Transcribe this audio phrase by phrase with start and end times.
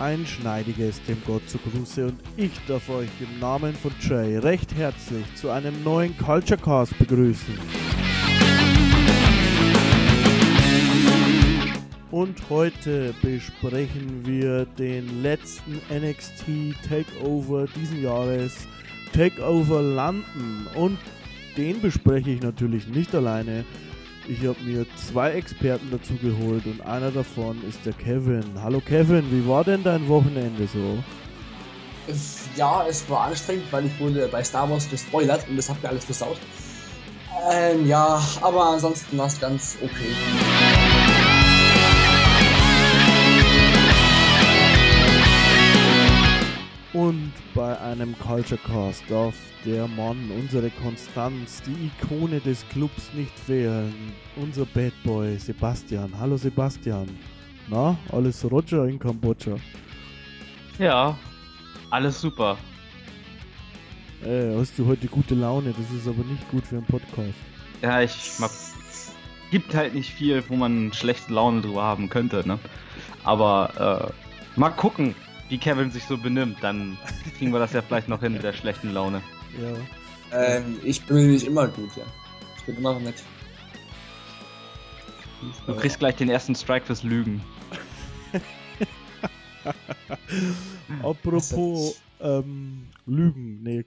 [0.00, 4.74] ein schneidiges dem Gott zu Gruße und ich darf euch im Namen von Jay recht
[4.74, 7.58] herzlich zu einem neuen Culture Cast begrüßen.
[12.10, 18.66] Und heute besprechen wir den letzten NXT Takeover diesen Jahres,
[19.12, 20.66] Takeover London.
[20.74, 20.98] Und
[21.56, 23.64] den bespreche ich natürlich nicht alleine,
[24.30, 28.44] ich habe mir zwei Experten dazu geholt und einer davon ist der Kevin.
[28.62, 31.02] Hallo Kevin, wie war denn dein Wochenende so?
[32.56, 35.88] Ja, es war anstrengend, weil ich wurde bei Star Wars gespoilert und das hat mir
[35.88, 36.38] alles versaut.
[37.50, 40.14] Ähm, ja, aber ansonsten war es ganz okay.
[46.92, 53.38] Und bei einem Culture Cast darf der Mann, unsere Konstanz, die Ikone des Clubs nicht
[53.38, 54.12] fehlen.
[54.36, 56.12] Unser Bad Boy Sebastian.
[56.18, 57.08] Hallo Sebastian.
[57.68, 59.56] Na, alles Roger in Kambodscha?
[60.78, 61.16] Ja,
[61.90, 62.56] alles super.
[64.24, 65.72] Ey, hast du heute gute Laune?
[65.76, 67.34] Das ist aber nicht gut für einen Podcast.
[67.82, 68.50] Ja, ich mag.
[69.50, 72.58] Gibt halt nicht viel, wo man schlechte Laune drüber haben könnte, ne?
[73.24, 74.12] Aber
[74.56, 75.14] äh, mal gucken
[75.48, 76.96] wie Kevin sich so benimmt, dann
[77.36, 79.20] kriegen wir das ja vielleicht noch hin mit der schlechten Laune.
[79.58, 79.76] Ja.
[80.32, 82.04] Ähm, ich bin nicht immer gut, ja.
[82.56, 83.22] Ich bin immer nett.
[85.66, 87.42] Du kriegst gleich den ersten Strike fürs Lügen.
[91.02, 93.84] Apropos ähm, Lügen, nee,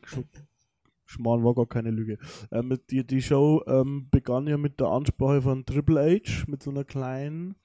[1.06, 2.18] Schmarrn war gar keine Lüge.
[2.52, 6.72] Ähm, die, die Show ähm, begann ja mit der Ansprache von Triple H, mit so
[6.72, 7.56] einer kleinen.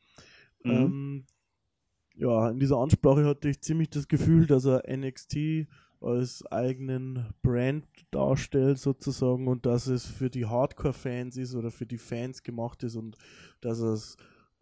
[0.63, 0.71] Mhm.
[0.71, 1.27] Ähm,
[2.15, 5.69] ja, in dieser Ansprache hatte ich ziemlich das Gefühl, dass er NXT
[6.01, 11.99] als eigenen Brand darstellt sozusagen und dass es für die Hardcore-Fans ist oder für die
[11.99, 13.17] Fans gemacht ist und
[13.61, 14.17] dass es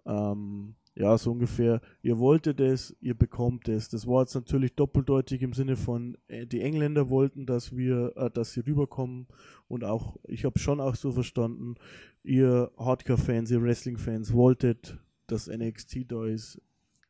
[0.06, 3.88] ähm, ja so ungefähr, ihr wolltet es, ihr bekommt es.
[3.88, 8.30] Das war jetzt natürlich doppeldeutig im Sinne von, äh, die Engländer wollten, dass wir, äh,
[8.30, 9.26] dass sie rüberkommen
[9.68, 11.74] und auch, ich habe schon auch so verstanden,
[12.22, 16.60] ihr Hardcore-Fans, ihr Wrestling-Fans wolltet, dass NXT da ist,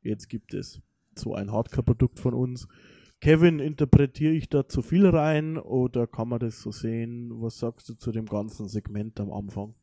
[0.06, 0.80] Jetzt gibt es
[1.16, 2.68] so ein Hardcore-Produkt von uns.
[3.20, 7.30] Kevin, interpretiere ich da zu viel rein oder kann man das so sehen?
[7.40, 9.74] Was sagst du zu dem ganzen Segment am Anfang?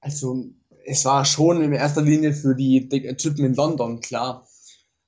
[0.00, 0.46] Also,
[0.84, 4.46] es war schon in erster Linie für die Typen in London, klar.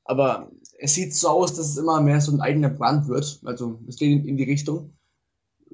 [0.05, 3.41] Aber es sieht so aus, dass es immer mehr so ein eigener Brand wird.
[3.45, 4.97] Also, es geht in die Richtung.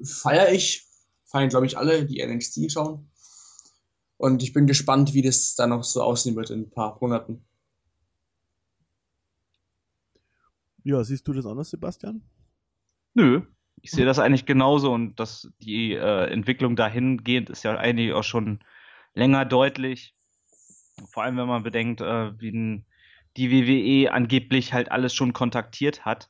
[0.03, 0.87] Feiere ich.
[1.25, 3.09] Feiern, glaube ich, alle, die NXT schauen.
[4.17, 7.43] Und ich bin gespannt, wie das dann noch so aussehen wird in ein paar Monaten.
[10.83, 12.21] Ja, siehst du das anders, Sebastian?
[13.13, 13.41] Nö,
[13.81, 18.23] ich sehe das eigentlich genauso und dass die äh, Entwicklung dahingehend ist ja eigentlich auch
[18.23, 18.59] schon
[19.13, 20.13] länger deutlich.
[21.11, 22.85] Vor allem, wenn man bedenkt, äh, wie
[23.35, 26.29] die WWE angeblich halt alles schon kontaktiert hat,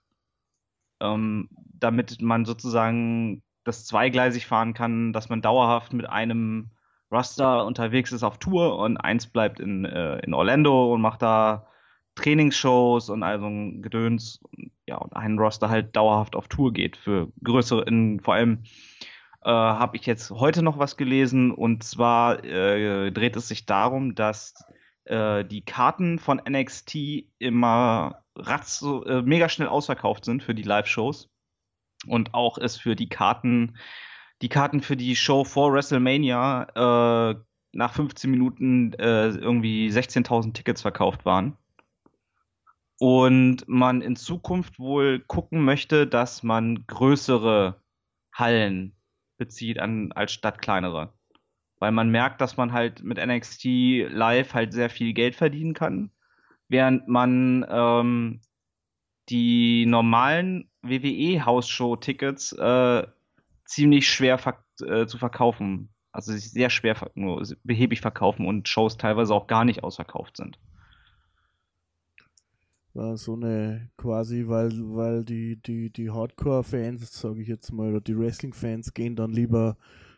[1.00, 6.72] ähm, damit man sozusagen das zweigleisig fahren kann, dass man dauerhaft mit einem
[7.12, 11.68] Roster unterwegs ist auf Tour und eins bleibt in, äh, in Orlando und macht da
[12.16, 14.40] Trainingsshows und also ein Gedöns,
[14.88, 18.63] ja, und ein Roster halt dauerhaft auf Tour geht für größere, in, vor allem
[19.44, 24.16] äh, habe ich jetzt heute noch was gelesen und zwar äh, dreht es sich darum,
[24.16, 24.53] dass
[25.06, 26.96] äh, die Karten von NXT
[27.40, 31.30] immer ratz, äh, mega schnell ausverkauft sind für die Live-Shows
[32.07, 33.78] und auch es für die Karten,
[34.41, 37.35] die Karten für die Show vor WrestleMania äh,
[37.74, 41.57] nach 15 Minuten äh, irgendwie 16.000 Tickets verkauft waren
[43.03, 47.81] und man in Zukunft wohl gucken möchte, dass man größere
[48.31, 48.96] Hallen
[49.38, 51.12] bezieht an, als statt kleinere.
[51.80, 53.66] Weil man merkt, dass man halt mit NXT
[54.08, 56.12] Live halt sehr viel Geld verdienen kann,
[56.69, 58.40] während man ähm,
[59.28, 63.06] die normalen WWE-Hausshow-Tickets äh,
[63.66, 69.33] ziemlich schwer verk äh, zu verkaufen, also sehr schwer nur behäbig verkaufen und Shows teilweise
[69.33, 70.57] auch gar nicht ausverkauft sind
[72.94, 78.01] war so eine quasi, weil, weil die, die, die Hardcore-Fans, sage ich jetzt mal, oder
[78.01, 79.78] die Wrestling-Fans gehen dann lieber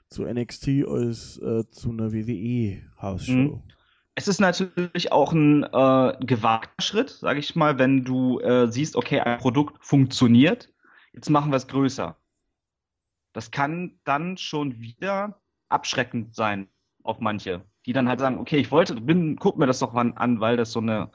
[0.09, 3.33] zu NXT als äh, zu einer WWE-Hausshow.
[3.33, 3.63] Mhm.
[4.15, 8.95] Es ist natürlich auch ein äh, gewagter Schritt, sage ich mal, wenn du äh, siehst,
[8.95, 10.71] okay, ein Produkt funktioniert,
[11.13, 12.15] jetzt machen wir es größer.
[13.33, 16.69] Das kann dann schon wieder abschreckend sein
[17.03, 20.13] auf manche, die dann halt sagen, okay, ich wollte, bin, guck mir das doch mal
[20.15, 21.11] an, weil das so eine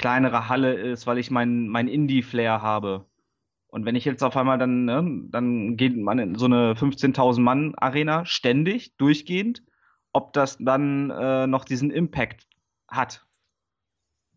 [0.00, 3.04] kleinere Halle ist, weil ich mein, mein Indie-Flair habe.
[3.68, 7.38] Und wenn ich jetzt auf einmal dann, ne, dann geht man in so eine 15.000
[7.40, 9.62] Mann Arena ständig, durchgehend,
[10.14, 12.48] ob das dann äh, noch diesen Impact
[12.88, 13.26] hat.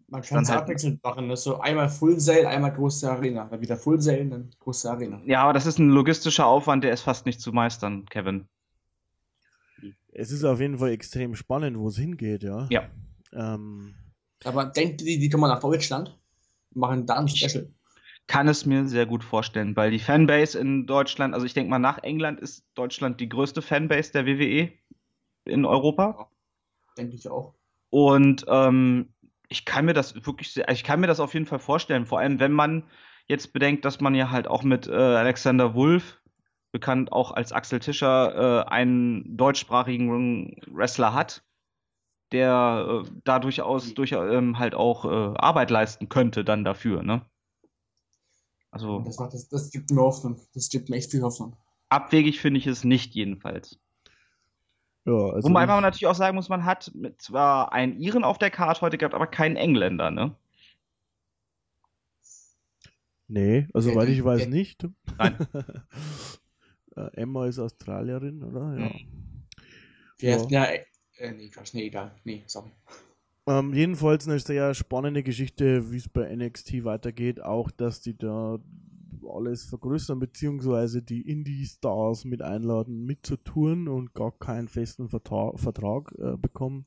[0.07, 1.29] Man kann es halt abwechselnd machen.
[1.29, 3.45] Das so einmal Full Sail, einmal große Arena.
[3.45, 5.21] Dann wieder Full Sail, dann große Arena.
[5.25, 8.49] Ja, aber das ist ein logistischer Aufwand, der ist fast nicht zu meistern, Kevin.
[10.11, 12.67] Es ist auf jeden Fall extrem spannend, wo es hingeht, ja.
[12.69, 12.83] Ja.
[13.31, 13.95] Ähm,
[14.45, 16.17] aber denkt ihr, die kommen nach Deutschland?
[16.73, 17.69] Machen da ein Special?
[18.27, 21.79] kann es mir sehr gut vorstellen, weil die Fanbase in Deutschland, also ich denke mal,
[21.79, 24.71] nach England ist Deutschland die größte Fanbase der WWE
[25.45, 26.29] in Europa.
[26.97, 27.53] Denke ich auch.
[27.89, 29.13] Und ähm,
[29.49, 32.19] ich kann mir das wirklich sehr, ich kann mir das auf jeden Fall vorstellen, vor
[32.19, 32.83] allem wenn man
[33.27, 36.19] jetzt bedenkt, dass man ja halt auch mit äh, Alexander Wolf,
[36.71, 41.43] bekannt auch als Axel Tischer, äh, einen deutschsprachigen Wrestler hat,
[42.33, 47.21] der äh, da durchaus durch, ähm, halt auch äh, Arbeit leisten könnte dann dafür, ne?
[48.71, 49.01] Also.
[49.01, 50.41] Das, macht, das, das gibt mir Hoffnung.
[50.53, 51.55] Das gibt mir echt viel Hoffnung.
[51.89, 53.79] Abwegig finde ich es nicht jedenfalls.
[55.05, 58.49] Ja, also Wobei man natürlich auch sagen muss, man hat zwar einen Iren auf der
[58.49, 60.35] Karte heute gehabt, aber keinen Engländer, ne?
[63.27, 64.87] Nee, also weil ich weiß nicht.
[65.17, 65.37] Nein.
[66.95, 68.77] Äh, Emma ist Australierin, oder?
[68.77, 68.91] Ja.
[70.19, 70.71] Wir ja.
[70.71, 70.79] ja
[71.17, 72.11] äh, nee, Quatsch, nee, egal.
[72.23, 72.71] Nee, sorry.
[73.45, 77.41] Ähm, jedenfalls eine sehr spannende Geschichte, wie es bei NXT weitergeht.
[77.41, 78.59] Auch, dass die da
[79.29, 86.37] alles vergrößern, beziehungsweise die Indie-Stars mit einladen, mitzutouren und gar keinen festen Vertra Vertrag äh,
[86.37, 86.85] bekommen.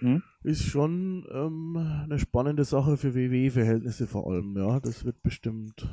[0.00, 0.22] Hm?
[0.42, 4.56] Ist schon ähm, eine spannende Sache für WWE-Verhältnisse vor allem.
[4.56, 5.86] Ja, das wird bestimmt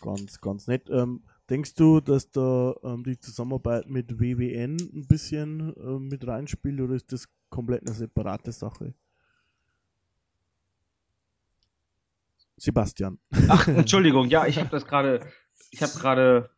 [0.00, 0.88] ganz, ganz nett.
[0.90, 6.80] Ähm, denkst du, dass da ähm, die Zusammenarbeit mit WWN ein bisschen äh, mit reinspielt
[6.80, 8.94] oder ist das komplett eine separate Sache?
[12.56, 13.18] Sebastian.
[13.48, 15.20] Ach, Entschuldigung, ja, ich habe das gerade,
[15.70, 16.50] ich habe gerade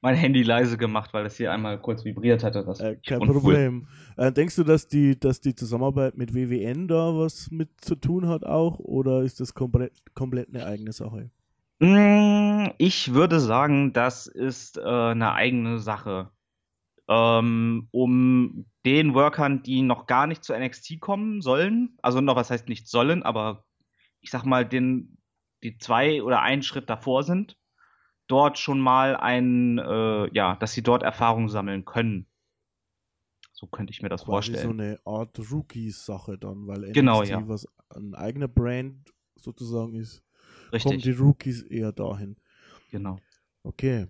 [0.00, 2.64] mein Handy leise gemacht, weil das hier einmal kurz vibriert hatte.
[2.64, 3.88] Das äh, kein Problem.
[4.16, 8.28] Äh, denkst du, dass die, dass die Zusammenarbeit mit WWN da was mit zu tun
[8.28, 11.30] hat auch oder ist das komplett, komplett eine eigene Sache?
[11.80, 12.47] Mm,
[12.78, 16.30] ich würde sagen, das ist äh, eine eigene Sache.
[17.08, 22.50] Ähm, um den Workern, die noch gar nicht zu NXT kommen sollen, also noch was
[22.50, 23.64] heißt nicht sollen, aber
[24.20, 25.18] ich sag mal, den,
[25.62, 27.56] die zwei oder einen Schritt davor sind,
[28.26, 32.26] dort schon mal ein, äh, ja, dass sie dort Erfahrung sammeln können.
[33.52, 34.64] So könnte ich mir das Quasi vorstellen.
[34.64, 37.48] so eine Art Rookies-Sache dann, weil NXT genau, ja.
[37.48, 40.22] was ein eigener Brand sozusagen ist,
[40.72, 40.82] Richtig.
[40.82, 42.36] kommen die Rookies eher dahin.
[42.90, 43.18] Genau.
[43.62, 44.06] Okay.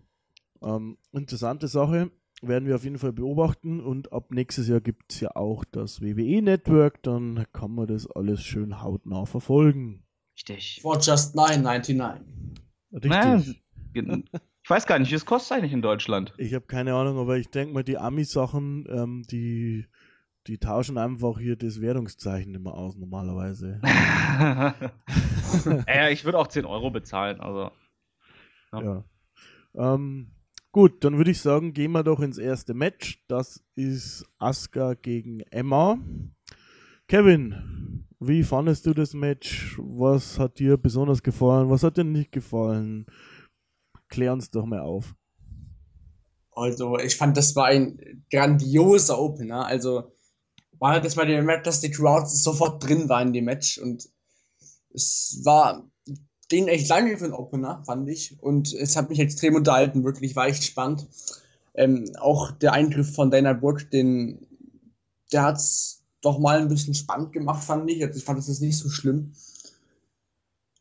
[0.62, 2.10] Ähm, interessante Sache.
[2.40, 6.00] Werden wir auf jeden Fall beobachten und ab nächstes Jahr gibt es ja auch das
[6.00, 10.04] WWE Network, dann kann man das alles schön hautnah verfolgen.
[10.36, 10.78] Richtig.
[10.80, 12.20] For just 9,99.
[12.92, 13.10] Richtig.
[13.10, 13.42] Naja,
[14.62, 16.32] ich weiß gar nicht, wie es kostet eigentlich in Deutschland.
[16.38, 19.86] Ich habe keine Ahnung, aber ich denke mal, die Ami-Sachen, ähm, die,
[20.46, 23.81] die tauschen einfach hier das Währungszeichen immer aus, normalerweise.
[25.88, 27.72] ja, ich würde auch 10 Euro bezahlen, also.
[28.73, 28.82] Ja.
[28.82, 29.05] ja.
[29.94, 30.32] Ähm,
[30.73, 33.25] gut, dann würde ich sagen, gehen wir doch ins erste Match.
[33.29, 35.99] Das ist Asuka gegen Emma.
[37.06, 39.76] Kevin, wie fandest du das Match?
[39.79, 41.70] Was hat dir besonders gefallen?
[41.70, 43.06] Was hat dir nicht gefallen?
[44.09, 45.15] Klär uns doch mal auf.
[46.53, 49.65] Also, ich fand, das war ein grandioser Opener.
[49.67, 50.12] Also,
[50.79, 54.08] war das mal der Match, dass die Crowd sofort drin war in dem Match und
[54.93, 55.89] es war
[56.50, 58.43] den echt lange für ein Opener, fand ich.
[58.43, 61.06] Und es hat mich extrem unterhalten, wirklich, war echt spannend.
[61.74, 64.46] Ähm, auch der Eingriff von Dana Brooke, den,
[65.32, 68.02] der hat's doch mal ein bisschen spannend gemacht, fand ich.
[68.05, 69.32] Also ich fand das nicht so schlimm.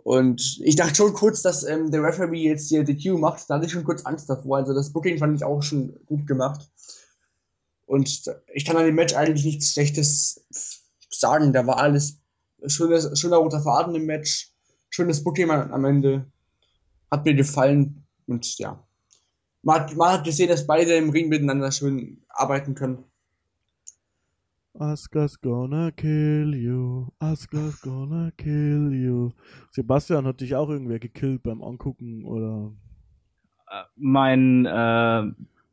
[0.04, 3.50] Und ich dachte schon kurz, dass ähm, der Referee jetzt hier DQ macht.
[3.50, 4.58] Da hatte ich schon kurz Angst davor.
[4.58, 6.70] Also das Booking fand ich auch schon gut gemacht.
[7.86, 10.46] Und ich kann an dem Match eigentlich nichts Schlechtes
[11.10, 11.52] sagen.
[11.52, 12.20] Da war alles
[12.68, 14.54] schönes, schöner roter Faden im Match.
[14.90, 16.26] Schönes Booking am Ende.
[17.12, 18.06] Hat mir gefallen.
[18.28, 18.84] Und ja.
[19.64, 23.04] Man hat, man hat gesehen, dass beide im Ring miteinander schön arbeiten können.
[24.80, 27.08] Asuka's gonna kill you.
[27.20, 29.32] Asuka's gonna kill you.
[29.72, 32.72] Sebastian hat dich auch irgendwer gekillt beim Angucken oder?
[33.70, 35.24] Äh, mein, äh,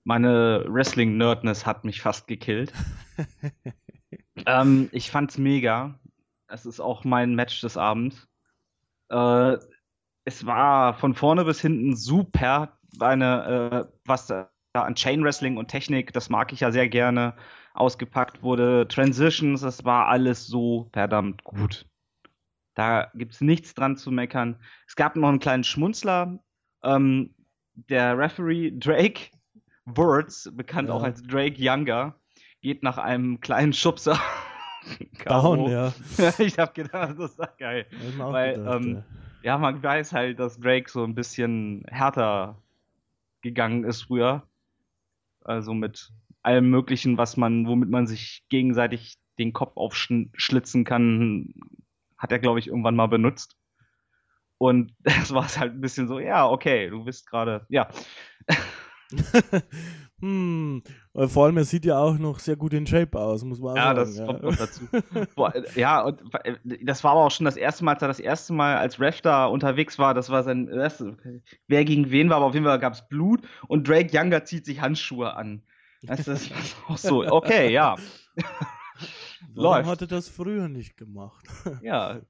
[0.04, 2.72] meine Wrestling-Nerdness hat mich fast gekillt.
[4.46, 5.98] ähm, ich fand's mega.
[6.48, 8.26] Es ist auch mein Match des Abends.
[9.14, 9.58] Äh,
[10.24, 12.78] es war von vorne bis hinten super.
[12.98, 17.34] Eine, äh, was da an Chain Wrestling und Technik, das mag ich ja sehr gerne
[17.74, 21.86] ausgepackt wurde, Transitions, das war alles so verdammt gut.
[22.74, 24.60] Da gibt es nichts dran zu meckern.
[24.86, 26.38] Es gab noch einen kleinen Schmunzler.
[26.82, 27.34] Ähm,
[27.74, 29.30] der Referee Drake
[29.84, 30.94] Words, bekannt ja.
[30.94, 32.18] auch als Drake Younger,
[32.62, 34.18] geht nach einem kleinen Schubser
[35.24, 35.92] Down, ja.
[36.38, 37.86] ich habe gedacht, das ist geil.
[38.18, 39.04] Weil, gedacht, ähm, ja.
[39.42, 42.56] ja, man weiß halt, dass Drake so ein bisschen härter
[43.42, 44.42] gegangen ist früher.
[45.42, 46.10] Also mit
[46.42, 51.54] allem Möglichen, was man, womit man sich gegenseitig den Kopf aufschlitzen kann,
[52.18, 53.56] hat er, glaube ich, irgendwann mal benutzt.
[54.58, 57.88] Und das war es halt ein bisschen so, ja, okay, du bist gerade, ja.
[60.24, 60.82] Hm,
[61.28, 63.94] vor allem, er sieht ja auch noch sehr gut in Shape aus, muss man ja,
[63.94, 63.98] sagen.
[63.98, 64.88] Das ja, das kommt noch dazu.
[65.34, 68.20] Boah, ja, und äh, das war aber auch schon das erste Mal, als er das
[68.20, 70.14] erste Mal als Ref da unterwegs war.
[70.14, 71.14] Das war sein erstes.
[71.68, 74.64] Wer gegen wen war, aber auf jeden Fall gab es Blut und Drake Younger zieht
[74.64, 75.62] sich Handschuhe an.
[76.02, 76.50] Das ist
[76.88, 77.96] auch so, okay, ja.
[79.54, 79.90] Warum Läuft.
[79.90, 81.44] hat er das früher nicht gemacht?
[81.82, 82.20] ja.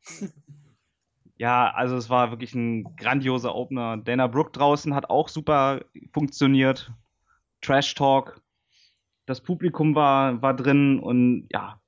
[1.37, 3.99] Ja, also es war wirklich ein grandioser Opener.
[3.99, 6.93] Dana Brooke draußen hat auch super funktioniert.
[7.64, 8.40] Trash Talk.
[9.26, 11.80] Das Publikum war, war drin und ja.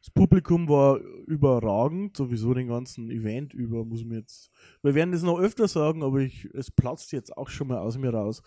[0.00, 4.50] Das Publikum war überragend, sowieso den ganzen Event über, muss man jetzt.
[4.82, 7.96] Wir werden das noch öfter sagen, aber ich, es platzt jetzt auch schon mal aus
[7.96, 8.42] mir raus.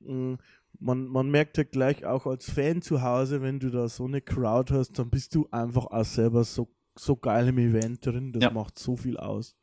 [0.00, 0.34] Mm,
[0.78, 4.20] man, man merkt ja gleich auch als Fan zu Hause, wenn du da so eine
[4.20, 8.32] Crowd hast, dann bist du einfach auch selber so, so geil im Event drin.
[8.32, 8.50] Das ja.
[8.50, 9.56] macht so viel aus.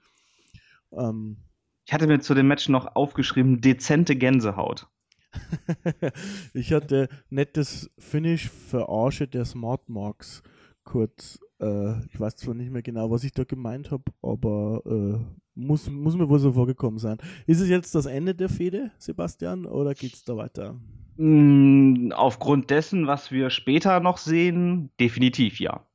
[0.92, 1.38] Ähm,
[1.86, 4.88] ich hatte mir zu dem Match noch aufgeschrieben, dezente Gänsehaut.
[6.54, 10.44] ich hatte nettes Finish für Arche der Smart Marks
[10.84, 11.40] kurz.
[11.60, 15.90] Äh, ich weiß zwar nicht mehr genau, was ich da gemeint habe, aber äh, muss,
[15.90, 17.18] muss mir wohl so vorgekommen sein.
[17.46, 20.80] Ist es jetzt das Ende der Fehde, Sebastian, oder geht es da weiter?
[21.18, 25.86] Mm, aufgrund dessen, was wir später noch sehen, definitiv ja.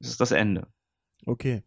[0.00, 0.66] Das ist das Ende.
[1.26, 1.62] Okay.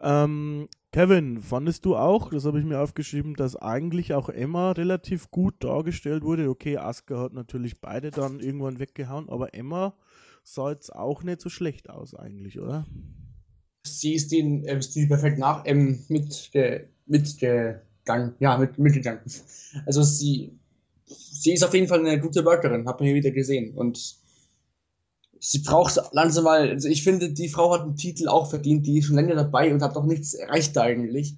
[0.00, 5.28] Ähm, Kevin, fandest du auch, das habe ich mir aufgeschrieben, dass eigentlich auch Emma relativ
[5.32, 6.48] gut dargestellt wurde?
[6.48, 9.96] Okay, Asuka hat natürlich beide dann irgendwann weggehauen, aber Emma
[10.44, 12.86] sah jetzt auch nicht so schlecht aus eigentlich, oder?
[13.82, 18.36] Sie ist den äh, Stil perfekt nach ähm, mit, ge, mitgegangen.
[18.38, 19.24] Ja, mit, mitgegangen.
[19.86, 20.52] Also sie
[21.06, 23.74] sie ist auf jeden Fall eine gute Workerin, hat man hier wieder gesehen.
[23.74, 24.14] Und
[25.44, 28.98] sie braucht langsam mal, also ich finde, die Frau hat einen Titel auch verdient, die
[28.98, 31.36] ist schon länger dabei und hat doch nichts erreicht eigentlich.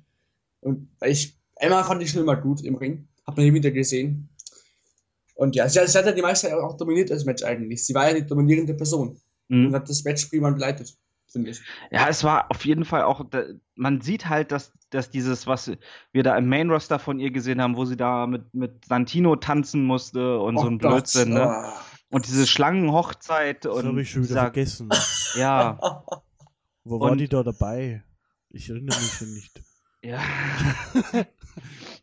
[0.60, 4.28] Und ich, Emma fand ich schon immer gut im Ring, hat man hier wieder gesehen.
[5.34, 7.84] Und ja, sie, sie hat ja die meiste auch dominiert das Match eigentlich.
[7.84, 9.66] Sie war ja die dominierende Person mhm.
[9.66, 10.96] und hat das Match prima begleitet
[11.36, 11.60] finde ich.
[11.90, 13.24] Ja, es war auf jeden Fall auch,
[13.74, 15.70] man sieht halt, dass, dass dieses, was
[16.12, 19.36] wir da im Main Roster von ihr gesehen haben, wo sie da mit, mit Santino
[19.36, 20.92] tanzen musste und oh so ein Gott.
[20.92, 21.46] Blödsinn, ne?
[21.46, 21.78] Oh.
[22.08, 23.82] Und diese Schlangenhochzeit das und.
[23.82, 24.88] Das habe ich schon wieder sag, vergessen.
[25.36, 25.78] Ja.
[26.84, 28.02] Wo war die da dabei?
[28.50, 29.60] Ich erinnere mich schon nicht.
[30.02, 30.22] Ja.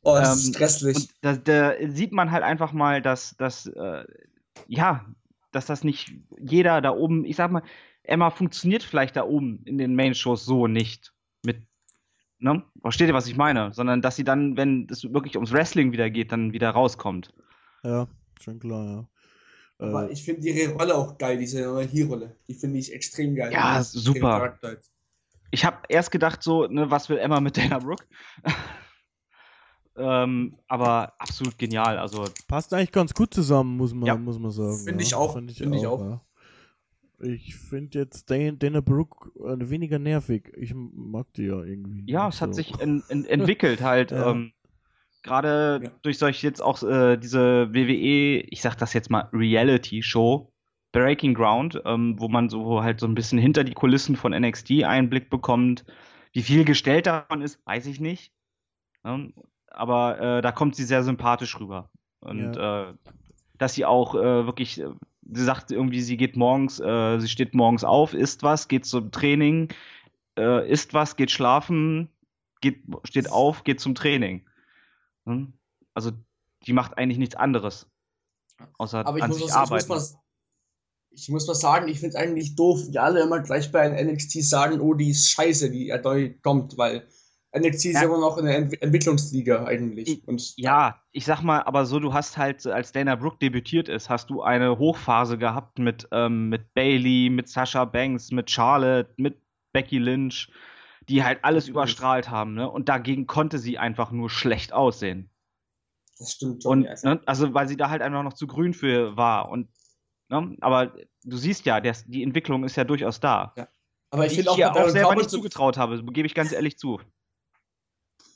[0.03, 0.98] oh, das ist ähm, stresslich.
[0.98, 4.03] Und da, da, sieht man halt einfach mal, dass, dass äh,
[4.67, 5.05] ja,
[5.51, 7.63] dass das nicht jeder da oben, ich sag mal,
[8.03, 11.13] Emma funktioniert vielleicht da oben in den Main-Shows so nicht.
[11.45, 11.65] Mit,
[12.39, 12.63] ne?
[12.81, 13.74] Versteht ihr, was ich meine?
[13.74, 17.33] Sondern dass sie dann, wenn es wirklich ums Wrestling wieder geht, dann wieder rauskommt.
[17.83, 18.07] Ja,
[18.41, 19.07] schon klar, ja.
[19.83, 22.35] Aber äh, ich finde ihre Rolle auch geil, diese Hier-Rolle.
[22.47, 23.51] Die finde ich extrem geil.
[23.51, 24.57] Ja, super.
[25.51, 28.05] Ich habe erst gedacht, so, ne, was will Emma mit Dana Brooke?
[29.97, 31.99] ähm, aber absolut genial.
[31.99, 34.15] Also passt eigentlich ganz gut zusammen, muss man, ja.
[34.15, 34.77] muss man sagen.
[34.77, 35.07] Finde ja.
[35.07, 35.33] ich auch.
[35.33, 35.79] Finde ich, find auch.
[35.79, 36.01] Ich auch.
[36.01, 36.21] Ja.
[37.19, 40.51] Ich finde jetzt Dana Brooke äh, weniger nervig.
[40.57, 42.09] Ich mag die ja irgendwie.
[42.11, 42.41] Ja, es so.
[42.41, 44.11] hat sich en en entwickelt halt.
[44.11, 44.31] ja.
[44.31, 44.53] ähm,
[45.24, 45.92] Gerade ja.
[46.01, 50.51] durch solche jetzt auch äh, diese WWE, ich sag das jetzt mal, Reality-Show,
[50.92, 54.84] Breaking Ground, ähm, wo man so halt so ein bisschen hinter die Kulissen von NXT
[54.84, 55.86] Einblick bekommt.
[56.34, 58.32] Wie viel gestellt davon ist, weiß ich nicht.
[59.03, 59.20] Ja,
[59.68, 61.89] aber äh, da kommt sie sehr sympathisch rüber.
[62.20, 62.89] Und ja.
[62.89, 62.94] äh,
[63.58, 64.89] dass sie auch äh, wirklich äh,
[65.32, 69.12] sie sagt irgendwie, sie geht morgens, äh, sie steht morgens auf, isst was, geht zum
[69.12, 69.70] Training,
[70.38, 72.10] äh, isst was, geht schlafen,
[72.62, 74.46] geht, steht auf, geht zum Training.
[75.25, 75.53] Hm?
[75.94, 76.12] Also
[76.65, 77.88] die macht eigentlich nichts anderes.
[78.77, 79.84] Außer Aber ich an muss sich was, arbeiten.
[79.84, 80.20] Ich muss, mal,
[81.12, 84.44] ich muss mal sagen, ich finde es eigentlich doof, wie alle immer gleich bei NXT
[84.44, 87.08] sagen, oh, die ist scheiße, die neu kommt, weil
[87.56, 88.03] NXT ist ja.
[88.03, 90.27] immer noch eine Ent Entwicklungsliga eigentlich.
[90.27, 94.10] Und ja, ich sag mal, aber so, du hast halt, als Dana Brooke debütiert ist,
[94.10, 99.39] hast du eine Hochphase gehabt mit, ähm, mit Bailey, mit Sasha Banks, mit Charlotte, mit
[99.72, 100.50] Becky Lynch,
[101.10, 102.69] die halt alles überstrahlt haben, ne?
[102.69, 105.29] Und dagegen konnte sie einfach nur schlecht aussehen.
[106.17, 106.86] Das stimmt schon.
[106.86, 109.50] Und, ne, also, weil sie da halt einfach noch zu grün für war.
[109.50, 109.69] Und,
[110.29, 110.55] ne?
[110.62, 110.93] Aber
[111.24, 113.53] du siehst ja, der, die Entwicklung ist ja durchaus da.
[113.57, 113.67] Ja.
[114.12, 117.00] Aber ich finde auch, auch selber nicht zugetraut habe, gebe ich ganz ehrlich zu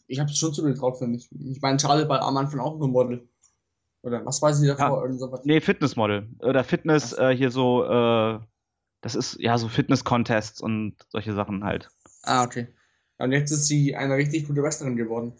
[0.08, 1.30] ich habe es schon zugetraut, finde ich.
[1.32, 3.28] Ich meine, Charlie war am Anfang auch nur Model.
[4.04, 5.08] Oder was weiß ich davor?
[5.10, 5.40] Ja.
[5.44, 6.30] Nee, Fitnessmodel.
[6.40, 8.40] Oder Fitness, äh, hier so, äh,
[9.02, 11.90] Das ist ja so Fitness-Contests und solche Sachen halt.
[12.28, 12.68] Ah, okay.
[13.18, 15.34] Und jetzt ist sie eine richtig gute Wrestlerin geworden.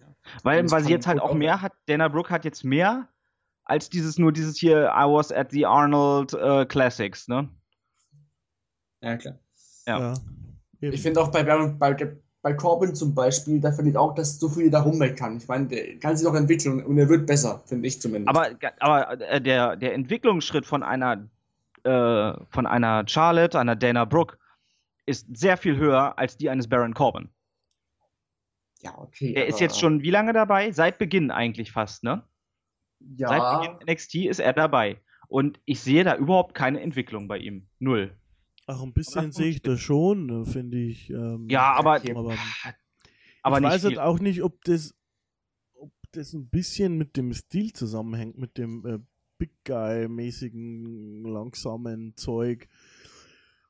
[0.44, 3.08] Weil, weil sie jetzt halt auch mehr hat, Dana Brooke hat jetzt mehr
[3.66, 7.50] als dieses nur dieses hier I was at the Arnold äh, Classics, ne?
[9.02, 9.36] Ja, klar.
[9.86, 10.14] Ja.
[10.82, 10.94] Eben.
[10.94, 14.48] Ich finde auch bei, bei, bei Corbin zum Beispiel, da finde ich auch, dass so
[14.48, 15.38] viel da rumweg kann.
[15.38, 18.30] Ich meine, der kann sich noch entwickeln und er wird besser, finde ich zumindest.
[18.30, 21.28] Aber, aber äh, der, der Entwicklungsschritt von einer,
[21.84, 24.38] äh, von einer Charlotte, einer Dana Brooke,
[25.08, 27.30] ist sehr viel höher als die eines Baron Corbin.
[28.82, 29.34] ja, okay.
[29.34, 30.72] Der ist jetzt schon wie lange dabei?
[30.72, 32.24] Seit Beginn eigentlich fast, ne?
[33.00, 35.02] Seit Ja, Beginn NXT ist er dabei.
[35.28, 37.68] Und ich sehe da überhaupt keine Entwicklung bei ihm.
[37.80, 38.16] Null.
[38.68, 41.10] Ach, ein bisschen sehe ich das schon, äh, finde ich.
[41.10, 42.14] Ähm, Ja, aber, okay.
[42.16, 42.36] aber
[43.42, 44.94] aber ich weiß halt auch nicht, ob das,
[45.74, 49.00] ob das ein bisschen mit dem Stil zusammenhängt, mit dem äh,
[49.38, 52.68] Big Guy-mäßigen, langsamen Zeug.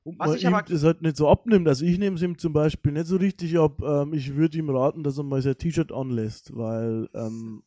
[0.08, 1.68] Und Was man ich ihm aber- das halt nicht so abnimmt.
[1.68, 3.82] Also ich nehme es ihm zum Beispiel nicht so richtig ab.
[3.84, 7.64] Ähm, ich würde ihm raten, dass er mal sein T-Shirt anlässt, weil ähm,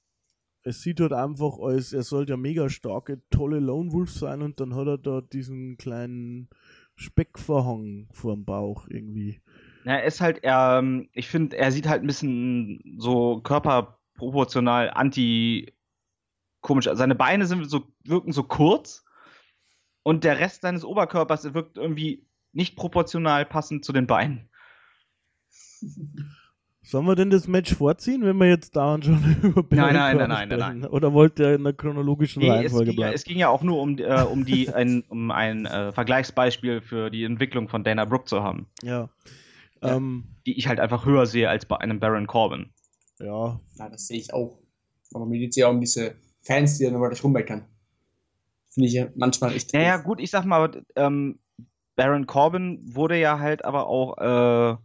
[0.62, 4.59] es sieht halt einfach als, er sollte ja mega starke, tolle Lone Wolf sein und
[4.59, 6.49] dann hat er da diesen kleinen
[6.94, 9.40] Speckverhang vor dem Bauch irgendwie.
[9.85, 10.82] Ja, er ist halt, er,
[11.12, 15.73] ich finde, er sieht halt ein bisschen so körperproportional anti
[16.61, 16.88] komisch.
[16.88, 16.99] aus.
[16.99, 19.04] Seine Beine sind so, wirken so kurz
[20.02, 24.49] und der Rest seines Oberkörpers wirkt irgendwie nicht proportional passend zu den Beinen.
[26.83, 30.16] Sollen wir denn das Match vorziehen, wenn wir jetzt dauernd schon über Nein, nein, Baron
[30.16, 30.80] nein, nein, sprechen?
[30.80, 33.14] nein, Oder wollt ihr in der chronologischen Nee, es, Reihenfolge ging, ja- bleiben?
[33.14, 37.11] es ging ja auch nur um, äh, um, die, ein, um ein äh, Vergleichsbeispiel für
[37.11, 39.09] die Entwicklung von Dana Brooke zu haben, Ja.
[39.83, 39.97] Ja.
[39.97, 42.71] Ähm, die ich halt einfach höher sehe als bei einem Baron Corbin.
[43.19, 43.59] ja.
[43.78, 44.59] ja, das sehe ich auch.
[45.14, 47.64] Aber mir geht es ja um diese Fans, die dann immer gleich rummeckern.
[48.69, 49.73] Finde ich ja manchmal echt.
[49.73, 51.38] Naja, gut, ich sag mal, ähm,
[52.00, 54.76] Baron Corbin wurde ja halt aber auch, äh,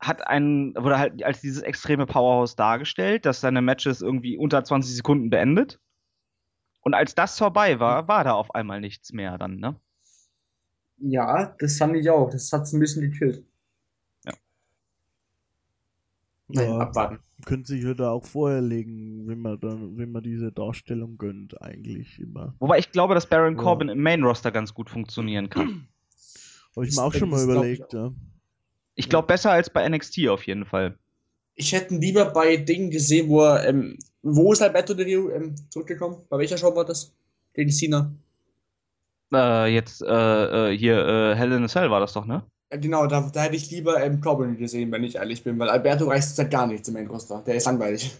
[0.00, 4.92] hat einen, wurde halt als dieses extreme Powerhouse dargestellt, das seine Matches irgendwie unter 20
[4.92, 5.78] Sekunden beendet.
[6.80, 9.76] Und als das vorbei war, war da auf einmal nichts mehr dann, ne?
[10.96, 12.28] Ja, das fand ich auch.
[12.28, 13.44] Das hat es ein bisschen gekillt.
[16.48, 16.78] Naja, ja.
[16.78, 17.18] abwarten.
[17.46, 22.18] Könnte sich halt auch vorher legen, wenn man dann, wenn man diese Darstellung gönnt, eigentlich
[22.18, 22.54] immer.
[22.58, 23.62] Wobei ich glaube, dass Baron Ja.
[23.62, 25.88] Corbin im Main Roster ganz gut funktionieren kann.
[26.76, 28.12] Habe ich mir auch schon mal glaub ich überlegt, ja.
[28.96, 30.96] Ich glaube besser als bei NXT auf jeden Fall.
[31.56, 35.30] Ich hätte ihn lieber bei Dingen gesehen, wo er, ähm, wo ist Alberto Del Rio
[35.30, 36.18] ähm, zurückgekommen?
[36.28, 37.12] Bei welcher Show war das?
[37.52, 38.12] Gegen Cena.
[39.32, 40.06] Äh, jetzt äh,
[40.72, 42.44] äh, hier äh, Hell in a Cell war das doch, ne?
[42.72, 45.68] Ja, genau, da, da hätte ich lieber ähm, Corbin gesehen, wenn ich ehrlich bin, weil
[45.68, 47.42] Alberto reißt halt gar nichts im Main Roster.
[47.46, 48.16] Der ist langweilig.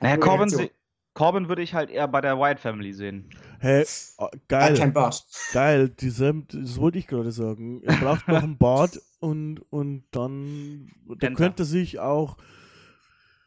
[0.00, 0.70] Naja, Corbin,
[1.14, 3.28] Corbin würde ich halt eher bei der White Family sehen.
[3.58, 3.86] Hey,
[4.18, 5.26] ah, Er hat geil, kein Bart.
[5.50, 7.82] geil, dieselben, das wollte ich gerade sagen.
[7.82, 11.36] Er braucht noch einen Bart und, und dann, da Denter.
[11.36, 12.36] könnte er sich auch,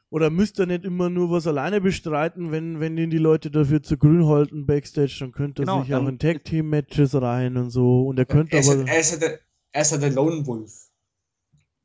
[0.09, 3.81] oder müsste er nicht immer nur was alleine bestreiten, wenn, wenn ihn die Leute dafür
[3.81, 7.55] zu grün halten backstage, dann könnte er Genau, sich auch in Tag Team Matches rein
[7.57, 9.39] und so und er könnte Er ist, aber, halt, er, ist halt der,
[9.71, 10.89] er ist halt der Lone Wolf.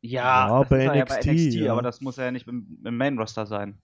[0.01, 1.73] Ja, Ja, das bei ist er ja NXT, ja.
[1.73, 3.81] aber das muss ja nicht im, im Main Roster sein.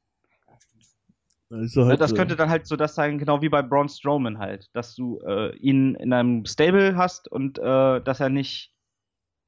[1.53, 3.89] Er Ne, halt, das äh, könnte dann halt so das sein, genau wie bei Braun
[3.89, 8.73] Strowman halt, dass du äh, ihn in einem Stable hast und äh, dass er nicht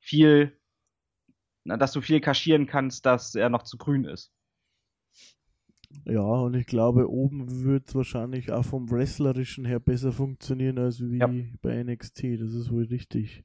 [0.00, 0.58] viel,
[1.64, 4.32] na, dass du viel kaschieren kannst, dass er noch zu grün ist.
[6.06, 11.00] Ja, und ich glaube, oben wird es wahrscheinlich auch vom Wrestlerischen her besser funktionieren als
[11.00, 11.28] wie Ja.
[11.62, 12.36] bei NXT.
[12.40, 13.44] Das ist wohl richtig.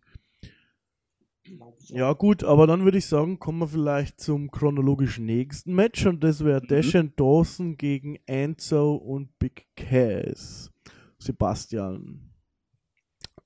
[1.90, 6.24] Ja, gut, aber dann würde ich sagen, kommen wir vielleicht zum chronologisch nächsten Match und
[6.24, 6.68] das wäre Mhm.
[6.68, 10.72] Dash and Dawson gegen Enzo und Big Cass.
[11.18, 12.32] Sebastian.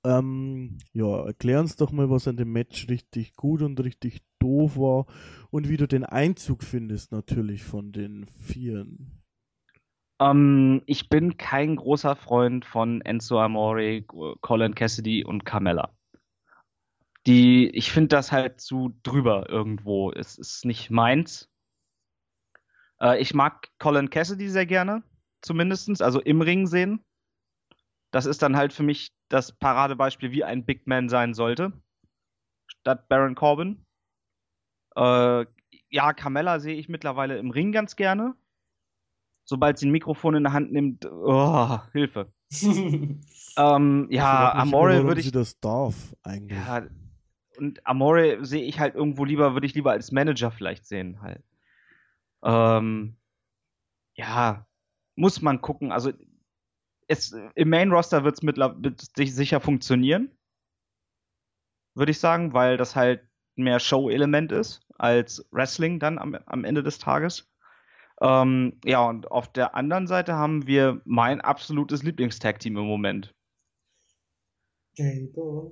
[0.06, 4.78] Ähm, ja, erklär uns doch mal, was an dem Match richtig gut und richtig doof
[4.78, 5.06] war
[5.50, 9.24] und wie du den Einzug findest, natürlich von den Vieren.
[10.20, 14.04] Ähm, ich bin kein großer Freund von Enzo Amore,
[14.42, 15.94] Colin Cassidy und Carmella.
[17.26, 20.12] Die, ich finde das halt zu drüber irgendwo.
[20.12, 21.50] Es ist nicht meins.
[23.00, 25.04] Äh, ich mag Colin Cassidy sehr gerne,
[25.42, 27.04] zumindestens, also im Ring sehen.
[28.12, 31.74] Das ist dann halt für mich das Paradebeispiel, wie ein Big Man sein sollte.
[32.68, 33.86] Statt Baron Corbin.
[34.96, 35.46] Äh,
[35.90, 38.36] ja, Carmella sehe ich mittlerweile im Ring ganz gerne.
[39.46, 42.32] Sobald sie ein Mikrofon in der Hand nimmt, oh, Hilfe.
[43.56, 45.34] Ähm, ja, Amore würde sie ich.
[45.34, 46.58] das darf, eigentlich.
[46.58, 46.88] Ja,
[47.58, 51.44] und Amore sehe ich halt irgendwo lieber, würde ich lieber als Manager vielleicht sehen halt.
[52.44, 53.16] Ähm,
[54.16, 54.68] ja,
[55.16, 55.92] muss man gucken.
[55.92, 56.12] Also
[57.08, 58.58] es, im Main Roster wird es mit,
[59.30, 60.32] sicher funktionieren.
[61.96, 63.22] würde ich sagen, weil das halt
[63.56, 67.52] mehr Show-Element ist als Wrestling dann am, am Ende des Tages.
[68.22, 73.36] Ähm, ja, und auf der anderen Seite haben wir mein absolutes Lieblingstag-Team im Moment.
[74.96, 75.72] Gable.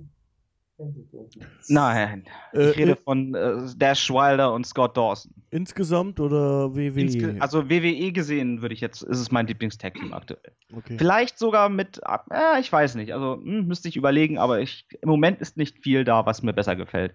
[1.67, 5.33] Nein, Äh, ich rede von äh, Dash Wilder und Scott Dawson.
[5.49, 7.01] Insgesamt oder WWE?
[7.01, 10.41] Insge also WWE gesehen würde ich jetzt, ist es mein Lieblingstag-Team aktuell.
[10.75, 10.97] okay.
[10.97, 15.09] Vielleicht sogar mit, äh, ich weiß nicht, also hm, müsste ich überlegen, aber ich, im
[15.09, 17.13] Moment ist nicht viel da, was mir besser gefällt.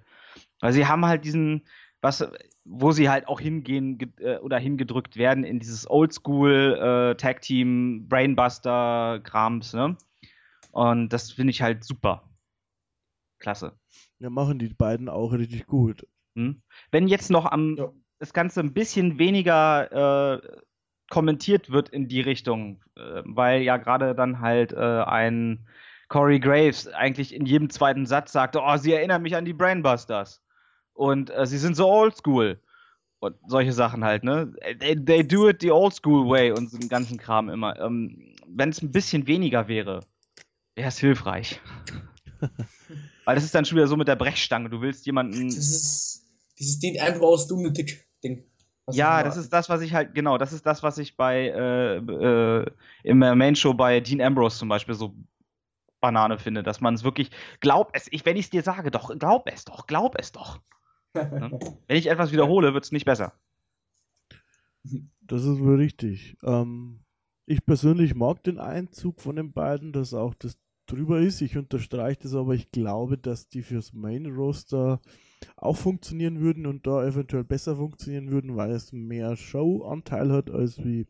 [0.60, 1.62] Weil sie haben halt diesen,
[2.00, 2.26] was,
[2.64, 7.40] wo sie halt auch hingehen ge- äh, oder hingedrückt werden in dieses Oldschool äh, Tag
[7.42, 9.96] Team Brainbuster Krams, ne?
[10.72, 12.22] Und das finde ich halt super.
[13.38, 13.78] Klasse.
[14.18, 16.06] Ja, machen die beiden auch richtig gut.
[16.36, 16.62] Hm?
[16.90, 17.92] Wenn jetzt noch am Ja.
[18.18, 20.48] das Ganze ein bisschen weniger äh,
[21.10, 25.66] kommentiert wird in die Richtung, äh, weil ja gerade dann halt äh, ein
[26.08, 30.42] Corey Graves eigentlich in jedem zweiten Satz sagte, oh, sie erinnern mich an die Brainbusters
[30.94, 32.60] und äh, sie sind so oldschool
[33.18, 34.52] und solche Sachen halt, ne?
[34.78, 37.78] They, they do it the old school way und so den ganzen Kram immer.
[37.80, 40.00] Ähm, Wenn es ein bisschen weniger wäre,
[40.74, 41.60] wäre es hilfreich.
[43.26, 44.70] Weil das ist dann schon wieder so mit der Brechstange.
[44.70, 45.48] Du willst jemanden.
[45.48, 46.24] Das ist
[46.58, 48.44] dieses Dean Ambrose Lunatic-Ding.
[48.86, 51.16] was Ja, wir das ist das, was ich halt, genau, das ist das, was ich
[51.16, 52.70] bei äh, äh,
[53.02, 55.14] im Main Show bei Dean Ambrose zum Beispiel so
[56.00, 59.10] Banane finde, dass man es wirklich glaub es, ich, wenn ich es dir sage, doch,
[59.18, 60.60] glaub es doch, glaub es doch.
[61.14, 61.58] Ne?
[61.88, 63.32] Wenn ich etwas wiederhole, wird es nicht besser.
[65.22, 66.36] Das ist wohl richtig.
[66.44, 67.00] Ähm,
[67.46, 71.40] ich persönlich mag den Einzug von den beiden, dass auch das drüber ist.
[71.40, 75.00] Ich unterstreiche das, aber ich glaube, dass die fürs Main Roster
[75.56, 80.82] auch funktionieren würden und da eventuell besser funktionieren würden, weil es mehr Show-Anteil hat als
[80.84, 81.06] wie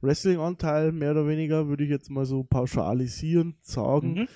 [0.00, 4.14] Wrestling-Anteil, mehr oder weniger, würde ich jetzt mal so pauschalisierend sagen.
[4.14, 4.28] Mhm.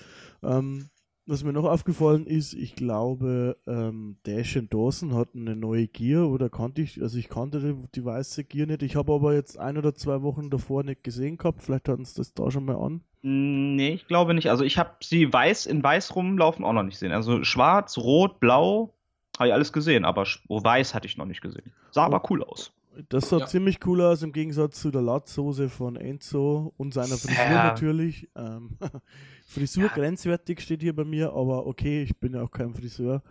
[0.43, 0.89] Ähm,
[1.29, 6.29] was mir noch aufgefallen ist, ich glaube, ähm, Dash und Dawson hatten eine neue Gear
[6.29, 8.81] oder kannte ich, also ich kannte die, die weiße Gear nicht.
[8.81, 11.61] Ich habe aber jetzt ein oder zwei Wochen davor nicht gesehen gehabt.
[11.61, 13.01] Vielleicht hatten sie das da schon mal an.
[13.21, 14.49] Mm, Nee, ich glaube nicht.
[14.49, 17.11] Also ich habe sie weiß in weiß rumlaufen auch noch nicht gesehen.
[17.11, 18.93] Also schwarz, rot, blau
[19.37, 21.71] habe ich alles gesehen, aber oh, weiß hatte ich noch nicht gesehen.
[21.91, 22.71] Sah aber cool aus.
[23.09, 23.45] Das sah Ja.
[23.45, 27.63] ziemlich cool aus im Gegensatz zu der Latzhose von Enzo und seiner Frisur Ja.
[27.63, 28.27] natürlich.
[28.35, 28.71] Ähm,
[29.47, 29.89] Frisur Ja.
[29.89, 33.21] grenzwertig steht hier bei mir, aber okay, ich bin ja auch kein Friseur.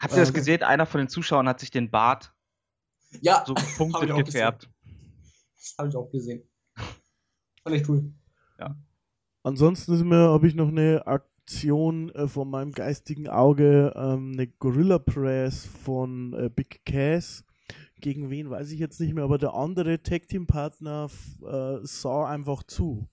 [0.00, 0.34] Habt ihr das Ähm.
[0.34, 0.62] gesehen?
[0.64, 2.32] Einer von den Zuschauern hat sich den Bart
[3.20, 4.68] Ja, so punktet gefärbt.
[5.78, 6.42] habe ich auch gesehen.
[7.62, 8.12] Fand ich cool.
[9.46, 14.48] Ansonsten ist mir, habe ich noch eine Aktion äh, von meinem geistigen Auge, ähm, eine
[14.48, 17.44] Gorilla Press von äh, Big Cass.
[18.00, 21.08] Gegen wen weiß ich jetzt nicht mehr, aber der andere Tag Team Partner
[21.46, 23.06] äh, sah einfach zu.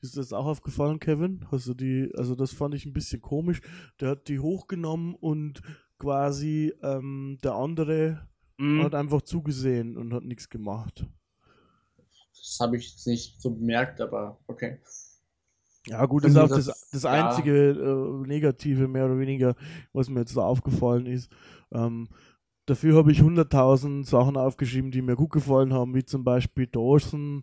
[0.00, 1.44] Ist das auch aufgefallen, Kevin?
[1.50, 3.60] Du die, also das fand ich ein bisschen komisch.
[4.00, 5.62] Der hat die hochgenommen und
[5.98, 8.84] quasi ähm, der andere Mhm.
[8.84, 11.04] hat einfach zugesehen und hat nichts gemacht.
[12.32, 14.78] Das habe ich jetzt nicht so bemerkt, aber okay.
[15.88, 17.10] Ja, gut, das ist auch das, das ja.
[17.10, 19.54] einzige äh, Negative, mehr oder weniger,
[19.92, 21.30] was mir jetzt da aufgefallen ist.
[21.72, 22.08] Ähm,
[22.66, 27.42] dafür habe ich 100.000 Sachen aufgeschrieben, die mir gut gefallen haben, wie zum Beispiel Dawson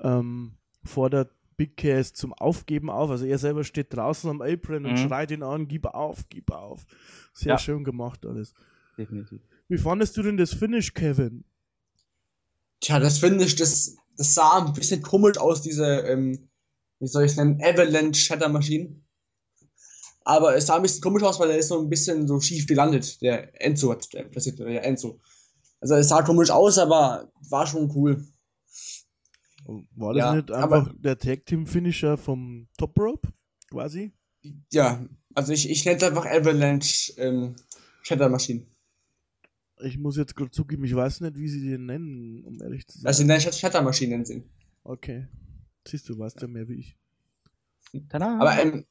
[0.00, 3.10] ähm, fordert Big Cass zum Aufgeben auf.
[3.10, 4.96] Also er selber steht draußen am Apron und Mhm.
[4.96, 6.84] schreit ihn an, gib auf, gib auf.
[7.32, 7.58] Sehr Ja.
[7.58, 8.54] schön gemacht alles.
[8.98, 9.40] Definitiv.
[9.68, 11.44] Wie fandest du denn das Finish, Kevin?
[12.80, 16.48] Tja, das finde ich, das, das sah ein bisschen komisch aus, diese, ähm,
[17.04, 18.96] wie soll ich es nennen, Avalanche Shatter Maschine.
[20.24, 22.66] Aber es sah ein bisschen komisch aus, weil er ist so ein bisschen so schief
[22.66, 23.20] gelandet.
[23.20, 25.20] Der Enzo hat der passiert, der Enzo.
[25.80, 28.24] Also es sah komisch aus, aber war schon cool.
[29.96, 33.28] War das Ja, nicht einfach der Tag Team Finisher vom Top Rope
[33.70, 34.12] quasi?
[34.72, 37.56] Ja, also ich, ich nenne es einfach Avalanche ähm,
[38.02, 38.66] Shatter Maschine.
[39.82, 42.98] Ich muss jetzt gerade zugeben, ich weiß nicht, wie sie den nennen, um ehrlich zu
[42.98, 43.06] sein.
[43.08, 44.44] Also in der Shatter Maschine nennen sie ihn.
[44.84, 45.26] Okay.
[45.86, 46.96] Siehst du, weißt ja mehr wie ich.
[48.08, 48.38] Tada.
[48.38, 48.84] Aber ähm,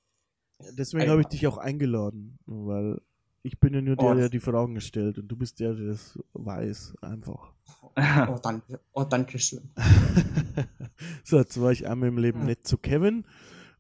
[0.78, 3.02] Deswegen habe ich dich auch eingeladen, weil
[3.42, 4.14] ich bin ja nur der, Oh.
[4.14, 7.52] der die Fragen stellt und du bist der, der das weiß, einfach.
[8.30, 9.70] oh danke, oh danke schön.
[11.24, 13.26] so, jetzt war ich einmal im Leben nett zu Kevin.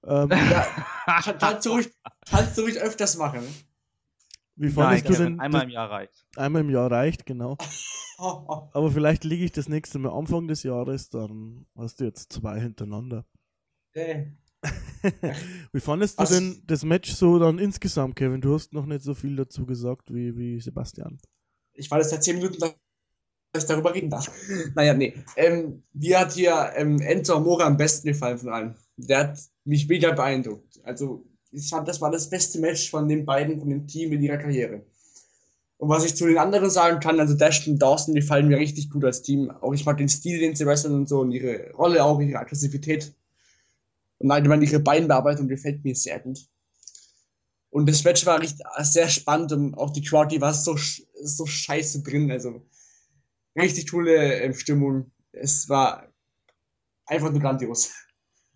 [0.05, 0.65] Ähm, Ja,
[1.23, 1.89] kann- kannst du ruhig,
[2.29, 3.41] kannst du ruhig öfters machen.
[4.55, 5.39] Wie Nein, fandest du Kevin, denn?
[5.39, 6.25] einmal das- im Jahr reicht.
[6.35, 7.57] einmal im Jahr reicht, genau.
[8.17, 12.59] Aber vielleicht lege ich das nächste Mal Anfang des Jahres, dann hast du jetzt zwei
[12.59, 13.25] hintereinander.
[13.93, 14.25] Äh,
[15.73, 18.39] Wie fandest du Was- denn das Match so dann insgesamt, Kevin?
[18.41, 21.19] Du hast noch nicht so viel dazu gesagt wie, wie Sebastian.
[21.73, 22.73] Ich war jetzt seit 10 Minuten, dass
[23.57, 24.31] ich darüber reden darf.
[24.75, 25.13] Naja, nee.
[25.35, 28.75] Ähm, mir hat hier ähm, Enzo Amore am besten gefallen von allen.
[28.97, 30.79] Der hat mich mega beeindruckt.
[30.83, 34.21] Also, ich fand, das war das beste Match von den beiden, von dem Team in
[34.21, 34.83] ihrer Karriere.
[35.77, 38.57] Und was ich zu den anderen sagen kann, also Dash und Dawson, die fallen mir
[38.57, 39.51] richtig gut als Team.
[39.51, 42.39] Auch ich mag den Stil, den sie wresteln und so und ihre Rolle auch, ihre
[42.39, 43.13] Aggressivität.
[44.19, 46.39] Und allgemein ihre Beinbearbeitung gefällt mir sehr gut.
[47.69, 50.77] Und das Match war richtig, sehr spannend und auch die Crowd, die war so,
[51.21, 52.31] so scheiße drin.
[52.31, 52.65] Also
[53.59, 55.11] richtig coole äh, Stimmung.
[55.31, 56.07] Es war
[57.05, 57.91] einfach nur grandios.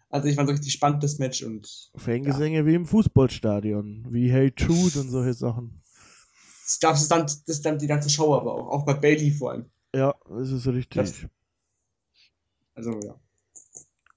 [0.10, 1.44] Also ich fand es richtig spannend, das Match.
[1.44, 2.66] und Fangesänge ja.
[2.66, 5.82] wie im Fußballstadion, wie Hey Jude und solche Sachen.
[6.64, 9.52] Das gab es dann, das dann die ganze Show aber auch, auch bei Bailey vor
[9.52, 9.66] allem.
[9.94, 11.02] Ja, das ist richtig.
[11.02, 11.14] Das,
[12.76, 13.20] also ja.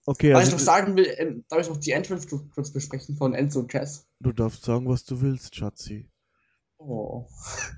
[0.07, 3.17] Okay, was also, ich noch sagen will, ähm, darf ich noch die Entrance kurz besprechen
[3.17, 4.07] von Enzo und Chess?
[4.19, 6.11] Du darfst sagen, was du willst, Schatzi.
[6.79, 7.27] Oh.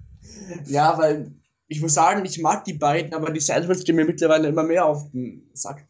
[0.66, 1.35] ja, weil
[1.72, 4.85] ich muss sagen, ich mag die beiden, aber die Sandwich gehen mir mittlerweile immer mehr
[4.85, 5.87] auf den Sack.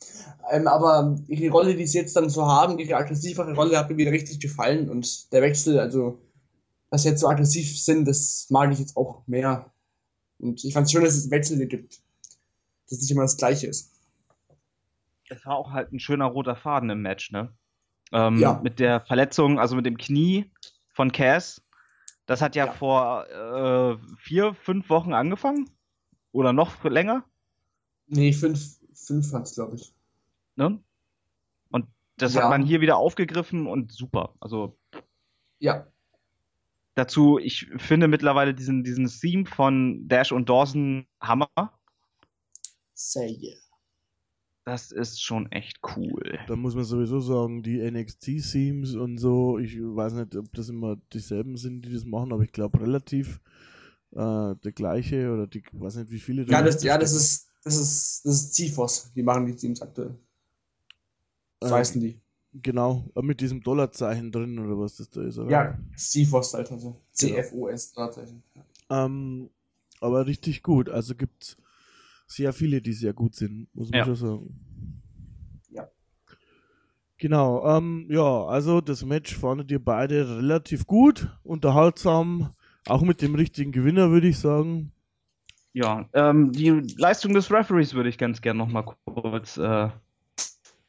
[0.52, 3.96] Ähm, aber ihre Rolle, die sie jetzt dann so haben, ihre aggressivere Rolle, hat mir
[3.96, 4.88] wieder richtig gefallen.
[4.88, 6.22] Und der Wechsel, also,
[6.90, 9.72] dass sie jetzt so aggressiv sind, das mag ich jetzt auch mehr.
[10.38, 12.00] Und ich fand es schön, dass es Wechsel gibt.
[12.88, 13.90] Dass es nicht immer das Gleiche ist.
[15.28, 17.52] Es war auch halt ein schöner roter Faden im Match, ne?
[18.12, 18.60] Ähm, ja.
[18.62, 20.48] Mit der Verletzung, also mit dem Knie
[20.92, 21.61] von Cass,
[22.32, 22.72] das hat ja, ja.
[22.72, 25.68] vor äh, vier, fünf Wochen angefangen.
[26.32, 27.26] Oder noch länger?
[28.06, 29.94] Nee, fünf, fünf hat es, glaube ich.
[30.56, 30.82] Ne?
[31.70, 32.44] Und das ja.
[32.44, 34.34] hat man hier wieder aufgegriffen und super.
[34.40, 34.78] Also.
[35.58, 35.86] Ja.
[36.94, 41.50] Dazu, ich finde mittlerweile diesen, diesen Theme von Dash und Dawson Hammer.
[42.94, 43.61] Say yeah.
[44.64, 46.38] Das ist schon echt cool.
[46.46, 50.96] Da muss man sowieso sagen, die NXT-Themes und so, ich weiß nicht, ob das immer
[51.12, 53.40] dieselben sind, die das machen, aber ich glaube relativ
[54.12, 56.44] äh, der gleiche oder die, weiß nicht, wie viele.
[56.44, 60.16] Ja, das, ja, das ist, das ist, das ist CFOS, die machen die Themes aktuell.
[61.60, 62.20] So ähm, heißen die.
[62.54, 65.50] Genau, mit diesem Dollarzeichen drin oder was das da ist, oder?
[65.50, 68.42] Ja, CFOS halt, also CFOS Dollarzeichen.
[68.90, 69.48] Ähm,
[70.00, 71.56] aber richtig gut, also gibt's
[72.32, 74.04] sehr viele, die sehr gut sind, muss man ja.
[74.04, 75.02] schon sagen.
[75.70, 75.88] Ja.
[77.18, 82.54] Genau, ähm, ja, also das Match fandet ihr beide relativ gut, unterhaltsam,
[82.86, 84.92] auch mit dem richtigen Gewinner, würde ich sagen.
[85.74, 89.88] Ja, ähm, die Leistung des Referees würde ich ganz gerne nochmal kurz äh,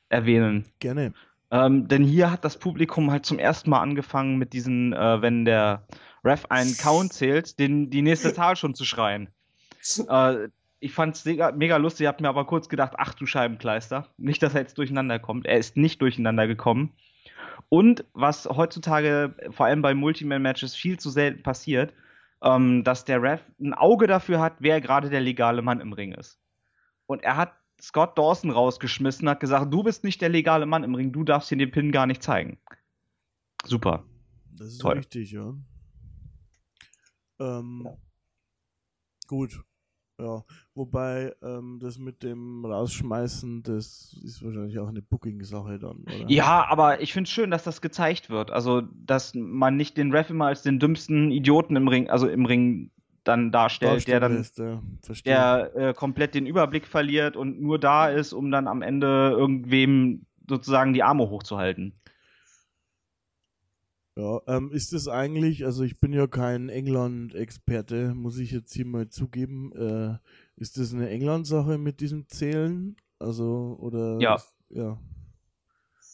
[0.10, 0.66] erwähnen.
[0.80, 1.14] Gerne.
[1.52, 5.46] Ähm, denn hier hat das Publikum halt zum ersten Mal angefangen mit diesen, äh, wenn
[5.46, 5.86] der
[6.24, 9.30] Ref einen Count zählt, den, die nächste Zahl schon zu schreien.
[10.08, 10.48] Äh,
[10.84, 14.10] ich fand es mega, mega lustig, hab mir aber kurz gedacht, ach du Scheibenkleister.
[14.18, 15.46] Nicht, dass er jetzt durcheinander kommt.
[15.46, 16.92] Er ist nicht durcheinander gekommen.
[17.70, 21.94] Und was heutzutage vor allem bei Multiman-Matches viel zu selten passiert,
[22.42, 26.12] ähm, dass der Ref ein Auge dafür hat, wer gerade der legale Mann im Ring
[26.12, 26.38] ist.
[27.06, 30.96] Und er hat Scott Dawson rausgeschmissen, hat gesagt, du bist nicht der legale Mann im
[30.96, 32.60] Ring, du darfst hier den Pin gar nicht zeigen.
[33.64, 34.04] Super.
[34.52, 34.98] Das ist Toll.
[34.98, 35.54] richtig, ja.
[37.40, 37.88] Ähm,
[39.28, 39.64] gut.
[40.24, 46.30] Ja, wobei ähm, das mit dem Rausschmeißen, das ist wahrscheinlich auch eine Booking-Sache dann, oder?
[46.30, 48.50] Ja, aber ich finde es schön, dass das gezeigt wird.
[48.50, 52.46] Also, dass man nicht den Ref immer als den dümmsten Idioten im Ring, also im
[52.46, 52.90] Ring
[53.26, 54.82] dann darstellt, der dann ist, ja.
[55.26, 60.26] der äh, komplett den Überblick verliert und nur da ist, um dann am Ende irgendwem
[60.48, 61.94] sozusagen die Arme hochzuhalten.
[64.16, 68.86] Ja, ähm, ist es eigentlich, also ich bin ja kein England-Experte, muss ich jetzt hier
[68.86, 70.18] mal zugeben, äh,
[70.56, 72.96] ist das eine England-Sache mit diesem Zählen?
[73.18, 74.20] Also, oder?
[74.20, 74.36] Ja.
[74.36, 75.00] Ist, ja.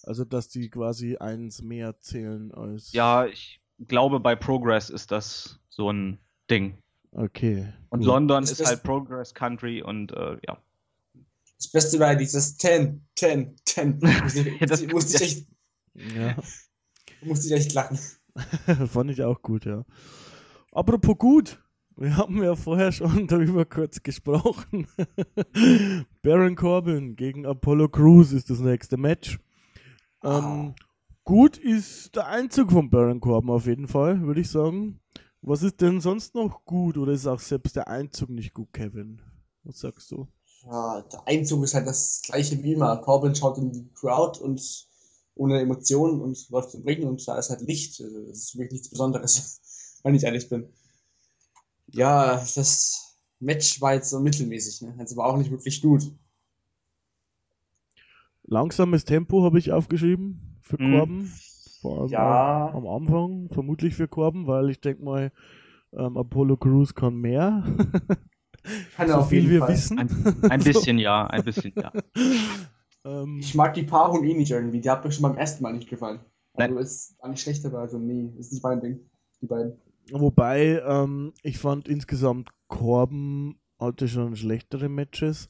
[0.03, 2.93] Also, dass die quasi eins mehr zählen als.
[2.93, 6.77] Ja, ich glaube, bei Progress ist das so ein Ding.
[7.12, 7.73] Okay.
[7.89, 8.07] Und gut.
[8.07, 10.57] London das ist halt Progress Country und äh, ja.
[11.57, 13.99] Das Beste war dieses 10, 10, 10.
[14.67, 15.47] das musste ich echt.
[16.15, 16.38] Ja.
[17.23, 17.99] Musste ich echt lachen.
[18.88, 19.84] Fand ich auch gut, ja.
[20.71, 21.63] Apropos gut,
[21.97, 24.88] wir haben ja vorher schon darüber kurz gesprochen.
[26.21, 29.39] Baron Corbin gegen Apollo Crews ist das nächste Match.
[30.23, 30.73] Ähm, oh.
[31.23, 34.99] Gut ist der Einzug von Baron Corbin auf jeden Fall, würde ich sagen.
[35.41, 39.21] Was ist denn sonst noch gut oder ist auch selbst der Einzug nicht gut, Kevin?
[39.63, 40.27] Was sagst du?
[40.65, 42.97] Ja, der Einzug ist halt das gleiche wie immer.
[42.97, 44.88] Corbin schaut in die Crowd und
[45.39, 48.02] ohne Emotionen und läuft im Ring und da ist halt Licht.
[48.02, 49.62] Also, das ist wirklich nichts Besonderes,
[50.04, 50.67] wenn ich ehrlich bin.
[51.88, 54.95] Ja, das Match war jetzt so mittelmäßig, ne?
[54.99, 56.04] Also war auch nicht wirklich gut.
[58.43, 60.97] Langsames Tempo habe ich aufgeschrieben für mhm.
[60.97, 61.34] Korben.
[61.82, 62.71] Vor allem ja.
[62.73, 65.32] am Anfang, vermutlich für Korben, weil ich denke mal,
[65.93, 67.63] ähm, Apollo Crews kann mehr.
[68.97, 69.69] Kann so viel wir Fall.
[69.69, 69.99] wissen.
[69.99, 71.93] Ein, ein bisschen ja, ein bisschen ja.
[73.05, 74.81] Ähm, ich mag die Paarung eh nicht irgendwie.
[74.81, 76.19] Die hat mir schon beim ersten Mal nicht gefallen.
[76.57, 76.71] Nein.
[76.71, 78.99] Also ist auch nicht schlecht, aber also nee, ist nicht mein Ding.
[79.41, 79.79] Die beiden.
[80.12, 85.47] Wobei, ähm, ich fand insgesamt Corbin hatte schon schlechtere Matches.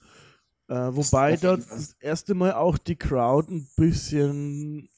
[0.68, 4.90] Äh, wobei da das erste Mal auch die Crowd ein bisschen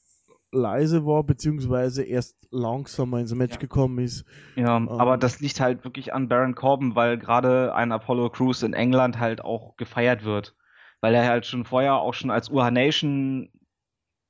[0.52, 3.60] leise war, beziehungsweise erst langsamer ins Match ja.
[3.62, 4.26] gekommen ist.
[4.58, 8.64] Ja, ähm, aber das liegt halt wirklich an Baron Corbin, weil gerade ein Apollo Crews
[8.64, 10.56] in England halt auch gefeiert wird.
[11.02, 13.50] Weil er halt schon vorher auch schon als Uha Nation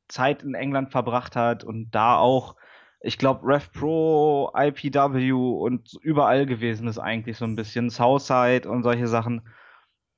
[0.08, 2.56] Zeit in England verbracht hat und da auch,
[3.02, 8.84] ich glaube, Rev Pro, IPW und überall gewesen ist eigentlich so ein bisschen, Southside und
[8.84, 9.42] solche Sachen.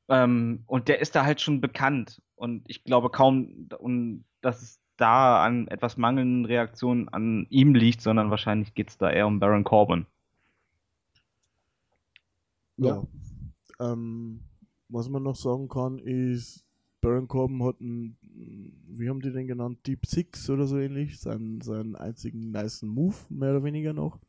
[0.09, 2.21] Ähm, und der ist da halt schon bekannt.
[2.35, 8.01] Und ich glaube kaum, und dass es da an etwas mangelnden Reaktionen an ihm liegt,
[8.01, 10.05] sondern wahrscheinlich geht es da eher um Baron Corbin.
[12.77, 13.03] Ja.
[13.79, 13.93] ja.
[13.93, 14.43] Ähm,
[14.93, 16.63] was man noch sagen kann, ist,
[17.01, 18.17] Baron Corbin hat einen,
[18.87, 23.15] wie haben die den genannt, Deep Six oder so ähnlich, seinen, seinen einzigen nice Move,
[23.29, 24.19] mehr oder weniger noch,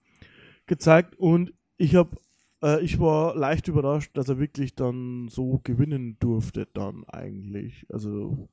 [0.67, 1.17] gezeigt.
[1.17, 2.17] Und ich habe
[2.65, 7.87] äh, ich war leicht überrascht, dass er wirklich dann so gewinnen durfte dann eigentlich.
[7.93, 8.49] Also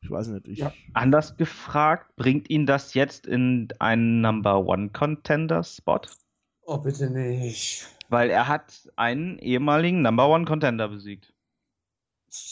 [0.00, 0.48] ich weiß nicht.
[0.48, 0.72] Ich ja.
[0.94, 6.00] Anders gefragt, bringt ihn das jetzt in einen Number One Contender Spot?
[6.62, 7.86] Oh, bitte nicht.
[8.08, 11.32] Weil er hat einen ehemaligen Number One Contender besiegt.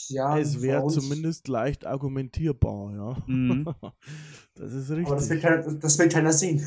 [0.08, 3.22] Ja, es wäre zumindest leicht argumentierbar, ja.
[3.26, 3.64] Mhm.
[4.54, 5.06] das ist richtig.
[5.06, 6.66] Aber das will keiner, das will keiner sehen.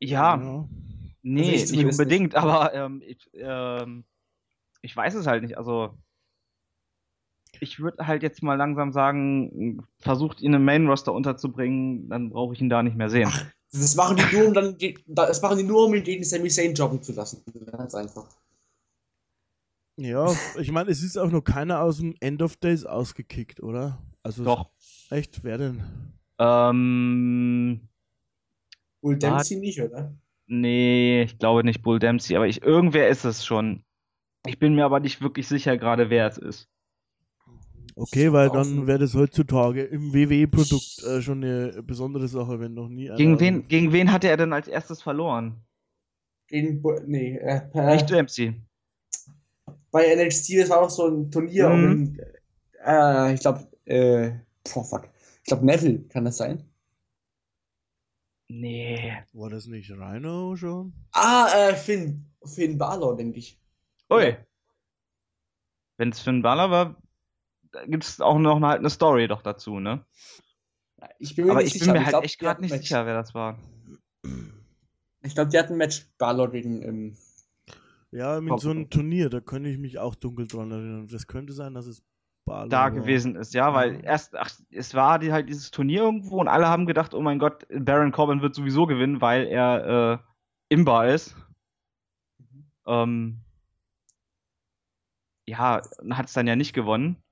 [0.00, 0.36] Ja.
[0.40, 0.68] ja.
[1.22, 2.36] Nee, also nicht unbedingt, nicht.
[2.36, 4.04] aber ähm, ich, ähm,
[4.82, 5.58] ich weiß es halt nicht.
[5.58, 5.94] Also
[7.60, 12.54] ich würde halt jetzt mal langsam sagen, versucht ihn im Main Roster unterzubringen, dann brauche
[12.54, 13.28] ich ihn da nicht mehr sehen.
[13.30, 16.48] Ach, das machen die nur, um dann, das machen die nur, um ihn gegen Sami
[16.48, 17.42] Zayn joggen zu lassen.
[17.70, 18.28] Ganz einfach.
[19.98, 23.98] Ja, ich meine, es ist auch noch keiner aus dem End of Days ausgekickt, oder?
[24.22, 24.70] Also Doch.
[25.10, 25.82] Echt, wer denn?
[26.38, 27.88] Ähm.
[29.00, 30.14] Bull Dempsey nicht, oder?
[30.46, 33.84] Nee, ich glaube nicht Bull Dempsey, aber ich, irgendwer ist es schon.
[34.46, 36.68] Ich bin mir aber nicht wirklich sicher gerade, wer es ist.
[37.96, 42.88] Okay, weil dann wäre das heutzutage im WWE-Produkt äh, schon eine besondere Sache, wenn noch
[42.88, 43.16] nie einer.
[43.16, 45.60] Gegen wen, gegen wen hatte er denn als erstes verloren?
[46.46, 48.54] Gegen, nee, äh, nicht Dempsey.
[49.90, 51.92] Bei NXT, das war auch so ein Turnier, mhm.
[51.92, 52.18] um,
[52.84, 54.32] äh, ich glaube, äh,
[54.74, 55.08] oh fuck.
[55.38, 56.62] Ich glaube, Neville kann das sein.
[58.48, 59.14] Nee.
[59.32, 60.92] War das nicht Rhino schon?
[61.12, 62.24] Ah, äh, Finn.
[62.44, 63.60] Finn Balor, denke ich.
[64.10, 64.36] Ui.
[65.98, 67.02] Wenn es Finn Balor war,
[67.86, 70.04] gibt es auch noch halt eine Story doch dazu, ne?
[71.18, 71.92] Ich bin mir Aber ich sicher.
[71.92, 72.82] bin mir halt echt gerade nicht Match.
[72.82, 73.58] sicher, wer das war.
[75.22, 76.82] Ich glaube, die hatten ein Match Balor gegen.
[76.82, 77.16] Ähm,
[78.10, 81.08] ja, mit so einem Turnier, da könnte ich mich auch dunkel dran erinnern.
[81.08, 82.02] Das könnte sein, dass es
[82.48, 86.40] Balor da gewesen ist, ja, weil erst, ach, es war die, halt dieses Turnier irgendwo
[86.40, 90.22] und alle haben gedacht, oh mein Gott, Baron Corbin wird sowieso gewinnen, weil er
[90.70, 91.36] äh, imbar ist.
[92.38, 92.70] Mhm.
[92.86, 93.40] Ähm,
[95.46, 97.22] ja, hat es dann ja nicht gewonnen.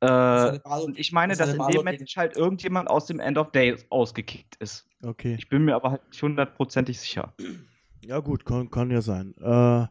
[0.00, 3.84] Äh, und ich meine, dass in dem Match halt irgendjemand aus dem End of Days
[3.90, 4.88] ausgekickt ist.
[5.02, 5.34] Okay.
[5.38, 7.34] Ich bin mir aber halt nicht hundertprozentig sicher.
[8.10, 9.36] Ja, gut, kann, kann ja sein.
[9.40, 9.86] Äh,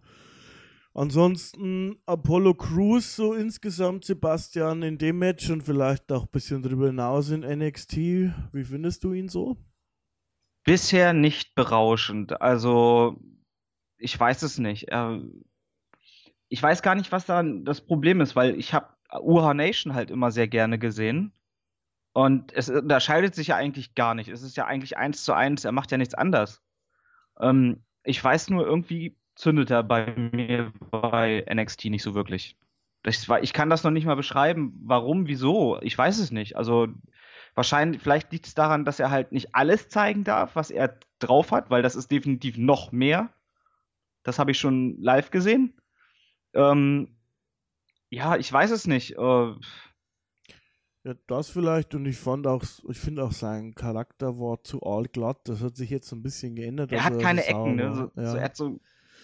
[0.94, 6.88] ansonsten Apollo Crews so insgesamt, Sebastian, in dem Match und vielleicht auch ein bisschen darüber
[6.88, 7.96] hinaus in NXT.
[8.52, 9.56] Wie findest du ihn so?
[10.66, 12.42] Bisher nicht berauschend.
[12.42, 13.16] Also,
[13.98, 14.90] ich weiß es nicht.
[14.90, 15.22] Äh,
[16.50, 20.12] ich weiß gar nicht, was da das Problem ist, weil ich habe UH Nation halt
[20.12, 21.32] immer sehr gerne gesehen.
[22.12, 24.28] Und es unterscheidet sich ja eigentlich gar nicht.
[24.28, 26.62] Es ist ja eigentlich eins zu eins, er macht ja nichts anders.
[27.40, 32.58] Ähm, ich weiß nur, irgendwie zündet er bei mir bei NXT nicht so wirklich.
[33.06, 35.80] Ich, ich kann das noch nicht mal beschreiben, warum, wieso.
[35.82, 36.58] Ich weiß es nicht.
[36.58, 36.88] Also
[37.56, 41.52] wahrscheinlich, vielleicht liegt es daran, dass er halt nicht alles zeigen darf, was er drauf
[41.52, 43.30] hat, weil das ist definitiv noch mehr.
[44.24, 45.74] Das habe ich schon live gesehen.
[46.54, 47.16] Ähm,
[48.10, 49.18] ja, ich weiß es nicht.
[49.18, 49.54] Äh,
[51.10, 55.40] ja, das vielleicht und ich fand auch, ich finde auch sein Charakter war zu allglatt.
[55.46, 56.92] Das hat sich jetzt so ein bisschen geändert.
[56.92, 57.96] Er hat also keine Ecken, ne?
[57.96, 58.32] So, ja.
[58.32, 58.80] so, er hat so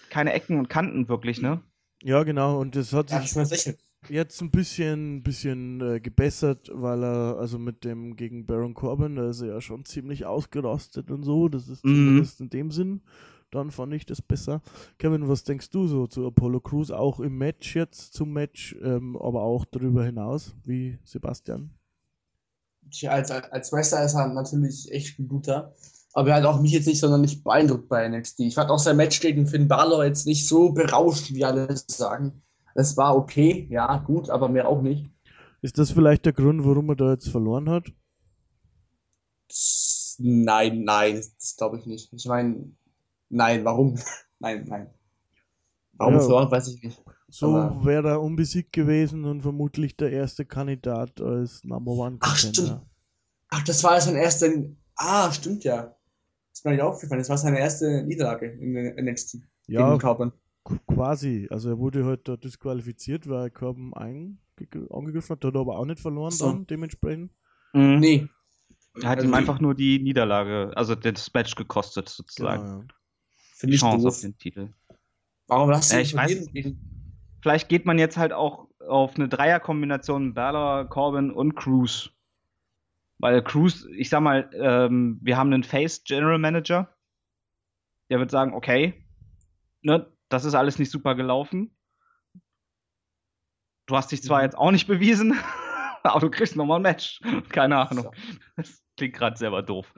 [0.10, 1.62] keine Ecken und Kanten wirklich, ne?
[2.02, 2.60] Ja, genau.
[2.60, 3.76] Und das hat sich
[4.10, 9.30] jetzt ein bisschen, bisschen äh, gebessert, weil er, also mit dem gegen Baron Corbin, da
[9.30, 11.50] ist er ja schon ziemlich ausgerastet und so.
[11.50, 11.96] Das ist mhm.
[11.96, 13.02] zumindest in dem Sinn
[13.52, 14.62] dann fand ich das besser.
[14.98, 19.18] Kevin, was denkst du so zu Apollo Crews, auch im Match jetzt zum Match, ähm,
[19.18, 21.72] aber auch darüber hinaus, wie Sebastian?
[22.92, 25.74] Tja, als, als Wrestler ist er natürlich echt ein guter.
[26.14, 28.42] Aber er hat auch mich jetzt nicht sonderlich beeindruckt bei NXT.
[28.42, 32.42] Ich fand auch sein Match gegen Finn Balor jetzt nicht so berauscht, wie alle sagen.
[32.74, 35.10] Es war okay, ja, gut, aber mehr auch nicht.
[35.62, 37.92] Ist das vielleicht der Grund, warum er da jetzt verloren hat?
[40.18, 42.14] Nein, nein, das glaube ich nicht.
[42.14, 42.72] Ich meine,
[43.30, 43.98] nein, warum?
[44.40, 44.90] nein, nein.
[45.94, 46.20] Warum Ja.
[46.20, 47.02] verloren, weiß ich nicht.
[47.30, 47.54] So
[47.86, 52.82] wäre er unbesiegt gewesen und vermutlich der erste Kandidat als Number One Ach, stimmt.
[53.50, 54.48] Ach, das war sein erster.
[54.96, 55.84] Ah, stimmt ja.
[56.52, 57.20] Das ist mir nicht aufgefallen.
[57.20, 59.40] Das war seine erste Niederlage in der NXT.
[59.68, 60.32] Ja, Gegen Corbin.
[60.64, 61.48] Qu- Quasi.
[61.50, 65.86] Also er wurde halt da disqualifiziert, weil er Corbin angegriffen hat, hat er aber auch
[65.86, 66.46] nicht verloren So.
[66.52, 67.32] dann dementsprechend.
[67.74, 68.00] Mhm.
[68.00, 68.30] Nee.
[69.02, 72.64] Er hat Also ihm einfach nur die Niederlage, also das Match gekostet sozusagen.
[72.64, 72.88] Genau, ja.
[73.56, 74.14] Finde ich Chance doof.
[74.16, 74.70] auf den Titel.
[75.48, 76.80] Warum hast du ihn ich weiß gegen-
[77.42, 82.10] Vielleicht geht man jetzt halt auch auf eine Dreierkombination Balor, Corbin und Cruz.
[83.20, 86.94] Weil Cruz, ich sag mal, ähm, wir haben einen Face General Manager.
[88.10, 89.06] Der wird sagen, okay,
[89.82, 91.72] ne, das ist alles nicht super gelaufen.
[93.86, 94.44] Du hast dich zwar Mhm.
[94.46, 95.34] jetzt auch nicht bewiesen,
[96.04, 97.22] aber du kriegst nochmal ein Match.
[97.50, 98.06] Keine Ahnung.
[98.06, 98.12] So.
[98.58, 99.94] Das klingt gerade selber doof.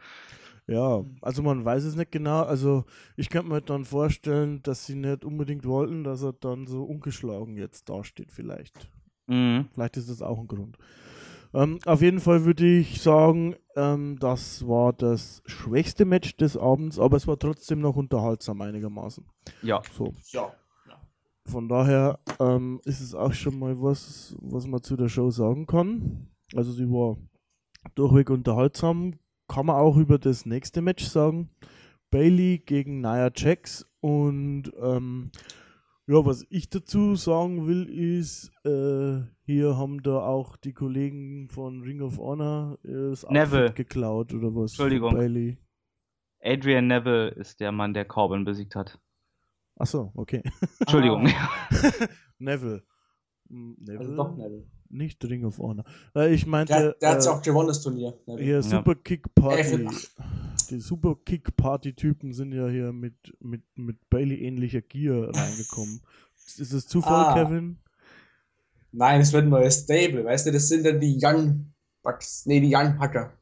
[0.67, 2.43] Ja, also man weiß es nicht genau.
[2.43, 2.83] Also
[3.15, 7.55] ich könnte mir dann vorstellen, dass sie nicht unbedingt wollten, dass er dann so ungeschlagen
[7.55, 8.89] jetzt dasteht vielleicht.
[9.27, 9.69] Mhm.
[9.73, 10.77] Vielleicht ist das auch ein Grund.
[11.53, 16.99] Ähm, auf jeden Fall würde ich sagen, ähm, das war das schwächste Match des Abends,
[16.99, 19.25] aber es war trotzdem noch unterhaltsam einigermaßen.
[19.61, 19.81] Ja.
[19.93, 20.51] So, Ja.
[21.45, 25.65] von daher ähm, ist es auch schon mal was, was man zu der Show sagen
[25.65, 26.27] kann.
[26.53, 27.17] Also sie war
[27.95, 29.13] durchweg unterhaltsam.
[29.47, 31.49] Kann man auch über das nächste Match sagen.
[32.09, 35.31] Bailey gegen Nia Jax und ähm,
[36.09, 41.81] ja, was ich dazu sagen will, ist, äh, hier haben da auch die Kollegen von
[41.81, 43.63] Ring of Honor äh, das Neville.
[43.63, 44.71] Outfit geklaut oder was?
[44.71, 45.15] Entschuldigung.
[45.15, 45.57] Bailey.
[46.41, 48.99] Adrian Neville ist der Mann, der Corbin besiegt hat.
[49.75, 50.43] Achso, okay.
[50.79, 51.23] Entschuldigung.
[52.37, 52.83] Neville.
[53.49, 53.99] Hm, Neville?
[53.99, 54.65] Also doch Neville.
[54.89, 55.83] Nicht Ring of Honor.
[56.29, 58.13] Ich meinte, Der, der hat äh, ja auch gewonnen, das Turnier.
[58.25, 58.61] Hier Ja.
[58.61, 59.87] Super Kick Party.
[60.69, 66.01] Die Super Kick Party Typen sind ja hier mit, mit, mit Bailey ähnlicher Gear reingekommen.
[66.57, 67.33] Ist es Zufall, Ah.
[67.33, 67.77] Kevin?
[68.91, 72.45] Nein, es wird ein neues Stable, weißt du, das sind dann die Young Bucks.
[72.45, 73.33] Nee, die Young Hacker.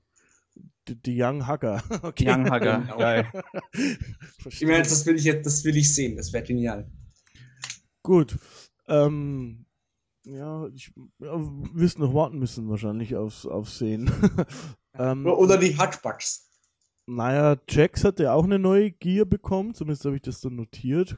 [0.88, 1.84] Die, die Young Hacker.
[2.04, 2.30] Okay.
[2.30, 2.80] Young Hugger.
[2.80, 2.98] Genau.
[2.98, 3.28] Geil.
[4.48, 6.90] Ich meine, das will ich jetzt, das will ich sehen, das wäre genial.
[8.04, 8.38] Gut.
[8.88, 9.65] Ähm,
[10.26, 11.34] ja, ich ja,
[11.74, 14.12] wirst noch warten müssen wahrscheinlich aufs, aufs Sehen.
[14.94, 16.50] ähm, Oder die Hackbucks.
[17.06, 21.18] naja, Jax hat ja auch eine neue Gear bekommen, zumindest habe ich das so notiert.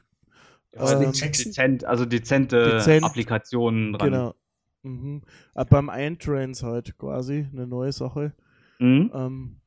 [0.76, 1.12] Also Ähm.
[1.12, 3.04] Dezent, also dezente Dezent.
[3.04, 4.10] Applikationen dran.
[4.10, 4.34] Genau.
[4.82, 5.22] Mhm.
[5.54, 8.34] Äh, beim Eintrans halt quasi eine neue Sache.
[8.78, 9.10] Mhm.
[9.12, 9.60] Ähm,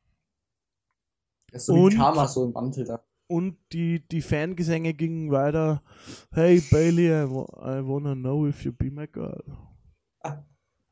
[1.52, 3.04] Das ist so und- wie Karma, so im Mantel da.
[3.32, 5.82] Und die, die Fangesänge gingen weiter.
[6.34, 7.48] Hey Bailey, I, wa-
[7.80, 9.42] I wanna know if you be my girl.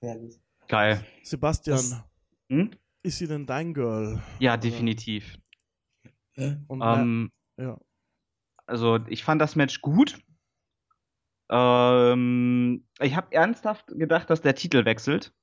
[0.02, 0.40] Herrlich.
[0.68, 1.04] Geil.
[1.24, 2.04] Sebastian, Das-
[2.50, 2.72] Hm?
[3.04, 4.22] ist sie denn dein Girl?
[4.40, 5.38] Ja, definitiv.
[6.68, 7.78] Und Ähm, na, ja.
[8.66, 10.18] also ich fand das Match gut.
[11.50, 15.34] Ähm, ich habe ernsthaft gedacht, dass der Titel wechselt,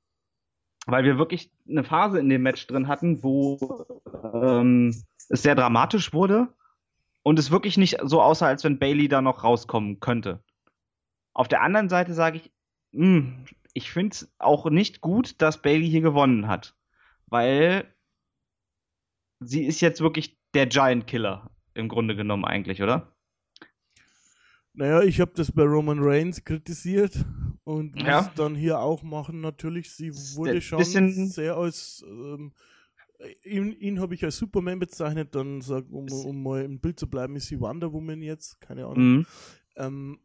[0.86, 4.00] weil wir wirklich eine Phase in dem Match drin hatten, wo
[4.32, 4.94] ähm,
[5.28, 6.48] es sehr dramatisch wurde
[7.26, 10.44] und es wirklich nicht so aussah, als wenn Bailey da noch rauskommen könnte.
[11.34, 12.52] Auf der anderen Seite sage ich,
[12.92, 16.76] mh, ich finde es auch nicht gut, dass Bailey hier gewonnen hat,
[17.26, 17.92] weil
[19.40, 23.12] sie ist jetzt wirklich der Giant Killer im Grunde genommen eigentlich, oder?
[24.72, 27.24] Naja, ich habe das bei Roman Reigns kritisiert
[27.64, 28.32] und muss Ja.
[28.36, 29.40] dann hier auch machen.
[29.40, 32.04] Natürlich, sie wurde schon sehr als.
[32.06, 32.52] Ähm,
[33.44, 37.08] ihn ihn habe ich als Superman bezeichnet, dann sag, um, um mal im Bild zu
[37.08, 39.16] bleiben, ist sie Wonder Woman jetzt, keine Ahnung.
[39.18, 39.26] Mhm.
[39.76, 40.18] Ähm,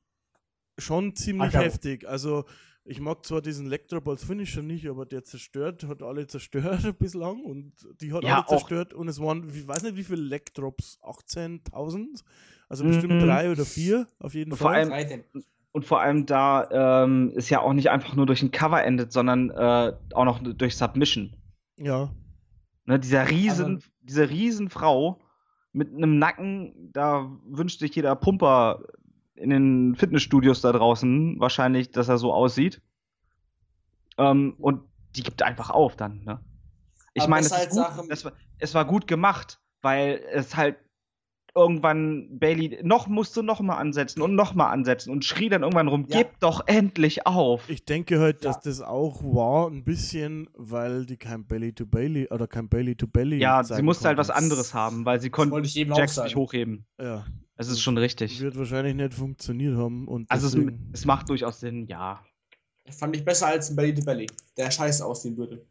[0.77, 2.07] schon ziemlich Ach heftig.
[2.07, 2.45] Also,
[2.83, 7.43] ich mag zwar diesen Lectrop als Finisher nicht, aber der zerstört, hat alle zerstört bislang
[7.43, 10.21] und die hat Ja, alle auch- zerstört und es waren, ich weiß nicht wie viele
[10.23, 12.23] Lectrops, 18.000?
[12.69, 12.87] Also Mhm.
[12.89, 14.75] bestimmt drei oder vier, auf jeden Vor Fall.
[14.79, 15.23] allem- Drei denn.
[15.73, 19.13] Und vor allem da ähm, ist ja auch nicht einfach nur durch ein Cover endet,
[19.13, 21.33] sondern äh, auch noch durch Submission.
[21.77, 22.13] Ja,
[22.85, 25.21] Ne, dieser riesen, Also- diese Riesenfrau
[25.71, 28.83] mit einem Nacken, da wünscht sich jeder Pumper
[29.35, 32.81] in den Fitnessstudios da draußen wahrscheinlich, dass er so aussieht.
[34.17, 34.81] Ähm, und
[35.15, 36.39] die gibt einfach auf dann, ne?
[37.13, 40.77] Ich meine, gut, das war, es war gut gemacht, weil es halt
[41.53, 45.87] irgendwann Bailey noch musste noch mal ansetzen und noch mal ansetzen und schrie dann irgendwann
[45.89, 46.19] rum, Ja.
[46.19, 47.69] gib doch endlich auf.
[47.69, 48.51] ich denke halt, Ja.
[48.51, 52.95] dass das auch war, ein bisschen, weil die kein Belly to Belly oder kein Belly
[52.95, 53.39] to Belly.
[53.39, 54.43] ja, sie musste halt was konnten.
[54.43, 56.27] anderes haben, weil sie wollte konnte ich eben auch Jax sagen.
[56.27, 56.85] nicht hochheben.
[56.99, 57.25] Ja,
[57.57, 58.39] Es ist schon richtig.
[58.41, 60.07] wird wahrscheinlich nicht funktioniert haben.
[60.07, 62.23] Und Also es, es macht durchaus Sinn, ja.
[62.89, 64.27] Fand ich besser als ein Belly to Belly,
[64.57, 65.65] der scheiße aussehen würde.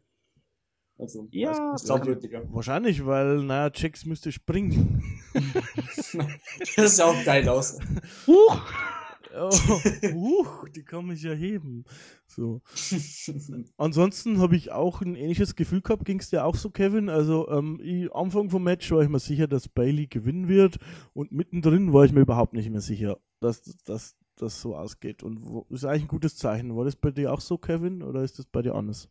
[1.01, 2.43] Also, Ja, ist glaubwürdiger.
[2.53, 5.03] Wahrscheinlich, weil, naja, Jax müsste springen.
[6.75, 7.79] das sieht auch geil aus.
[8.27, 8.61] Huch!
[9.33, 9.49] Oh,
[10.13, 11.85] huch, die kann mich ja heben.
[12.27, 12.61] So.
[13.77, 16.05] Ansonsten habe ich auch ein ähnliches Gefühl gehabt.
[16.05, 17.09] Ging es dir auch so, Kevin?
[17.09, 20.77] Also, ähm, ich, Anfang vom Match war ich mir sicher, dass Bailey gewinnen wird.
[21.13, 25.23] Und mittendrin war ich mir überhaupt nicht mehr sicher, dass das dass so ausgeht.
[25.23, 26.75] Und wo, ist eigentlich ein gutes Zeichen.
[26.75, 28.03] War das bei dir auch so, Kevin?
[28.03, 29.09] Oder ist das bei dir anders?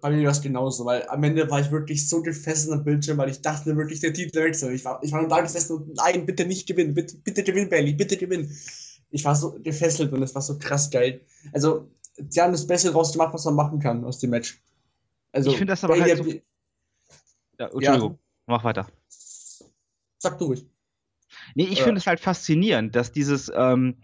[0.00, 3.18] Bei mir war es genauso, weil am Ende war ich wirklich so gefesselt am Bildschirm,
[3.18, 4.74] weil ich dachte wirklich, der Titel wechselt.
[4.74, 7.70] Ich war, ich war nur da gesessen und nein, bitte nicht gewinnen, bitte, bitte gewinnen,
[7.70, 8.50] Bailey, bitte gewinnen.
[9.10, 11.20] Ich war so gefesselt und es war so krass geil.
[11.52, 11.88] Also,
[12.28, 14.60] sie haben das Beste draus gemacht, was man machen kann aus dem Match.
[15.32, 16.40] Also, Ich finde das aber Bailey halt so-
[17.58, 18.86] Ja, Entschuldigung, mach weiter.
[20.18, 20.66] Sag du ruhig.
[21.54, 21.84] Nee, ich Ja.
[21.84, 24.02] finde es halt faszinierend, dass dieses ähm,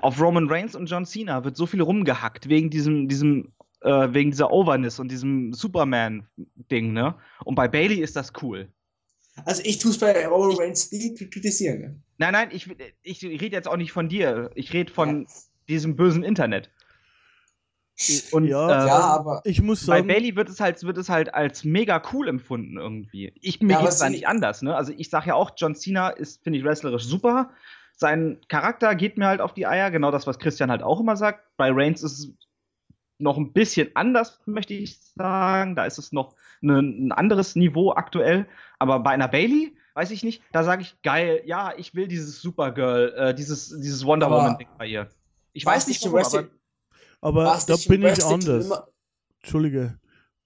[0.00, 3.52] auf Roman Reigns und John Cena wird so viel rumgehackt wegen diesem, diesem,
[3.88, 7.14] äh, wegen dieser Overness und diesem Superman-Ding, ne?
[7.44, 8.68] Und bei Bailey ist das cool.
[9.44, 11.80] Also, ich tue es bei Roman Reigns nie kritisieren.
[11.80, 12.02] Ne?
[12.18, 12.68] Nein, nein, ich,
[13.02, 14.50] ich rede jetzt auch nicht von dir.
[14.54, 15.26] Ich rede von
[15.68, 16.70] diesem bösen Internet.
[18.32, 21.08] Und Ja, äh, Ja, aber Ich muss bei sagen, Bailey wird es halt, wird es
[21.08, 23.32] halt als mega cool empfunden irgendwie.
[23.40, 24.76] Ich mir Ja, geht's da nicht anders, ne?
[24.76, 27.50] Also ich sag ja auch, John Cena ist, finde ich, wrestlerisch super.
[27.96, 31.16] Sein Charakter geht mir halt auf die Eier, genau das, was Christian halt auch immer
[31.16, 31.44] sagt.
[31.56, 32.32] Bei Reigns ist es
[33.18, 35.76] noch ein bisschen anders, möchte ich sagen.
[35.76, 38.46] Da ist es noch ne, ein anderes Niveau aktuell.
[38.78, 42.40] Aber bei einer Bailey, weiß ich nicht, da sage ich, geil, ja, ich will dieses
[42.40, 45.08] Supergirl, äh, dieses, dieses Wonder Woman-Ding bei ihr.
[45.52, 46.18] Ich weiß nicht, warum,
[47.20, 48.70] aber aber da bin ich anders.
[49.40, 49.98] Entschuldige.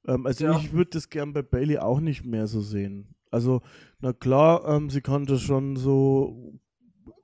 [0.07, 0.57] Ähm, also Ja.
[0.59, 3.15] ich würde das gern bei Bailey auch nicht mehr so sehen.
[3.31, 3.63] Also,
[4.01, 6.59] na klar, ähm, sie kann das schon so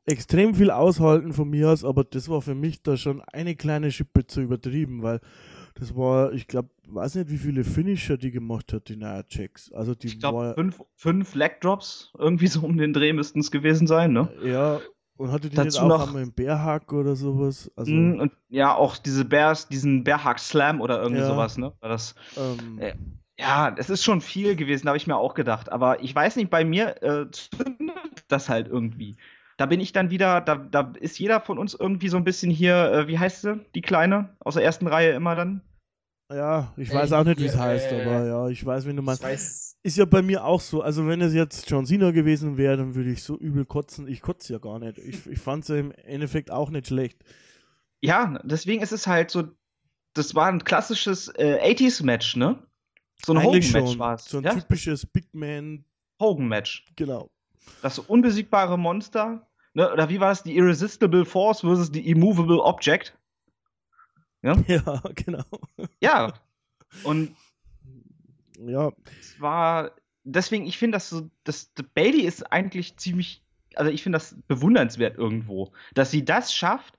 [0.08, 3.90] extrem viel aushalten von mir aus, aber das war für mich da schon eine kleine
[3.92, 5.20] Schippe zu übertrieben, weil
[5.74, 9.70] das war, ich glaube, weiß nicht, wie viele Finisher die gemacht hat, die Nia Jax.
[9.72, 13.40] Also die ich glaube, war fünf, fünf Leg Drops irgendwie so um den Dreh müssten
[13.40, 14.28] es gewesen sein, ne?
[14.44, 14.80] ja
[15.16, 17.68] und hatte die Dazu nicht auch noch- einmal im Bärhack oder sowas.
[17.74, 21.26] Also Mm, Und ja, auch diese Bears, diesen Bearhack Slam oder irgendwie Ja.
[21.26, 21.72] sowas, ne?
[21.80, 22.92] War das, ähm, Ja.
[23.68, 25.72] ja, es ist schon viel gewesen, habe ich mir auch gedacht.
[25.72, 27.96] Aber ich weiß nicht, bei mir äh, zündet
[28.28, 29.16] das halt irgendwie.
[29.58, 32.50] Da bin ich dann wieder, da, da ist jeder von uns irgendwie so ein bisschen
[32.50, 35.62] hier, äh, wie heißt sie, die Kleine aus der ersten Reihe immer dann?
[36.32, 38.86] ja, ich Äh, weiß auch nicht, wie es ja, heißt, äh, aber ja, ich weiß,
[38.86, 39.22] wenn du Ich meinst.
[39.22, 40.82] weiß, Ist ja bei mir auch so.
[40.82, 44.08] Also wenn es jetzt John Cena gewesen wäre, dann würde ich so übel kotzen.
[44.08, 44.98] Ich kotze ja gar nicht.
[44.98, 47.22] Ich, ich fand es im Endeffekt auch nicht schlecht.
[48.00, 49.44] Ja, deswegen ist es halt so,
[50.14, 52.62] das war ein klassisches äh, 80s-Match, ne?
[53.24, 54.24] So ein Eigentlich Hogan-Match war es.
[54.26, 54.50] So ein Ja?
[54.50, 55.84] typisches Big Man,
[56.20, 56.84] Hogan-Match.
[56.96, 57.30] genau.
[57.80, 59.47] Das unbesiegbare Monster,
[59.78, 59.92] ne?
[59.92, 60.42] Oder wie war das?
[60.42, 63.16] Die Irresistible Force versus die Immovable Object.
[64.40, 65.42] Ja, genau.
[66.00, 66.32] Ja.
[67.02, 67.34] Und
[68.56, 69.90] Ja, es war
[70.22, 73.42] deswegen, ich finde das so, das Bailey ist eigentlich ziemlich,
[73.74, 76.96] also ich finde das bewundernswert irgendwo, dass sie das schafft,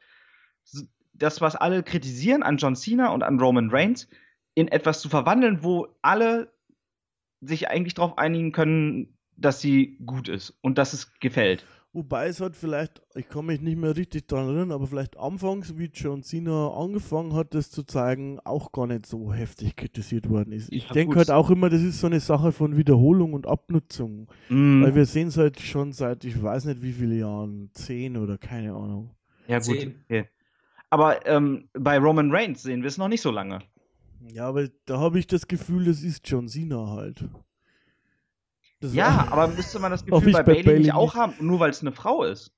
[1.13, 4.07] das, was alle kritisieren an John Cena und an Roman Reigns,
[4.55, 6.51] in etwas zu verwandeln, wo alle
[7.41, 11.65] sich eigentlich darauf einigen können, dass sie gut ist und dass es gefällt.
[11.93, 15.77] Wobei es hat vielleicht, ich kann mich nicht mehr richtig dran erinnern, aber vielleicht anfangs,
[15.77, 20.51] wie John Cena angefangen hat, das zu zeigen, auch gar nicht so heftig kritisiert worden
[20.53, 20.71] ist.
[20.71, 24.27] Ich Ja, denke halt auch immer, das ist so eine Sache von Wiederholung und Abnutzung.
[24.49, 28.17] Mm, Weil wir sehen es halt schon seit, ich weiß nicht wie viele Jahren, zehn
[28.17, 29.15] oder keine Ahnung.
[29.47, 29.65] ja, gut.
[29.79, 29.95] Zehn.
[30.05, 30.25] Okay.
[30.91, 33.59] Aber ähm, bei Roman Reigns sehen wir es noch nicht so lange.
[34.31, 37.25] Ja, aber da habe ich das Gefühl, das ist John Cena halt.
[38.79, 41.59] Das Ja, aber müsste man das Gefühl bei bei Bailey, Bailey nicht auch haben, nur
[41.59, 42.53] weil es eine Frau ist?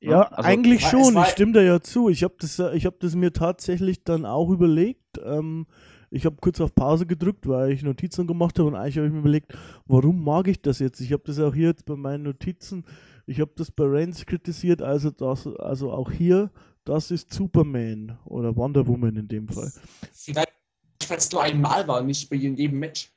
[0.00, 1.16] Ja, Also- eigentlich schon.
[1.16, 2.08] Ich stimme da ja zu.
[2.08, 5.18] Ich habe das, äh, ich hab das mir tatsächlich dann auch überlegt.
[5.24, 5.66] Ähm,
[6.10, 9.12] ich habe kurz auf Pause gedrückt, weil ich Notizen gemacht habe und eigentlich habe ich
[9.12, 11.00] mir überlegt, warum mag ich das jetzt?
[11.00, 12.84] Ich habe das auch hier jetzt bei meinen Notizen.
[13.26, 16.50] Ich habe das bei Reigns kritisiert, also das, also auch hier,
[16.84, 19.72] das ist Superman oder Wonder Woman in dem Fall.
[20.12, 20.52] vielleicht,
[21.08, 23.11] weil es nur einmal war, nicht bei jedem Match.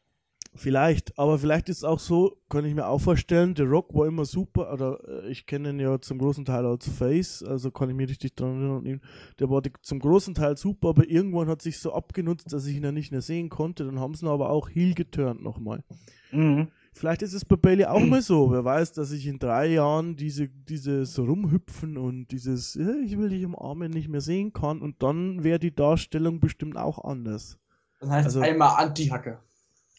[0.57, 4.07] Vielleicht, aber vielleicht ist es auch so, kann ich mir auch vorstellen, The Rock war
[4.07, 7.89] immer super, oder äh, ich kenne ihn ja zum großen Teil als Face, also kann
[7.89, 9.01] ich mich richtig dran erinnern,
[9.37, 12.83] der war zum großen Teil super, aber irgendwann hat sich so abgenutzt, dass ich ihn
[12.85, 15.83] ja nicht mehr sehen konnte, dann haben sie ihn aber auch heel geturnt nochmal.
[16.31, 16.69] Mhm.
[16.93, 20.15] Vielleicht ist es bei Bailey auch mal so, wer weiß, dass ich in drei Jahren
[20.15, 25.03] diese, dieses Rumhüpfen und dieses, äh, ich will dich umarmen, nicht mehr sehen kann und
[25.03, 27.59] dann wäre die Darstellung bestimmt auch anders.
[27.99, 29.39] Dann heißt Also- einmal Anti-Hacke.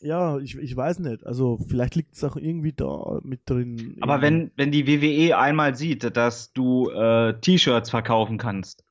[0.00, 1.24] Ja, ich, ich weiß nicht.
[1.26, 3.96] Also vielleicht liegt es auch irgendwie da mit drin.
[4.02, 8.84] Aber wenn, wenn die WWE einmal sieht, dass du äh, T-Shirts verkaufen kannst,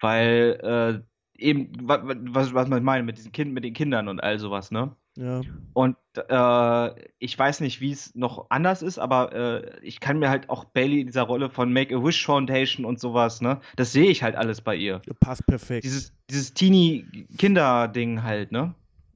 [0.00, 0.58] weil
[1.02, 4.20] äh, eben, wa- wa- was, was man meine mit diesen kind, mit den Kindern und
[4.22, 4.94] all sowas, ne?
[5.16, 5.42] Ja.
[5.74, 10.30] Und äh, ich weiß nicht, wie es noch anders ist, aber äh, ich kann mir
[10.30, 13.60] halt auch Bailey in dieser Rolle von Make-A-Wish Foundation und sowas, ne?
[13.76, 15.02] Das sehe ich halt alles bei ihr.
[15.20, 15.84] Passt perfekt.
[15.84, 18.74] Dieses, dieses Teenie-Kinder-Ding halt, ne?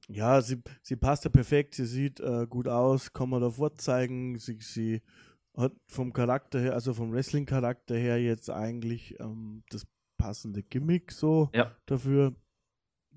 [0.09, 4.37] Ja, sie, sie passt ja perfekt, sie sieht äh, gut aus, kann man da vorzeigen.
[4.39, 5.01] Sie, sie
[5.55, 9.85] hat vom Charakter her, also vom Wrestling-Charakter her jetzt eigentlich ähm, das
[10.17, 11.75] passende Gimmick so Ja.
[11.85, 12.35] dafür.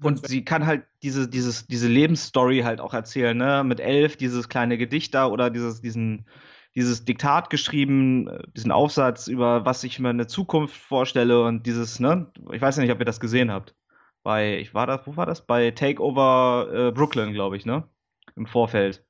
[0.02, 3.62] Und sie kann halt diese, dieses, diese Lebensstory halt auch erzählen, ne?
[3.64, 6.26] Mit elf, dieses kleine Gedicht da oder dieses, diesen,
[6.74, 12.00] dieses Diktat geschrieben, äh, diesen Aufsatz über was ich mir eine Zukunft vorstelle und dieses,
[12.00, 12.32] ne?
[12.52, 13.74] Ich weiß ja nicht, ob ihr das gesehen habt.
[14.22, 15.46] Bei, ich war das, wo war das?
[15.46, 17.88] Bei Takeover äh, Brooklyn, glaube ich, ne?
[18.36, 19.04] Im Vorfeld.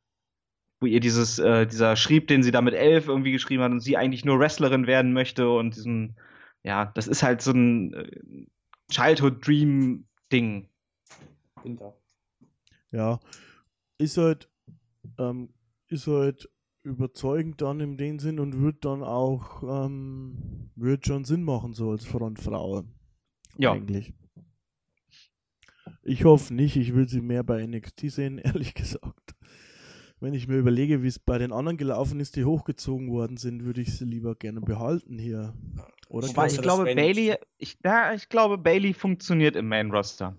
[0.80, 3.80] Wo ihr dieses, äh, dieser schrieb, den sie da mit elf irgendwie geschrieben hat und
[3.80, 6.16] sie eigentlich nur Wrestlerin werden möchte und diesen,
[6.62, 8.46] ja, das ist halt so ein äh,
[8.90, 10.68] Childhood Dream Ding.
[11.62, 11.94] Winter.
[12.92, 13.20] Ja,
[13.98, 14.48] ist halt,
[15.18, 15.50] ähm,
[15.88, 16.48] ist halt
[16.82, 21.90] überzeugend dann in dem Sinn und wird dann auch, ähm, wird schon Sinn machen, so
[21.90, 22.84] als Frontfrau.
[23.58, 23.72] Ja.
[23.72, 24.14] Eigentlich.
[26.02, 29.34] Ich hoffe nicht, ich will sie mehr bei NXT sehen, ehrlich gesagt.
[30.20, 33.64] Wenn ich mir überlege, wie es bei den anderen gelaufen ist, die hochgezogen worden sind,
[33.64, 35.54] würde ich sie lieber gerne behalten hier.
[36.08, 40.38] Oder Wobei ich glaube, Bailey, ich, ja, ich glaube, Bailey funktioniert im Main Roster.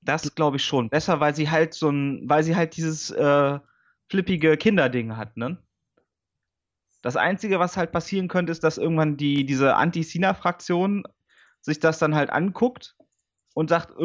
[0.00, 0.88] Das glaube ich schon.
[0.88, 3.58] Besser, weil sie halt so ein, weil sie halt dieses äh,
[4.08, 5.58] flippige Kinderding hat, ne?
[7.02, 11.04] Das Einzige, was halt passieren könnte, ist, dass irgendwann die, diese Anti-Cena-Fraktion
[11.66, 12.96] sich das dann halt anguckt
[13.54, 14.04] und sagt, äh,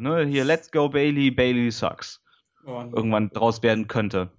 [0.00, 2.22] ne, hier, let's go Bailey, Bailey sucks
[2.66, 2.92] Oh, nee.
[2.96, 4.32] irgendwann draus werden könnte.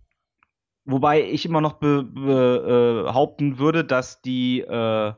[0.83, 5.13] Wobei ich immer noch be be äh, behaupten würde, dass die äh,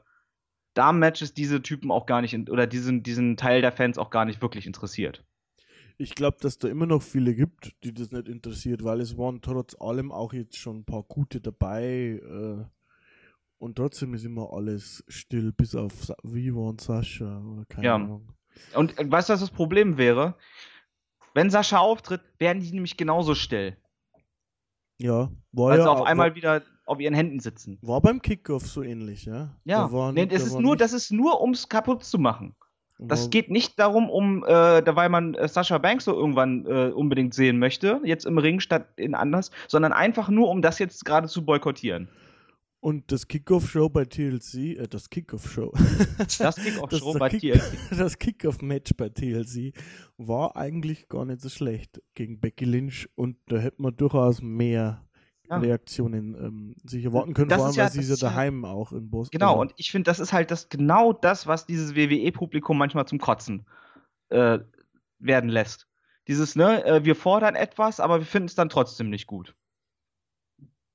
[0.75, 4.25] Damen-Matches diese Typen auch gar nicht in oder diesen, diesen Teil der Fans auch gar
[4.25, 5.25] nicht wirklich interessiert.
[5.97, 9.41] Ich glaube, dass da immer noch viele gibt, die das nicht interessiert, weil es waren
[9.41, 12.21] trotz allem auch jetzt schon ein paar gute dabei.
[12.23, 12.65] Äh,
[13.59, 17.95] und trotzdem ist immer alles still, bis auf Sa Viva und Sascha oder keine Ja.
[17.95, 18.29] Ahnung.
[18.73, 20.35] Und äh, weißt du, was das Problem wäre?
[21.33, 23.77] Wenn Sascha auftritt, werden die nämlich genauso still.
[24.97, 27.77] Ja, war Weil ja sie auf einmal wieder auf ihren Händen sitzen.
[27.81, 29.55] war, war beim Kickoff so ähnlich, ja?
[29.63, 32.03] Ja, Da waren- nee, da das, ist war nur, nicht- das ist nur, ums kaputt
[32.03, 32.55] zu machen.
[32.97, 36.65] Das war- geht nicht darum, um, äh, da- weil man äh, Sascha Banks so irgendwann
[36.65, 40.79] äh, unbedingt sehen möchte, jetzt im Ring statt in anders, sondern einfach nur, um das
[40.79, 42.09] jetzt gerade zu boykottieren.
[42.81, 45.73] Und das Kickoff-Show bei TLC, äh, das Kickoff-Show,
[46.39, 47.77] Das Kickoff-Show bei Kick- TLC.
[47.97, 49.73] das Kickoff-Match bei TLC
[50.17, 55.05] war eigentlich gar nicht so schlecht gegen Becky Lynch und da hätte man durchaus mehr
[55.49, 55.57] Ja.
[55.57, 58.63] Reaktionen ähm, sich erwarten können, Das vor allem, ja- weil sie das ist ja daheim
[58.63, 59.37] auch in Boston.
[59.37, 63.19] Genau, und ich finde, das ist halt das genau das, was dieses WWE-Publikum manchmal zum
[63.19, 63.65] Kotzen
[64.29, 64.59] äh,
[65.17, 65.87] werden lässt.
[66.29, 69.53] Dieses, ne, äh, wir fordern etwas, aber wir finden es dann trotzdem nicht gut.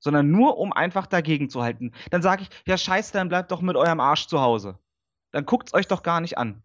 [0.05, 1.91] Sondern nur, um einfach dagegen zu halten.
[2.11, 4.77] Dann sage ich, ja, scheiße, dann bleibt doch mit eurem Arsch zu Hause.
[5.31, 6.61] Dann guckt's euch doch gar nicht an.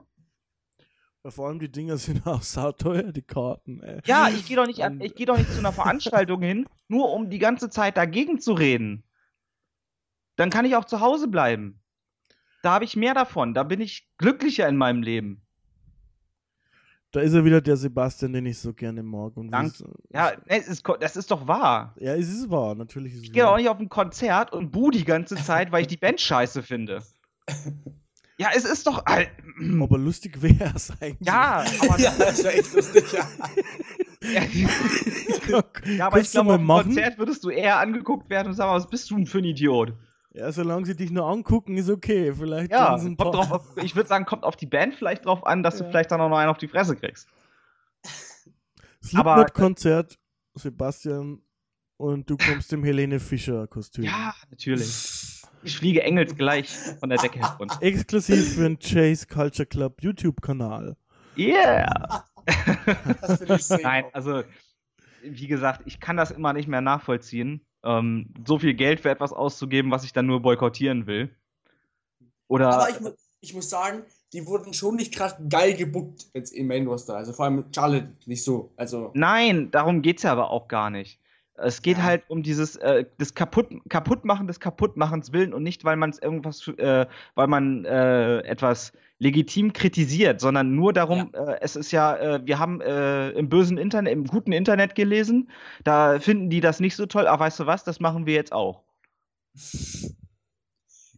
[1.24, 3.82] Ja, Vor allem die Dinger sind auch sauteuer, die Karten.
[3.82, 4.03] Ey.
[4.05, 6.68] Ja, ich gehe doch nicht an, Und- ich gehe doch nicht zu einer Veranstaltung hin,
[6.88, 9.05] nur um die ganze Zeit dagegen zu reden.
[10.36, 11.82] Dann kann ich auch zu Hause bleiben.
[12.62, 13.55] Da habe ich mehr davon.
[13.55, 15.47] Da bin ich glücklicher in meinem Leben.
[17.13, 19.37] Da ist er wieder der Sebastian, den ich so gerne mag.
[19.37, 21.95] Und Dank- das, Ja, ne, es ist, das ist doch wahr.
[21.99, 23.57] ja, es ist wahr, natürlich ist es Ich gehe wahr.
[23.57, 27.03] nicht auf ein Konzert und buh die ganze Zeit, weil ich die Band scheiße finde.
[28.39, 29.05] Ja, es ist doch.
[29.07, 29.27] Al-
[29.83, 31.27] Aber lustig wäre es eigentlich.
[31.27, 33.29] Ja, aber, Ja, das wäre echt lustig, ja.
[34.33, 34.43] ja,
[36.07, 36.95] aber ich Kannst du glaube, mal auf einem?
[36.95, 39.95] Konzert würdest du eher angeguckt werden und sagen, was bist du denn für ein Idiot?
[40.33, 42.33] Ja, solange sie dich nur angucken, ist okay.
[42.33, 45.45] Vielleicht Ja, kommt paar- drauf, auf- ich würde sagen, kommt auf die Band vielleicht drauf
[45.45, 45.85] an, dass Ja.
[45.85, 47.26] du vielleicht dann auch noch einen auf die Fresse kriegst.
[49.14, 50.18] aber- Slipknot-Konzert,
[50.55, 51.43] Sebastian,
[51.97, 54.05] und du kommst im Helene Fischer-Kostüm.
[54.05, 55.43] Ja, natürlich.
[55.62, 56.70] Ich fliege Engels gleich
[57.01, 57.76] von der Decke herunter.
[57.83, 60.97] Exklusiv für den Chase Culture Club YouTube-Kanal.
[61.37, 62.24] Yeah!
[63.83, 64.43] Nein, also,
[65.22, 67.61] wie gesagt, ich kann das immer nicht mehr nachvollziehen.
[67.83, 71.31] Ähm, so viel Geld für etwas auszugeben, was ich dann nur boykottieren will.
[72.49, 72.70] Oder.
[72.70, 73.11] Aber ich, mu
[73.43, 74.03] ich muss sagen,
[74.33, 77.16] die wurden schon nicht gerade geil gebuckt jetzt im Main Roster.
[77.16, 78.72] Also vor allem Charlotte nicht so.
[78.76, 81.20] Also Nein, darum geht's ja aber auch gar nicht.
[81.63, 82.05] Es geht Ja.
[82.05, 86.19] halt um dieses äh, das kaputt kaputtmachen des kaputtmachens willen und nicht weil man es
[86.19, 92.17] irgendwas äh, weil man äh, etwas legitim kritisiert, sondern nur darum, äh, es ist ja
[92.17, 95.51] äh, wir haben äh, im bösen Internet im guten Internet gelesen,
[95.85, 98.53] da finden die das nicht so toll, aber weißt du was, das machen wir jetzt
[98.53, 98.83] auch.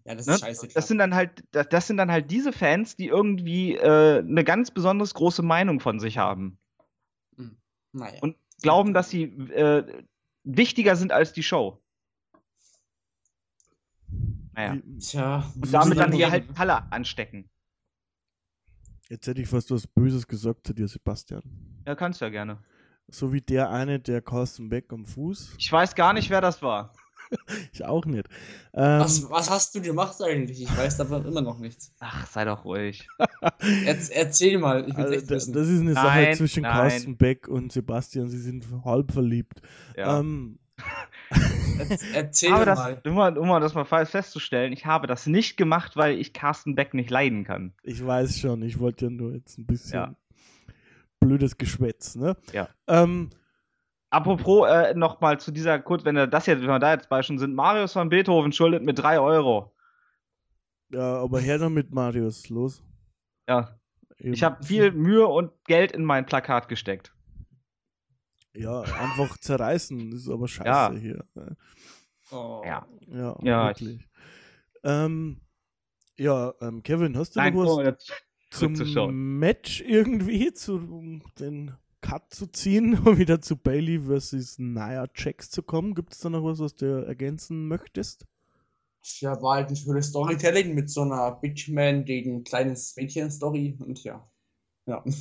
[0.04, 0.34] ja, das Ne?
[0.34, 0.68] ist scheiße.
[0.74, 4.44] Das sind dann halt das, das sind dann halt diese Fans, die irgendwie äh, eine
[4.44, 6.58] ganz besonders große Meinung von sich haben.
[7.94, 8.18] Naja.
[8.22, 9.84] und glauben, dass sie äh,
[10.44, 11.82] wichtiger sind als die Show.
[14.52, 14.76] Naja.
[14.98, 15.52] Tja.
[15.54, 17.48] Und damit dann die hier halt Halle anstecken.
[19.08, 21.42] Jetzt hätte ich fast was Böses gesagt zu dir, Sebastian.
[21.86, 22.62] Ja, kannst du ja gerne.
[23.08, 25.56] So wie der eine, der Carsten Beck am Fuß.
[25.58, 26.94] Ich weiß gar nicht, wer das war.
[27.72, 28.26] Ich auch nicht.
[28.74, 30.62] Ähm, Was, was hast du gemacht eigentlich?
[30.62, 31.92] Ich weiß davon immer noch nichts.
[32.00, 33.06] Ach, sei doch ruhig.
[33.86, 35.52] Erz, erzähl mal, ich will also, echt wissen.
[35.52, 36.72] das ist eine Sache Nein, zwischen nein.
[36.72, 38.28] Carsten Beck und Sebastian.
[38.28, 39.60] Sie sind halb verliebt.
[39.96, 40.18] Ja.
[40.20, 40.58] Ähm,
[41.78, 43.00] Erz, erzähl aber das, mal.
[43.06, 46.32] um, mal, um mal das mal fe- festzustellen, ich habe das nicht gemacht, weil ich
[46.32, 47.72] Carsten Beck nicht leiden kann.
[47.82, 50.14] ich weiß schon, ich wollte ja nur jetzt ein bisschen Ja.
[51.20, 52.36] blödes Geschwätz, ne?
[52.52, 52.68] Ja.
[52.88, 53.30] Ähm,
[54.12, 57.22] Apropos, äh, nochmal zu dieser, kurz, wenn wir das jetzt, wenn wir da jetzt bei
[57.22, 59.74] schon sind, Marius von Beethoven schuldet mir 3 Euro.
[60.90, 62.82] ja, aber her damit, Marius, los.
[63.48, 63.78] Ja,
[64.18, 64.34] Eben.
[64.34, 67.14] ich habe viel Mühe und Geld in mein Plakat gesteckt.
[68.54, 70.92] Ja, einfach zerreißen, das ist aber scheiße Ja.
[70.92, 71.24] hier.
[72.30, 72.62] Oh.
[72.66, 72.86] Ja.
[73.08, 74.08] Ja, Ja, ich- wirklich.
[74.84, 75.40] Ähm,
[76.18, 78.12] ja, ähm, Kevin, hast du Nein, noch was oh, jetzt
[78.50, 79.38] zum.
[79.38, 85.62] Match irgendwie, zu, den Cut zu ziehen, um wieder zu Bailey versus Nia Jax zu
[85.62, 85.94] kommen?
[85.94, 88.26] Gibt es da noch was, was du ergänzen möchtest?
[89.20, 94.30] Ja, war halt ein schönes Storytelling mit so einer Bitchman gegen kleines Mädchen-Story und ja.
[94.86, 95.02] Ja.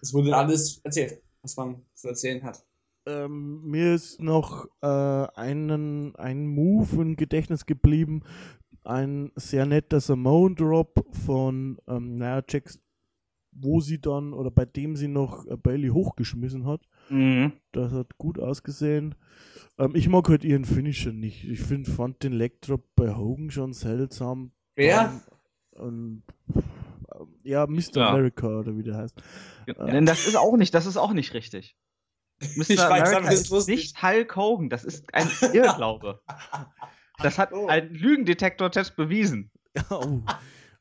[0.00, 2.66] Es wurde alles erzählt, was man zu erzählen hat.
[3.06, 8.24] Ähm, mir ist noch äh, einen, ein Move im Gedächtnis geblieben.
[8.82, 12.80] Ein sehr netter Samoan Drop von ähm, Nia Jax,
[13.52, 16.82] wo sie dann, oder bei dem sie noch äh, Bailey hochgeschmissen hat.
[17.10, 17.52] Mhm.
[17.72, 19.14] Das hat gut ausgesehen.
[19.78, 21.44] Ähm, ich mag halt ihren Finisher nicht.
[21.44, 24.52] Ich find, fand den Leg Drop bei Hogan schon seltsam.
[24.74, 25.20] Wer?
[25.72, 26.22] Und,
[26.54, 27.96] ähm, ja, Mr.
[27.96, 28.08] Ja.
[28.10, 29.22] America oder wie der heißt.
[29.66, 31.76] Denn das ist auch nicht, das ist auch nicht richtig.
[32.40, 32.46] Mr.
[32.70, 36.20] Ich weiß, America aber ist nicht Hulk Hogan, das ist ein Irrglaube.
[37.18, 37.66] Das hat Oh.
[37.68, 39.50] ein Lügendetektor-Test bewiesen.
[39.90, 40.22] oh.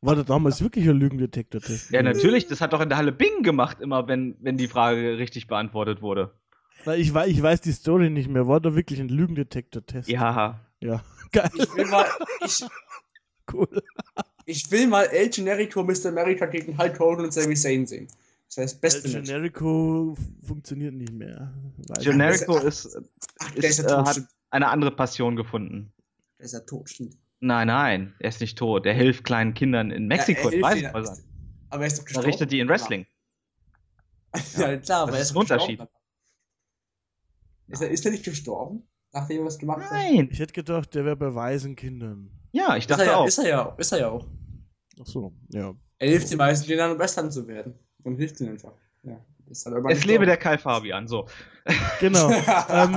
[0.02, 1.91] War da damals wirklich ein Lügendetektor-Test?
[1.91, 5.20] Ja, natürlich, das hat doch in der Halle Bing gemacht, immer wenn, wenn die Frage
[5.20, 6.32] richtig beantwortet wurde.
[6.86, 8.47] Na, ich, weiß, ich weiß die Story nicht mehr.
[8.47, 10.10] War da wirklich ein Lügendetektor-Test?
[10.10, 10.60] Ja.
[10.80, 12.08] Ja, geil, Ich will mal,
[12.43, 12.66] ich,
[13.54, 13.84] cool.
[14.47, 16.08] ich will mal El Generico Mr.
[16.08, 18.08] America gegen Hulk Hogan und Sami Zayn sehen.
[18.47, 19.28] Das heißt, El beste Match.
[19.28, 21.54] Generico funktioniert nicht mehr.
[21.88, 22.97] Weiß Generico Ach, ist,
[23.39, 25.93] Ach, der ist ist, äh, hat eine andere Passion gefunden.
[26.39, 27.16] Der ist ja tot, stimmt.
[27.44, 28.86] Nein, nein, er ist nicht tot.
[28.86, 31.18] Er hilft kleinen Kindern in Mexiko, Ja, er in Waisenhäusern.
[31.70, 32.26] Aber er ist doch Er gestorben.
[32.28, 33.06] richtet die in Wrestling.
[34.58, 35.80] Ja, klar, aber er ist ein Unterschied.
[35.80, 35.92] gestorben.
[37.68, 39.92] Ist er, ist er nicht gestorben, nachdem er was gemacht hat?
[39.92, 40.30] Nein.
[40.32, 42.30] Ich hätte gedacht, der wäre bei Waisenkindern.
[42.54, 43.26] Ja, ich Ist er, dachte ja, auch.
[43.28, 44.26] ist er ja, ist er ja auch.
[45.02, 45.74] Ach so, ja.
[46.00, 47.74] Er hilft den meisten Kindern, Western zu werden.
[48.04, 48.74] Und hilft ihnen einfach.
[49.04, 49.20] Ja,
[49.50, 50.26] Es lebe gestorben.
[50.28, 51.28] der Kai Fabian, so.
[52.00, 52.30] Genau.
[52.70, 52.96] ähm,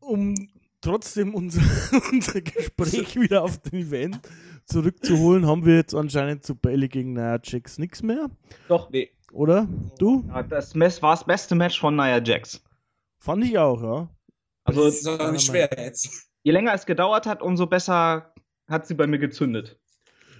[0.00, 0.34] um
[0.80, 1.60] trotzdem unser,
[2.12, 4.20] unser Gespräch wieder auf den Event
[4.66, 8.30] zurückzuholen, haben wir jetzt anscheinend zu Bailey gegen Nia Jax nichts mehr,
[8.68, 9.10] Doch, nee.
[9.32, 9.68] oder?
[9.98, 10.24] Du?
[10.28, 12.62] Ja, das Mess war das beste Match von Nia Jax.
[13.18, 14.08] Fand ich auch, ja.
[14.64, 16.28] Also, das ist doch nicht schwer jetzt.
[16.42, 18.32] je länger es gedauert hat, umso besser
[18.68, 19.78] hat sie bei mir gezündet.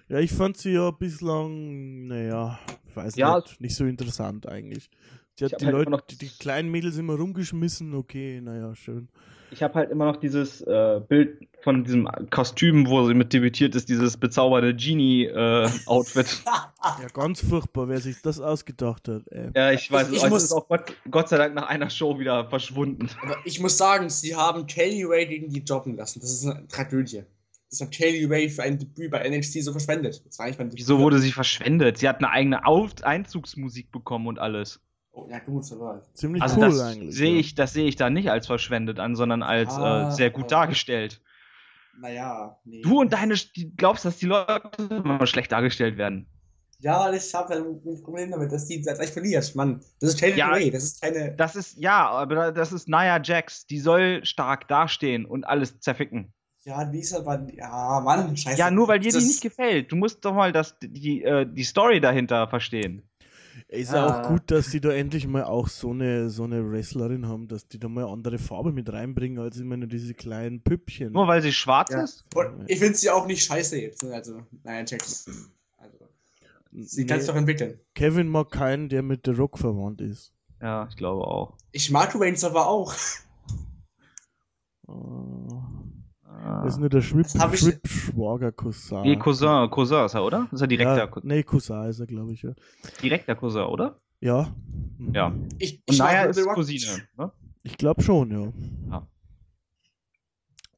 [0.09, 3.37] Ja, ich fand sie ja bislang, naja, ich weiß Ja.
[3.39, 4.89] nicht, nicht so interessant eigentlich.
[5.37, 9.09] Ich hat die halt Leute, die, die kleinen Mädels immer rumgeschmissen, okay, naja, schön.
[9.53, 13.75] Ich habe halt immer noch dieses äh, Bild von diesem Kostüm, wo sie mit debütiert
[13.75, 16.43] ist, dieses bezaubernde Genie-Outfit.
[16.47, 19.51] Ja, ganz furchtbar, wer sich das ausgedacht hat, ey.
[19.55, 21.91] ja, ich weiß, Ich- ich es muss- ist auch Gott, Gott sei Dank nach einer
[21.91, 23.09] Show wieder verschwunden.
[23.23, 26.21] Aber ich muss sagen, sie haben Kelly Ray gegen die jobben lassen.
[26.21, 27.25] Das ist eine Tragödie.
[27.71, 30.23] Das hat Kelly Ray für ein Debüt bei NXT so verschwendet.
[30.27, 30.81] Das war eigentlich mein Debüt.
[30.81, 31.99] Wieso wurde sie verschwendet?
[31.99, 34.81] Sie hat eine eigene Auf Einzugsmusik bekommen und alles.
[35.13, 36.03] Oh, ja, gut, aber.
[36.15, 37.17] Ziemlich Also cool das eigentlich.
[37.17, 40.31] sehe ich, das sehe ich da nicht als verschwendet an, sondern als Ah, äh, sehr
[40.31, 40.51] gut okay.
[40.55, 41.21] dargestellt.
[42.01, 42.81] Naja, nee.
[42.83, 46.27] Du und deine, die glaubst, dass die Leute immer schlecht dargestellt werden.
[46.79, 49.55] Ja, ich habe ein Problem damit, dass die gleich verliert.
[49.55, 50.49] Mann, das ist Kelly Ja.
[50.49, 50.71] Ray.
[50.71, 51.33] Das ist keine.
[51.37, 53.67] Das ist, ja, aber das ist Nia Jax.
[53.67, 56.33] Die soll stark dastehen und alles zerficken.
[56.65, 57.47] Ja, die ist aber.
[57.53, 58.59] Ja, Mann, scheiße.
[58.59, 59.93] Ja, nur weil dir das, die nicht gefällt.
[59.93, 63.03] Du musst doch mal das, die, äh, die Story dahinter verstehen.
[63.73, 64.29] Ist ja auch Ah.
[64.33, 67.79] gut, dass die da endlich mal auch so eine, so eine Wrestlerin haben, dass die
[67.79, 71.13] da mal andere Farbe mit reinbringen, als immer nur diese kleinen Püppchen.
[71.13, 72.03] Nur weil sie schwarz Ja.
[72.03, 72.25] ist?
[72.35, 74.03] Und ich finde sie auch nicht scheiße jetzt.
[74.03, 74.13] Ne?
[74.13, 75.27] Also, naja, Jax.
[75.79, 75.99] Also,
[76.73, 77.79] sie kann Nee, es doch entwickeln.
[77.95, 80.33] Kevin mag keinen, der mit The Rock verwandt ist.
[80.61, 81.57] Ja, ich glaube auch.
[81.71, 82.93] Ich mag Reigns aber auch.
[84.89, 85.80] Ah,
[86.43, 86.63] Ah.
[86.65, 89.03] Das ist nur der Schwib Das hab ich- Schwibschwager Cousin.
[89.03, 90.49] Nee, Cousin, Cousin ist er, oder?
[90.53, 92.53] Ist er direkter, Ja, Cou- nee, Cousin ist er, glaube ich, ja.
[93.03, 94.01] direkter Cousin, oder?
[94.21, 94.55] Ja.
[95.13, 95.33] Ja.
[95.59, 96.47] Ich, Und Naya ist.
[96.47, 97.33] Cousine, ne?
[97.63, 98.53] Ich glaube schon, ja.
[98.91, 99.07] Ja.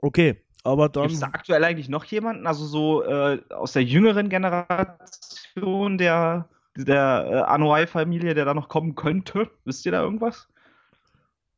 [0.00, 1.04] Okay, aber dann.
[1.04, 6.48] Gibt es da aktuell eigentlich noch jemanden, also so äh, aus der jüngeren Generation der,
[6.76, 9.48] der äh, Anoa'i-Familie, der da noch kommen könnte?
[9.64, 10.48] Wisst ihr da irgendwas?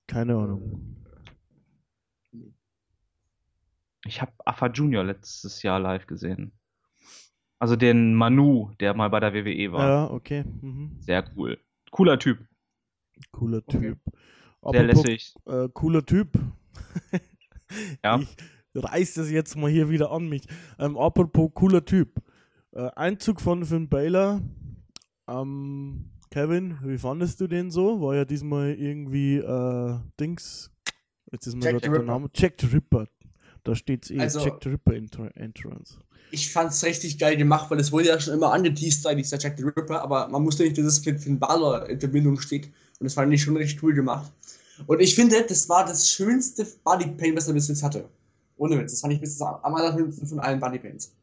[0.07, 0.94] Keine Ahnung.
[4.07, 6.53] Ich habe Afa Junior letztes Jahr live gesehen.
[7.59, 9.89] Also den Manu, der mal bei der WWE war.
[9.89, 10.45] Ja, okay.
[10.61, 10.97] Mhm.
[11.01, 11.59] Sehr cool.
[11.91, 12.47] Cooler Typ.
[13.31, 13.79] Cooler Okay.
[13.81, 13.99] Typ.
[14.05, 14.13] Sehr
[14.81, 15.35] Apropos, lässig.
[15.47, 16.39] äh, cooler Typ.
[18.03, 18.21] Ja.
[18.77, 20.49] Ich reiß das jetzt mal hier wieder an mich.
[20.81, 22.21] Ähm, apropos cooler Typ.
[22.73, 24.43] Äh, Einzug von Finn Baylor.
[25.29, 28.01] Ähm, Kevin, wie fandest du den so?
[28.01, 30.73] War ja diesmal irgendwie äh, Dings.
[31.31, 32.05] Jetzt ist mir gerade the der Ripper.
[32.05, 32.31] Name.
[32.35, 33.07] Jack the Ripper.
[33.65, 34.19] Da steht's eh.
[34.19, 34.95] Also- Jack the Ripper
[35.37, 35.99] Entrance.
[36.31, 39.57] Ich fand's richtig geil gemacht, weil es wurde ja schon immer angeteased, sei dieser Jack
[39.57, 42.67] the Ripper, aber man wusste nicht, dass es mit Finn Balor in Verbindung steht.
[42.99, 44.33] Und das fand ich schon richtig cool gemacht.
[44.87, 48.09] Und ich finde, das war das schönste Bodypaint, was er bis jetzt hatte.
[48.57, 48.93] Ohne Witz.
[48.93, 51.15] Das fand ich bis jetzt am allerschönsten von allen Bodypaints.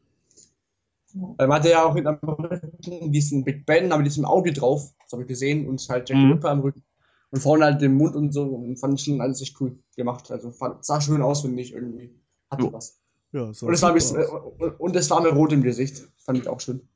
[1.14, 4.94] Weil man hatte ja auch hinterm Rücken diesen Big Ben, aber mit diesem Auge drauf.
[5.02, 5.68] Das habe ich gesehen.
[5.68, 6.32] Und halt Jack the Mhm.
[6.32, 6.82] Ripper am Rücken.
[7.30, 8.44] Und vorne halt den Mund und so.
[8.44, 10.30] Und fand ich schon alles echt cool gemacht.
[10.30, 12.14] Also fand, sah schön aus, finde ich irgendwie.
[12.52, 13.00] Hatte was.
[13.32, 14.52] Ja, sah Und es war ein bisschen, aus.
[14.78, 16.06] und, es war mir rot im Gesicht.
[16.18, 16.86] Fand ich auch schön.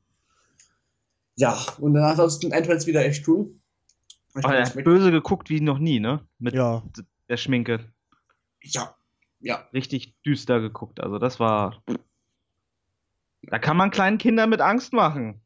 [1.35, 3.53] Ja, und dann ansonsten Entrance wieder echt cool.
[4.29, 6.27] Ich Aber fand er das hat böse geguckt wie noch nie, ne?
[6.39, 6.83] Mit Ja,
[7.29, 7.91] der Schminke.
[8.61, 8.95] ja,
[9.39, 9.67] ja.
[9.73, 10.99] Richtig düster geguckt.
[10.99, 11.83] Also das war.
[13.43, 15.41] Da kann man kleinen Kindern mit Angst machen.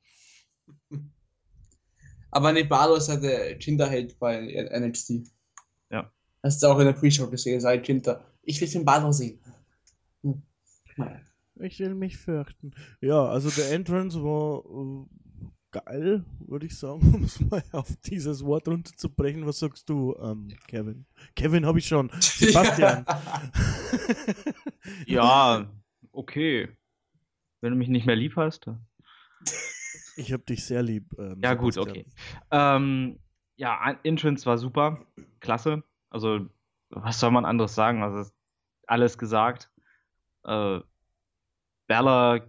[2.31, 4.39] Aber nee, Balor ist ja der Kinderheld bei
[4.79, 5.27] NXT.
[5.89, 6.09] Ja.
[6.43, 8.25] Hast du auch in der Pre-Show gesehen, sei Kinder.
[8.43, 9.39] Ich will den Balor sehen.
[11.59, 12.71] Ich will mich fürchten.
[13.01, 15.05] Ja, also der Entrance war äh,
[15.71, 19.45] geil, würde ich sagen, um es mal auf dieses Wort runterzubrechen.
[19.45, 21.05] Was sagst du, ähm, Kevin?
[21.35, 22.09] Kevin habe ich schon.
[22.19, 23.05] Sebastian.
[25.05, 25.69] Ja,
[26.11, 26.69] okay.
[27.61, 28.67] Wenn du mich nicht mehr lieb hast.
[28.67, 28.85] dann-
[30.17, 31.05] ich habe dich sehr lieb.
[31.17, 32.05] Ähm, Ja, gut, okay.
[32.51, 33.19] Ähm,
[33.55, 35.05] ja, An- Entrance war super.
[35.39, 35.83] Klasse.
[36.09, 36.47] Also,
[36.89, 38.03] was soll man anderes sagen?
[38.03, 38.33] Also, ist
[38.87, 39.70] alles gesagt.
[40.43, 40.79] Äh,
[41.87, 42.41] Bella,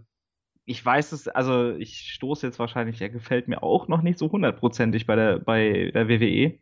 [0.65, 4.31] ich weiß es, also ich stoße jetzt wahrscheinlich, er gefällt mir auch noch nicht so
[4.31, 6.59] hundertprozentig bei der, bei der WWE.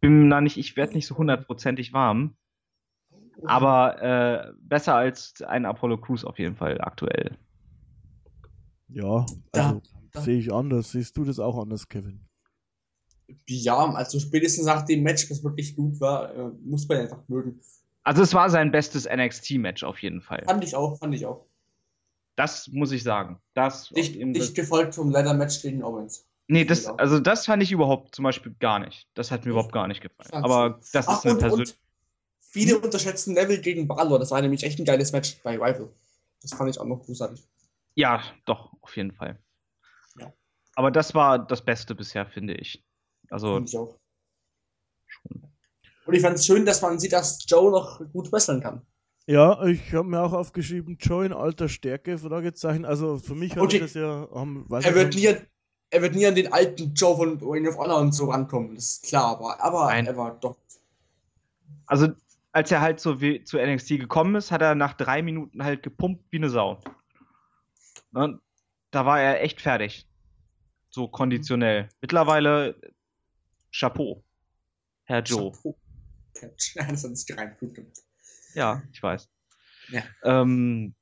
[0.00, 2.36] Bin da nicht, ich werde nicht so hundertprozentig warm.
[3.44, 7.38] Aber äh, besser als ein Apollo Crews auf jeden Fall aktuell.
[8.88, 9.82] Ja, also
[10.14, 10.90] sehe ich anders.
[10.90, 12.20] Siehst du das auch anders, Kevin?
[13.46, 17.60] Ja, also spätestens nach dem Match, das wirklich gut war, äh, muss man einfach mögen.
[18.08, 20.42] Also es war sein bestes NXT-Match auf jeden Fall.
[20.46, 21.44] Fand ich auch, fand ich auch.
[22.36, 23.38] Das muss ich sagen.
[23.52, 26.26] Das jeden dicht gefolgt vom Leather-Match gegen Owens.
[26.46, 29.06] Nee, das, also das fand ich überhaupt zum Beispiel gar nicht.
[29.12, 30.30] Das hat mir überhaupt gar nicht gefallen.
[30.30, 31.78] fand's Aber das Ach, ist eine und
[32.40, 34.18] viele unterschätzen Neville gegen Balor.
[34.18, 35.90] Das war nämlich echt ein geiles Match bei Rival.
[36.40, 37.46] Das fand ich auch noch großartig.
[37.94, 39.38] Ja, doch, auf jeden Fall.
[40.18, 40.32] Ja.
[40.76, 42.82] Aber das war das Beste bisher, finde ich.
[43.28, 43.98] Also, Fand ich auch.
[46.08, 48.80] Und ich fand es schön, dass man sieht, dass Joe noch gut wresteln kann.
[49.26, 52.86] Ja, ich habe mir auch aufgeschrieben, Joe in alter Stärke, Fragezeichen.
[52.86, 55.46] Also für mich hat das ja, weiß Er wird, nicht, nie, an-
[55.90, 58.84] er wird nie an den alten Joe von Ring of Honor und so rankommen, das
[58.92, 60.06] ist klar, aber, aber Nein.
[60.06, 60.56] er war doch.
[61.84, 62.08] also
[62.52, 65.82] als er halt zu, W- zu NXT gekommen ist, hat er nach drei Minuten halt
[65.82, 66.80] gepumpt wie eine Sau.
[68.12, 68.40] Ne?
[68.90, 70.08] Da war er echt fertig.
[70.88, 71.90] So konditionell.
[72.00, 72.80] Mittlerweile
[73.70, 74.24] Chapeau.
[75.04, 75.52] Herr Joe.
[75.52, 75.76] Chapeau.
[76.40, 77.98] Das hat sich rein gut gemacht.
[78.54, 79.28] Ja, ich weiß.
[79.90, 80.02] Ja.
[80.24, 80.94] Ähm,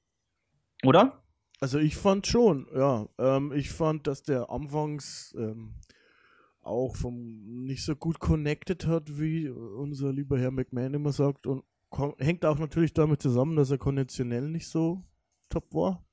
[0.84, 1.22] oder?
[1.60, 3.08] Also ich fand schon, ja.
[3.18, 5.74] Ähm, ich fand, dass der anfangs ähm,
[6.60, 11.46] auch vom nicht so gut connected hat, wie unser lieber Herr McMahon immer sagt.
[11.46, 11.64] Und
[12.18, 15.04] hängt auch natürlich damit zusammen, dass er konditionell nicht so
[15.48, 16.04] top war.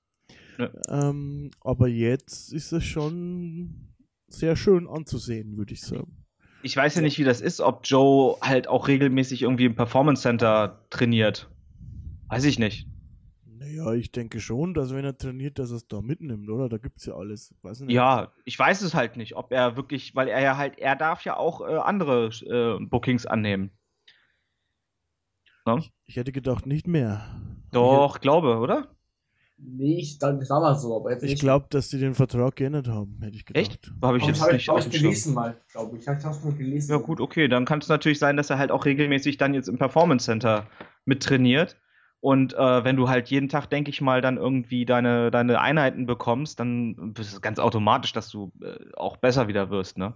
[0.57, 0.71] Ja.
[0.87, 3.95] Ähm, aber jetzt ist es schon
[4.27, 6.22] sehr schön anzusehen, würde ich sagen.
[6.63, 10.21] Ich weiß ja nicht, wie das ist, ob Joe halt auch regelmäßig irgendwie im Performance
[10.21, 11.49] Center trainiert.
[12.29, 12.87] Weiß ich nicht.
[13.45, 16.69] Naja, ich denke schon, dass wenn er trainiert, dass er es da mitnimmt, oder?
[16.69, 17.53] Da gibt es ja alles.
[17.87, 21.23] Ja, ich weiß es halt nicht, ob er wirklich, weil er ja halt, er darf
[21.25, 23.71] ja auch äh, andere äh, Bookings annehmen.
[25.65, 25.83] Ne?
[26.05, 27.41] Ich hätte gedacht, nicht mehr.
[27.71, 28.92] Doch, glaube, oder?
[29.65, 31.39] Nee, ich dachte, das war mal so, aber jetzt Ich nicht.
[31.41, 33.63] glaube, dass die den Vertrag geändert haben, hätte ich gedacht.
[33.65, 33.91] Echt?
[34.01, 35.03] Habe ich jetzt hab nicht hab auf ich Schirm.
[35.03, 36.01] gelesen mal, glaube ich.
[36.03, 36.91] Ich habe es mal gelesen.
[36.91, 37.47] Ja, gut, okay.
[37.47, 40.67] Dann kann es natürlich sein, dass er halt auch regelmäßig dann jetzt im Performance Center
[41.05, 41.77] mit trainiert.
[42.19, 46.05] Und äh, wenn du halt jeden Tag, denke ich mal, dann irgendwie deine, deine Einheiten
[46.05, 50.13] bekommst, dann ist es ganz automatisch, dass du äh, auch besser wieder wirst, ne?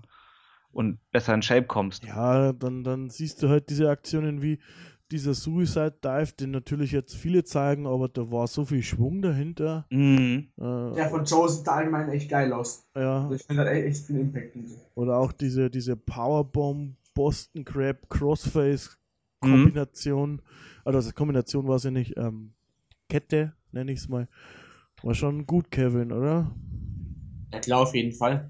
[0.71, 2.03] und besser in Shape kommst.
[2.05, 4.59] Ja, dann, dann siehst du halt diese Aktionen wie
[5.11, 9.85] dieser Suicide Dive, den natürlich jetzt viele zeigen, aber da war so viel Schwung dahinter.
[9.89, 10.49] Mhm.
[10.57, 12.85] Äh, Der von Joe sieht allgemein echt geil aus.
[12.95, 13.21] ja.
[13.23, 14.53] Also ich finde da echt viel Impact.
[14.65, 14.75] so.
[14.95, 18.97] Oder auch diese, diese Powerbomb, Boston Crab, Crossface
[19.43, 19.49] Mhm.
[19.51, 20.41] Kombination.
[20.83, 22.17] Also das Kombination war sie nicht.
[22.17, 22.53] Ähm,
[23.07, 24.27] Kette, nenne ich es mal.
[25.03, 26.51] War schon gut, Kevin, oder?
[27.53, 28.49] Ja klar, auf jeden Fall.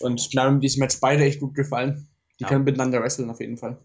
[0.00, 2.06] Und mir haben dieses Match beide echt gut gefallen.
[2.38, 2.48] Die Ja.
[2.48, 3.78] können miteinander wresteln, auf jeden Fall.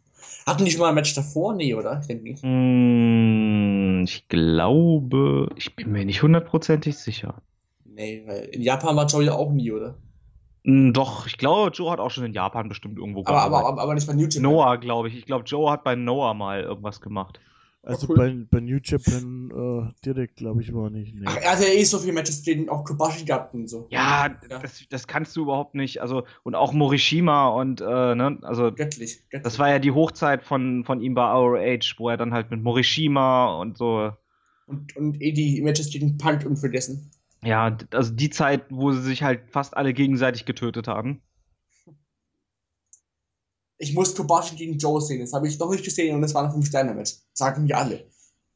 [0.45, 1.53] Hatten die schon mal ein Match davor?
[1.53, 1.99] Nee, oder?
[2.01, 2.43] Ich denke nicht.
[2.43, 7.41] Mm, Ich glaube, ich bin mir nicht hundertprozentig sicher.
[7.85, 9.97] Nee, weil in Japan war Joe ja auch nie, oder?
[10.63, 13.67] Mm, Doch, ich glaube, Joe hat auch schon in Japan bestimmt irgendwo Aber, aber, gearbeitet.
[13.67, 14.43] aber, aber nicht bei New Japan.
[14.43, 15.17] Noah, glaube ich.
[15.17, 17.39] Ich glaube, Joe hat bei Noah mal irgendwas gemacht.
[17.87, 18.17] Also cool.
[18.17, 21.15] bei, bei New Japan äh, direkt, glaube ich, war nicht.
[21.15, 21.23] Nee.
[21.25, 23.87] Ach, er hat ja eh so viele Matches gegen auch Kobashi gehabt und so.
[23.89, 24.59] Ja, Ja.
[24.59, 26.01] Das, das kannst du überhaupt nicht.
[26.01, 29.21] Also, und auch Morishima und, äh, ne, also, Göttlich.
[29.29, 29.43] göttlich.
[29.43, 32.61] das war ja die Hochzeit von, von ihm bei ROH, wo er dann halt mit
[32.61, 34.11] Morishima und so.
[34.65, 37.09] Und, und eh die Matches gegen Punk unvergessen.
[37.41, 41.21] Ja, also die Zeit, wo sie sich halt fast alle gegenseitig getötet haben.
[43.77, 45.21] Ich muss Kobashi gegen Joe sehen.
[45.21, 47.13] Das habe ich noch nicht gesehen und das war ein 5-Sterne-Match.
[47.33, 48.07] Sagen mir alle.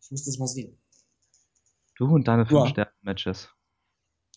[0.01, 0.77] Ich muss das mal sehen.
[1.95, 2.63] Du und deine Ja.
[2.63, 3.49] 5-Sterne-Matches.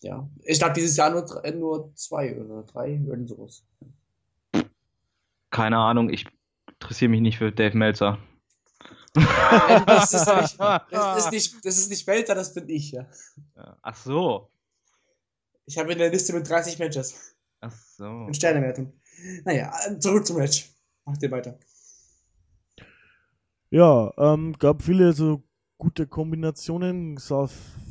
[0.02, 0.28] Ja.
[0.42, 3.64] Ich glaube, dieses Jahr nur, äh, nur zwei oder drei, irgend sowas.
[5.50, 6.26] Keine Ahnung, ich
[6.68, 8.18] interessiere mich nicht für Dave Meltzer.
[9.16, 10.60] Äh, das, ist nicht,
[10.90, 13.06] das, ist nicht, das ist nicht Welter, das bin ich, ja.
[13.80, 14.50] Ach so.
[15.66, 17.34] Ich habe eine Liste mit 30 Matches.
[17.60, 18.26] Ach so.
[18.26, 18.92] In Sternewertung.
[19.44, 20.73] Naja, zurück zum Match.
[21.04, 21.58] Macht ihr weiter.
[23.70, 25.42] Ja, ähm, gab viele so
[25.78, 27.48] gute Kombinationen, sah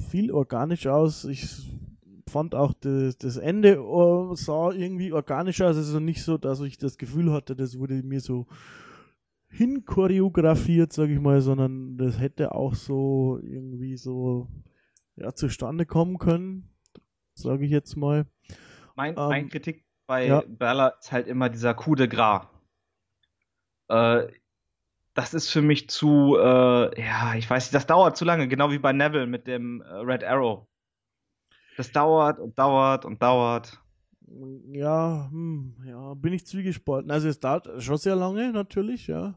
[0.10, 1.26] viel organisch aus.
[1.26, 1.48] Ich
[2.28, 5.76] fand auch das, das Ende äh, sah irgendwie organisch aus.
[5.76, 8.48] Also nicht so, dass ich das Gefühl hatte, das wurde mir so
[9.50, 14.48] hinchoreografiert, sage ich mal, sondern das hätte auch so irgendwie so
[15.16, 16.70] ja, zustande kommen können,
[17.36, 18.26] sage ich jetzt mal.
[18.96, 20.44] Mein, Ähm, mein Kritik bei ja.
[20.48, 22.48] Bella ist halt immer dieser Coup de Gras.
[23.94, 24.28] Äh,
[25.14, 28.72] das ist für mich zu, äh, ja, ich weiß nicht, das dauert zu lange, genau
[28.72, 30.68] wie bei Neville mit dem äh, Red Arrow.
[31.78, 33.80] Das dauert und dauert und dauert.
[34.72, 37.12] Ja, hm, ja, bin ich zwiegespalten.
[37.12, 39.36] Also es dauert schon sehr lange natürlich, ja.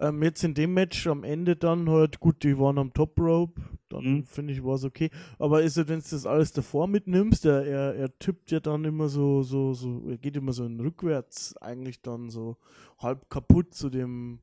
[0.00, 3.60] Ähm, jetzt in dem Match am Ende dann halt, gut, die waren am Top Rope,
[3.88, 4.24] dann Mhm.
[4.24, 5.10] finde ich, war es okay.
[5.38, 8.84] Aber ist ja, wenn du das alles davor mitnimmst, er, er, er tippt ja dann
[8.84, 12.56] immer so, so, so, er geht immer so in rückwärts, eigentlich dann so
[12.98, 14.40] halb kaputt zu dem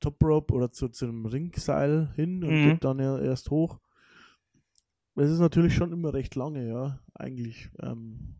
[0.00, 2.62] Top Rope oder zu, zu dem Ringseil hin und Mhm.
[2.62, 3.78] geht dann ja erst hoch.
[5.16, 7.70] Es ist natürlich schon immer recht lange, ja, eigentlich.
[7.80, 8.34] Ähm,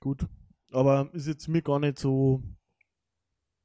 [0.00, 0.26] gut.
[0.70, 2.42] Aber ist jetzt mir gar nicht so,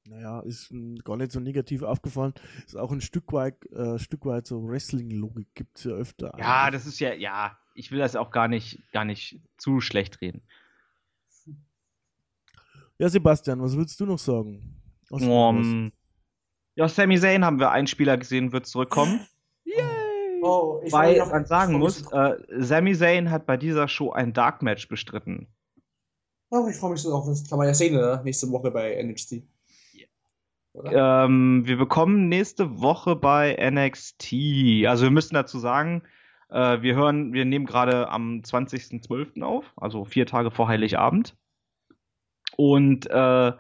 [0.05, 2.33] naja, ist mm, gar nicht so negativ aufgefallen.
[2.65, 6.33] Ist auch ein Stück weit, äh, Stück weit so Wrestling-Logik gibt es ja öfter.
[6.37, 6.81] Ja, eigentlich.
[6.81, 10.41] das ist ja, ja, ich will das auch gar nicht, gar nicht zu schlecht reden.
[12.97, 14.75] Ja, Sebastian, was würdest du noch sagen?
[15.09, 15.91] Aus- Um,
[16.75, 19.19] ja, Sami Zayn haben wir einen Spieler gesehen, wird zurückkommen.
[19.65, 20.41] Yay!
[20.43, 24.61] Oh, ich Weil man sagen muss, äh, Sami Zayn hat bei dieser Show ein Dark
[24.61, 25.47] Match bestritten.
[26.49, 28.21] Oh, ich freue mich so auf das kann man ja sehen, oder?
[28.23, 29.43] Nächste Woche bei NXT.
[30.73, 34.33] Ähm, wir bekommen nächste Woche bei NXT.
[34.87, 36.03] Also wir müssen dazu sagen,
[36.49, 39.41] äh, wir hören, wir nehmen gerade am 20.12.
[39.41, 41.35] auf, also vier Tage vor Heiligabend.
[42.55, 43.51] Und äh,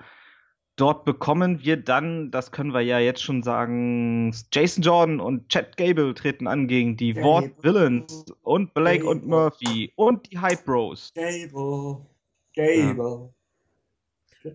[0.75, 5.77] dort bekommen wir dann, das können wir ja jetzt schon sagen, Jason Jordan und Chad
[5.77, 7.29] Gable treten an gegen die Gable.
[7.29, 9.29] Ward Villains und Blake und Gable.
[9.29, 11.11] Murphy und die Hype Bros.
[11.13, 12.05] Gable.
[12.53, 13.33] Gable.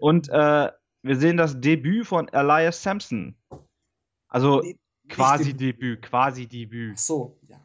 [0.00, 0.70] Und äh,
[1.06, 3.34] wir sehen das Debüt von Elias Sampson.
[4.28, 4.78] Also Nicht
[5.08, 6.92] quasi im- Debüt, quasi Debüt.
[6.94, 7.56] Ach so, ja.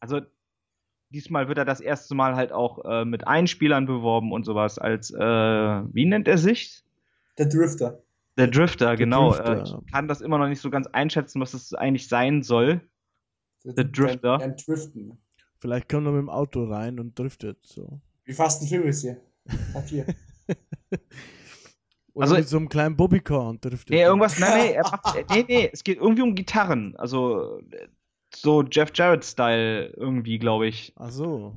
[0.00, 0.20] Also
[1.10, 5.10] diesmal wird er das erste Mal halt auch äh, mit Einspielern beworben und sowas als,
[5.10, 6.84] äh, wie nennt er sich?
[7.38, 8.02] Der Drifter.
[8.36, 9.30] Der Drifter, genau.
[9.30, 12.42] Drifter, äh, ich kann das immer noch nicht so ganz einschätzen, was es eigentlich sein
[12.42, 12.80] soll.
[13.64, 14.40] Der Drifter.
[14.40, 15.18] Ein Driften.
[15.58, 17.58] Vielleicht kommt er mit dem Auto rein und driftet.
[17.64, 18.00] So.
[18.24, 19.20] Wie fast ein Film ist hier.
[19.74, 20.06] Ab hier.
[22.14, 23.90] Oder Also- mit so einem kleinen Bobbycar und driftet.
[23.90, 26.94] Nee, irgendwas, nein, nee, er macht, äh, nee, nee, es geht irgendwie um Gitarren.
[26.96, 27.88] Also äh,
[28.34, 30.92] so Jeff Jarrett-Style irgendwie, glaube ich.
[30.96, 31.54] Ach so.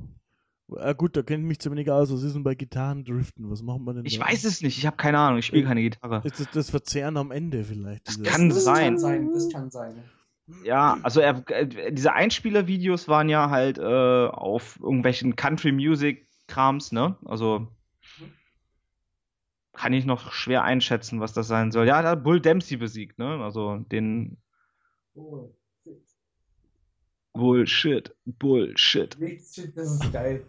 [0.76, 2.12] Ja, gut, da kenne ich mich zu wenig aus.
[2.12, 3.50] Was ist denn bei Gitarren driften?
[3.50, 4.26] Was macht man denn Ich da?
[4.26, 6.20] weiß es nicht, ich habe keine Ahnung, ich spiele keine Gitarre.
[6.24, 8.06] Ist das das Verzehren am Ende vielleicht?
[8.06, 8.84] Das kann das sein.
[8.84, 9.30] kann sein.
[9.32, 9.94] Das kann sein.
[10.64, 13.82] Ja, also er, äh, diese Einspieler-Videos waren ja halt äh,
[14.28, 17.16] auf irgendwelchen Country-Music-Krams, ne?
[17.24, 17.68] Also
[19.78, 21.86] kann ich noch schwer einschätzen, was das sein soll.
[21.86, 23.40] Ja, da hat Bull Dempsey besiegt, ne?
[23.40, 24.36] Also den
[27.32, 29.16] Bullshit, Bullshit.
[29.16, 30.44] shit, das ist geil.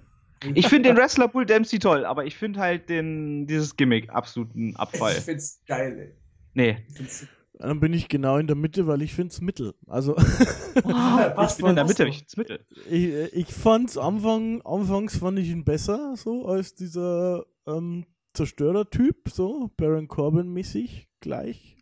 [0.55, 4.75] Ich finde den Wrestler Bull Dempsey toll, aber ich finde halt den, dieses Gimmick absoluten
[4.77, 5.17] Abfall.
[5.17, 6.13] Ich find's geil, ey.
[6.55, 6.77] Nee.
[6.95, 9.75] Find's, Dann bin ich genau in der Mitte, weil ich finde es Mittel.
[9.85, 10.17] Also
[10.75, 10.83] ich
[11.57, 12.65] bin in der Mitte, ich ins Mittel.
[12.89, 18.05] ich, ich fand's Anfang, anfangs fand ich ihn besser, so als dieser ähm,
[18.39, 21.75] Zerstörer-Typ, so Baron Corbin-mäßig gleich.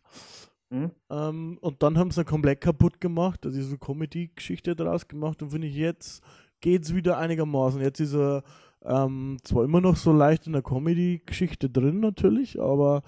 [0.70, 0.90] Hm?
[1.08, 5.68] Ähm, und dann haben sie komplett kaputt gemacht, also diese Comedy-Geschichte daraus gemacht und finde
[5.68, 6.20] ich jetzt
[6.60, 7.80] geht's wieder einigermaßen.
[7.80, 8.42] Jetzt ist er
[8.82, 13.02] ähm, zwar immer noch so leicht in der Comedy-Geschichte drin natürlich, aber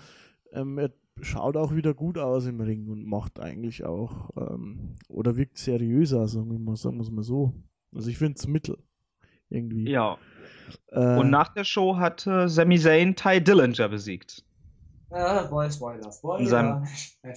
[0.52, 5.36] ähm, er schaut auch wieder gut aus im Ring und macht eigentlich auch ähm, oder
[5.36, 7.52] wirkt seriöser, sagen wir mal, sagen wir es mal so.
[7.92, 8.78] Also ich finde es Mittel
[9.50, 9.90] irgendwie.
[9.90, 10.16] Ja.
[10.92, 14.44] Äh, Und nach der Show hat äh, Sami Zayn Ty Dillinger besiegt.
[15.10, 16.38] ah, boy, Spoiler, Spoiler.
[16.40, 16.86] In seinem-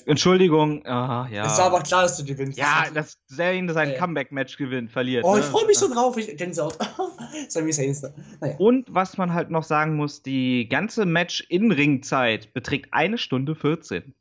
[0.05, 1.45] Entschuldigung, ah, ja.
[1.45, 2.57] Es war aber klar, dass du gewinnst.
[2.59, 3.97] ja, dass Zayn sein Ja.
[3.97, 5.23] Comeback-Match gewinnt, verliert.
[5.25, 5.39] Oh, ne?
[5.39, 6.15] ich freue mich so drauf.
[6.17, 6.77] Ich Gänsehaut.
[7.49, 8.09] Sami Zayn ist da.
[8.41, 8.55] Naja.
[8.59, 14.13] Und was man halt noch sagen muss, die ganze Match-In-Ring-Zeit beträgt eine Stunde 14.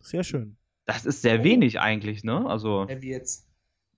[0.00, 0.56] sehr schön.
[0.86, 1.44] Das ist sehr Oh.
[1.44, 2.44] wenig eigentlich, ne?
[2.46, 3.45] Also, Ja, wie jetzt?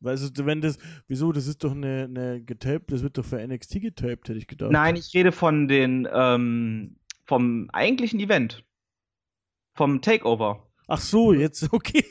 [0.00, 0.78] Weil also, wenn das,
[1.08, 4.46] wieso, das ist doch eine, eine getaped, das wird doch für NXT getaped, hätte ich
[4.46, 4.70] gedacht.
[4.70, 8.64] nein, ich rede von den, ähm, vom eigentlichen Event.
[9.74, 10.68] Vom Takeover.
[10.86, 12.04] Ach so, jetzt, okay.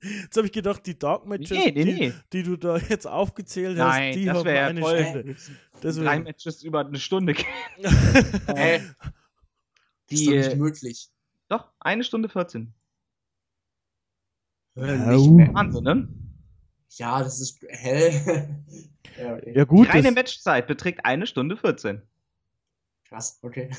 [0.00, 2.12] jetzt habe ich gedacht, die Dark Matches, Nee, nee, die, nee.
[2.32, 5.04] die du da jetzt aufgezählt Nein, hast, die das haben eine toll.
[5.04, 5.34] Stunde.
[5.34, 7.34] Drei Deswegen, Matches über eine Stunde.
[7.34, 8.80] Hä?
[10.10, 11.08] Die, ist doch nicht äh, möglich.
[11.48, 12.74] Doch, eine Stunde 14.
[14.74, 15.34] Äh, Ja, nicht uh.
[15.36, 15.54] mehr.
[15.54, 16.21] Wahnsinn, ne?
[16.98, 18.12] Ja, das ist hell.
[19.18, 19.52] ja, okay.
[19.54, 22.02] ja Die gut, reine das, Matchzeit beträgt eine Stunde 14.
[23.08, 23.70] Krass, okay.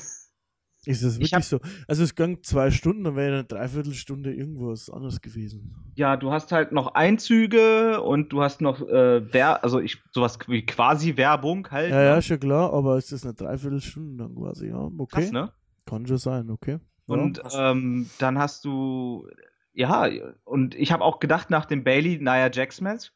[0.86, 1.60] ist das Ich wirklich hab- so.
[1.88, 5.74] Also es ging zwei Stunden, dann wäre eine Dreiviertelstunde irgendwas anderes gewesen.
[5.96, 10.38] Ja, du hast halt noch Einzüge und du hast noch äh, Wer also ich sowas
[10.46, 11.90] wie quasi Werbung halt.
[11.90, 12.04] Ja, ne?
[12.06, 15.22] ja, schon klar, aber es ist eine Dreiviertelstunde dann quasi, ja, okay.
[15.22, 15.52] Krass, ne?
[15.86, 16.78] Kann schon sein, okay.
[17.06, 17.70] Und Ja.
[17.72, 19.26] ähm, dann hast du
[19.74, 20.08] ja
[20.44, 23.12] und ich habe auch gedacht nach dem Bailey Nia Jax Match,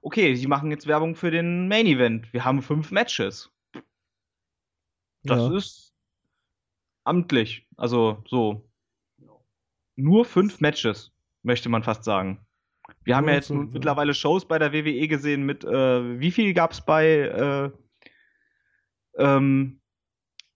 [0.00, 2.32] okay, sie machen jetzt Werbung für den Main Event.
[2.32, 3.50] Wir haben fünf Matches.
[5.24, 5.56] Das ja.
[5.56, 5.94] ist
[7.04, 8.68] amtlich, also so
[9.96, 12.44] nur fünf Matches möchte man fast sagen.
[13.04, 13.72] Wir haben ja jetzt so, nun ja.
[13.72, 17.70] mittlerweile Shows bei der WWE gesehen mit, äh, wie viel gab es bei äh,
[19.16, 19.80] ähm,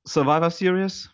[0.05, 1.11] Survivor Series?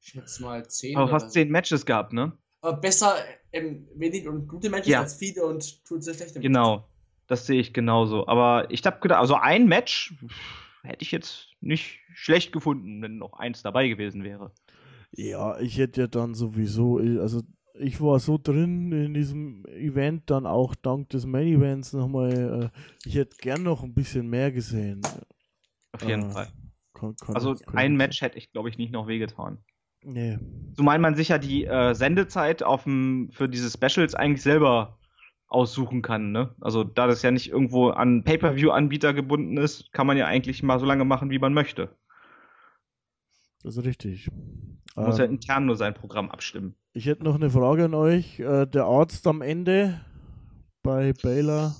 [0.00, 0.96] Ich schätze mal 10.
[0.96, 2.36] Aber fast zehn Matches gehabt, ne?
[2.60, 3.16] Aber besser
[3.52, 5.00] ähm, wenig und gute Matches Ja.
[5.00, 6.88] als viele und tut sehr schlechte Genau,
[7.26, 8.26] das sehe ich genauso.
[8.26, 10.14] Aber ich habe gedacht, also ein Match
[10.82, 14.52] hätte ich jetzt nicht schlecht gefunden, wenn noch eins dabei gewesen wäre.
[15.12, 17.42] Ja, ich hätte ja dann sowieso, ich- also
[17.74, 22.78] ich war so drin in diesem Event, dann auch dank des Main Events nochmal, äh,
[23.04, 25.00] ich hätte gern noch ein bisschen mehr gesehen.
[25.92, 26.52] Auf jeden Ah, Fall.
[26.92, 29.58] Kann, kann, Also kann ein Match hätte ich, glaube ich, nicht noch wehgetan.
[30.04, 30.38] Nee.
[30.76, 34.98] Zumal man sich ja die äh, Sendezeit aufm, für diese Specials eigentlich selber
[35.48, 36.30] aussuchen kann.
[36.30, 36.54] Ne?
[36.60, 40.78] Also da das ja nicht irgendwo an Pay-per-view-Anbieter gebunden ist, kann man ja eigentlich mal
[40.78, 41.96] so lange machen, wie man möchte.
[43.62, 44.28] Das ist richtig.
[44.94, 46.74] Man muss ja Ähm, intern nur sein Programm abstimmen.
[46.92, 48.38] ich hätte noch eine Frage an euch.
[48.40, 50.00] Äh, der Arzt am Ende
[50.82, 51.74] bei Baylor.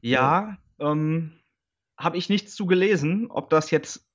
[0.00, 1.32] Ja, ähm,
[1.96, 4.06] habe ich nichts zu gelesen, ob das jetzt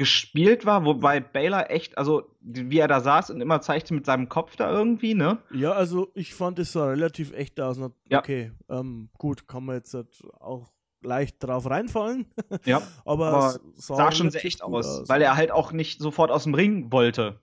[0.00, 4.28] gespielt war, wobei Baylor echt, also wie er da saß und immer zeigte mit seinem
[4.28, 5.38] Kopf da irgendwie, ne?
[5.52, 7.76] Ja, also ich fand es sah relativ echt aus.
[7.78, 8.18] Na, Ja.
[8.18, 10.08] Okay, ähm, gut, kann man jetzt halt
[10.40, 10.72] auch
[11.02, 12.26] leicht drauf reinfallen.
[12.64, 12.82] Ja.
[13.04, 16.30] aber, Aber es Sah schon sehr echt gut aus, weil er halt auch nicht sofort
[16.30, 17.38] aus dem Ring wollte,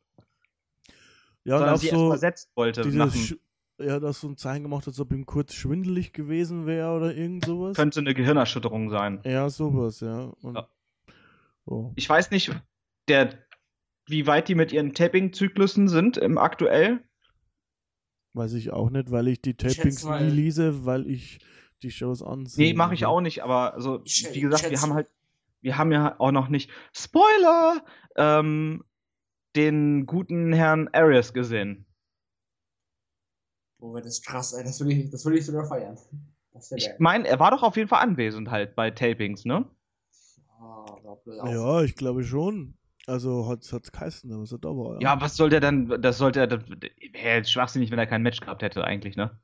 [1.44, 2.82] ja, sondern sie so erst versetzt wollte.
[2.82, 3.38] dieses
[3.80, 7.14] er hat auch so ein Zeichen gemacht, als ob ihm kurz schwindelig gewesen wäre oder
[7.16, 7.76] irgend sowas.
[7.76, 9.20] könnte eine Gehirnerschütterung sein.
[9.24, 10.32] Ja, sowas, ja.
[10.42, 10.68] Und, Ja.
[11.68, 11.92] Oh.
[11.96, 12.52] Ich weiß nicht,
[13.10, 13.38] der,
[14.08, 17.04] wie weit die mit ihren Tapping-Zyklussen sind im aktuell.
[18.34, 21.40] Weiß ich auch nicht, weil ich die Tapings mal- nie lese, weil ich
[21.84, 22.68] die Shows ansehe.
[22.68, 25.12] Nee, mache ich Also, auch nicht, aber also, Ich wie gesagt, wir haben halt,
[25.62, 27.84] wir haben ja auch noch nicht, Spoiler,
[28.16, 28.84] ähm,
[29.56, 31.86] den guten Herrn Arias gesehen.
[33.80, 34.64] Oh, das ist krass, ey.
[34.64, 35.98] Das würde ich, das ich sogar feiern.
[36.76, 39.58] Ich meine, er war doch auf jeden Fall anwesend halt bei Tapings, ne?
[39.60, 39.76] Ah, da
[40.16, 40.47] blöd auch.
[41.26, 42.76] Ja, ich glaube schon.
[43.06, 45.02] Also hat es geheißen, aber so da war.
[45.02, 48.22] Ja, was soll der dann, das sollte er, das wäre jetzt schwachsinnig, wenn er kein
[48.22, 49.40] Match gehabt hätte eigentlich, ne?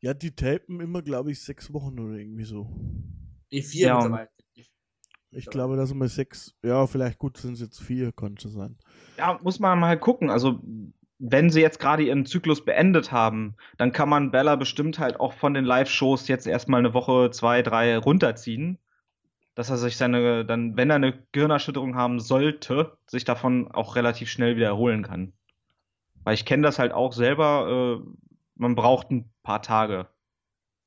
[0.00, 2.68] Ja, die tapen immer, glaube ich, sechs Wochen oder irgendwie so.
[3.52, 4.28] E4 Ja, mittlerweile.
[5.32, 8.78] Ich glaube, dass mal sechs, ja, vielleicht gut sind es jetzt vier, schon sein.
[9.16, 10.28] Ja, muss man mal gucken.
[10.28, 10.60] Also,
[11.18, 15.34] wenn sie jetzt gerade ihren Zyklus beendet haben, dann kann man Bella bestimmt halt auch
[15.34, 18.78] von den Live-Shows jetzt erstmal eine Woche, zwei, drei runterziehen.
[19.60, 24.30] Dass er sich seine, dann, wenn er eine Gehirnerschütterung haben sollte, sich davon auch relativ
[24.30, 25.34] schnell wieder erholen kann.
[26.24, 28.10] Weil ich kenne das halt auch selber, äh,
[28.54, 30.08] man braucht ein paar Tage.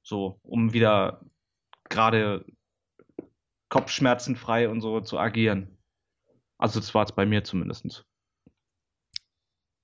[0.01, 1.21] So, um wieder
[1.87, 2.45] gerade
[3.69, 5.77] kopfschmerzenfrei und so zu agieren.
[6.57, 8.07] Also das war es bei mir zumindest.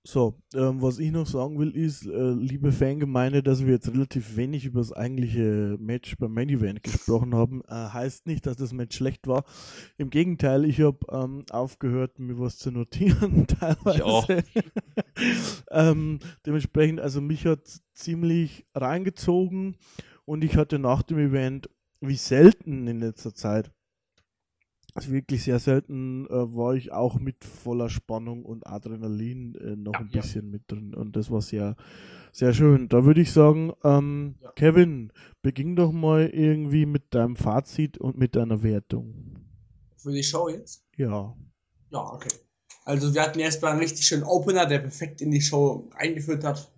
[0.04, 4.38] So, ähm, was ich noch sagen will, ist, äh, liebe Fangemeinde, dass wir jetzt relativ
[4.38, 8.72] wenig über das eigentliche Match beim Main Event gesprochen haben, äh, heißt nicht, dass das
[8.72, 9.44] Match schlecht war.
[9.98, 14.44] Im Gegenteil, ich habe ähm, aufgehört, mir was zu notieren, teilweise.
[15.70, 19.76] Ähm, dementsprechend, also mich hat ziemlich reingezogen
[20.24, 21.70] und ich hatte nach dem Event,
[22.00, 23.72] wie selten in letzter Zeit,
[24.96, 29.94] also wirklich sehr selten äh, war ich auch mit voller Spannung und Adrenalin äh, noch
[29.94, 30.52] ja, ein bisschen ja.
[30.52, 31.76] mit drin und das war sehr,
[32.32, 32.88] sehr schön.
[32.90, 34.52] Da würde ich sagen, ähm, ja.
[34.54, 35.12] Kevin,
[35.42, 39.36] beginn doch mal irgendwie mit deinem Fazit und mit deiner Wertung.
[39.98, 40.84] Für die Show jetzt?
[40.96, 41.36] Ja.
[41.92, 42.30] Ja, okay.
[42.86, 46.72] Also wir hatten erstmal einen richtig schönen Opener, der perfekt in die Show eingeführt hat.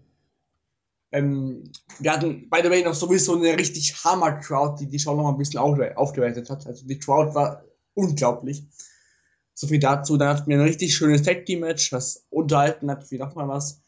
[1.14, 5.24] Ähm, wir hatten, by the way, noch sowieso eine richtig Hammer-Crowd, die die Show noch
[5.24, 6.66] mal ein bisschen aufgewertet hat.
[6.66, 8.66] Also die Crowd war unglaublich.
[9.54, 10.18] So viel dazu.
[10.18, 13.82] Dann hatten wir ein richtig schönes Tag Team Match, was unterhalten hat, wie nochmal was.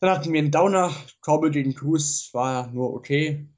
[0.00, 3.48] Dann hatten wir einen Downer, Corbel gegen Cruz, war nur okay.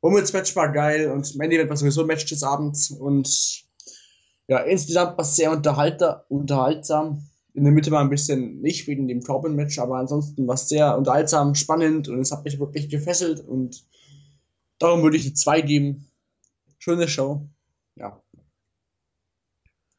[0.00, 3.64] Women's Match war geil und Mandy wird sowieso Match des Abends und
[4.48, 7.28] ja, insgesamt war es sehr unterhalter, unterhaltsam.
[7.54, 10.96] In der Mitte war ein bisschen nicht wegen dem Corbin-Match, aber ansonsten war es sehr
[10.98, 13.84] unterhaltsam, spannend und es hat mich wirklich gefesselt und
[14.78, 16.10] darum würde ich die 2 geben.
[16.78, 17.46] Schöne Show.
[17.94, 18.20] Ja.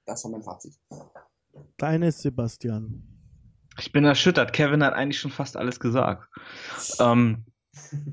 [0.05, 0.77] Das war mein Fazit.
[1.77, 3.03] Deines Sebastian.
[3.80, 4.53] Ich bin erschüttert.
[4.53, 6.30] Kevin hat eigentlich schon fast alles gesagt.
[6.99, 7.45] Ähm,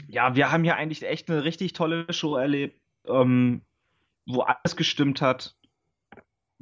[0.09, 3.63] ja, wir haben hier eigentlich echt eine richtig tolle Show erlebt, ähm,
[4.27, 5.57] wo alles gestimmt hat.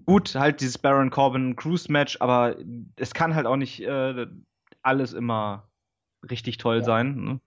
[0.04, 2.56] Gut, halt dieses Baron Corbin Cruise Match, aber
[2.96, 4.26] es kann halt auch nicht äh,
[4.82, 5.68] alles immer
[6.28, 6.84] richtig toll ja.
[6.84, 7.16] sein.
[7.16, 7.40] Ne?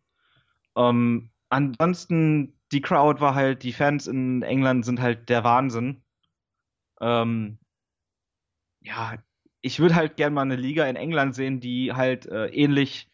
[0.76, 6.04] Ähm, ansonsten, die Crowd war halt, die Fans in England sind halt der Wahnsinn.
[7.02, 7.58] Ähm,
[8.82, 9.16] ja,
[9.62, 13.10] ich würde halt gerne mal eine Liga in England sehen, die halt äh, ähnlich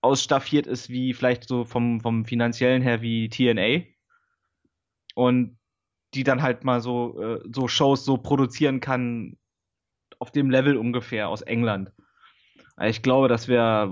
[0.00, 3.84] ausstaffiert ist wie vielleicht so vom, vom finanziellen her wie TNA.
[5.14, 5.58] Und
[6.14, 9.36] die dann halt mal so, äh, so Shows so produzieren kann,
[10.18, 11.92] auf dem Level ungefähr aus England.
[12.82, 13.90] Ich glaube, das wäre,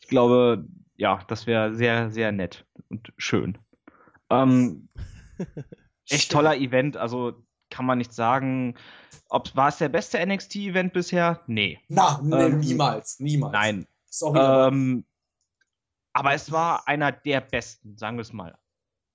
[0.00, 0.66] ich glaube,
[0.96, 3.58] ja, das wäre sehr, sehr nett und schön.
[4.30, 4.88] Ähm,
[6.08, 7.43] echt toller Event, also
[7.74, 8.76] kann man nicht sagen.
[9.28, 11.40] Ob, war es der beste NXT-Event bisher?
[11.48, 11.80] Nee.
[11.88, 13.52] Na, nee, ähm, niemals, niemals.
[13.52, 13.86] Nein.
[14.36, 15.04] Ähm,
[16.12, 18.56] aber es war einer der besten, sagen wir es mal.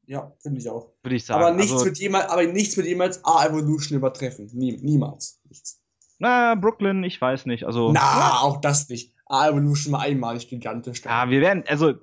[0.08, 0.92] Ja, finde ich auch.
[1.04, 1.42] Würde ich sagen.
[1.42, 4.50] Aber nichts, also, wird jemals, aber nichts wird jemals A-Evolution übertreffen.
[4.54, 5.40] Nie, niemals.
[5.48, 5.82] Nichts.
[6.18, 7.64] Na, Brooklyn, ich weiß nicht.
[7.64, 8.40] Also, Na, ja.
[8.42, 9.14] auch das nicht.
[9.28, 11.06] A-Evolution war einmalig gigantisch.
[11.06, 11.94] Ja, wir werden, also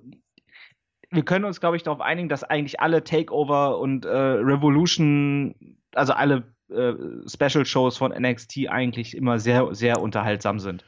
[1.10, 6.12] wir können uns, glaube ich, darauf einigen, dass eigentlich alle Takeover und äh, Revolution also
[6.12, 6.94] alle äh,
[7.26, 10.84] Special-Shows von NXT eigentlich immer sehr, sehr unterhaltsam sind.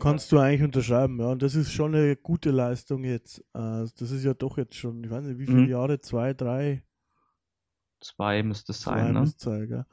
[0.00, 1.26] Kannst du eigentlich unterschreiben, ja.
[1.26, 3.38] Und das ist schon eine gute Leistung jetzt.
[3.54, 5.68] Äh, das ist ja doch jetzt schon, ich weiß nicht, wie viele mhm.
[5.68, 6.00] Jahre?
[6.00, 6.82] Zwei, drei?
[8.00, 9.32] Zwei müsste es sein, ne?
[9.36, 9.86] Sein, ja.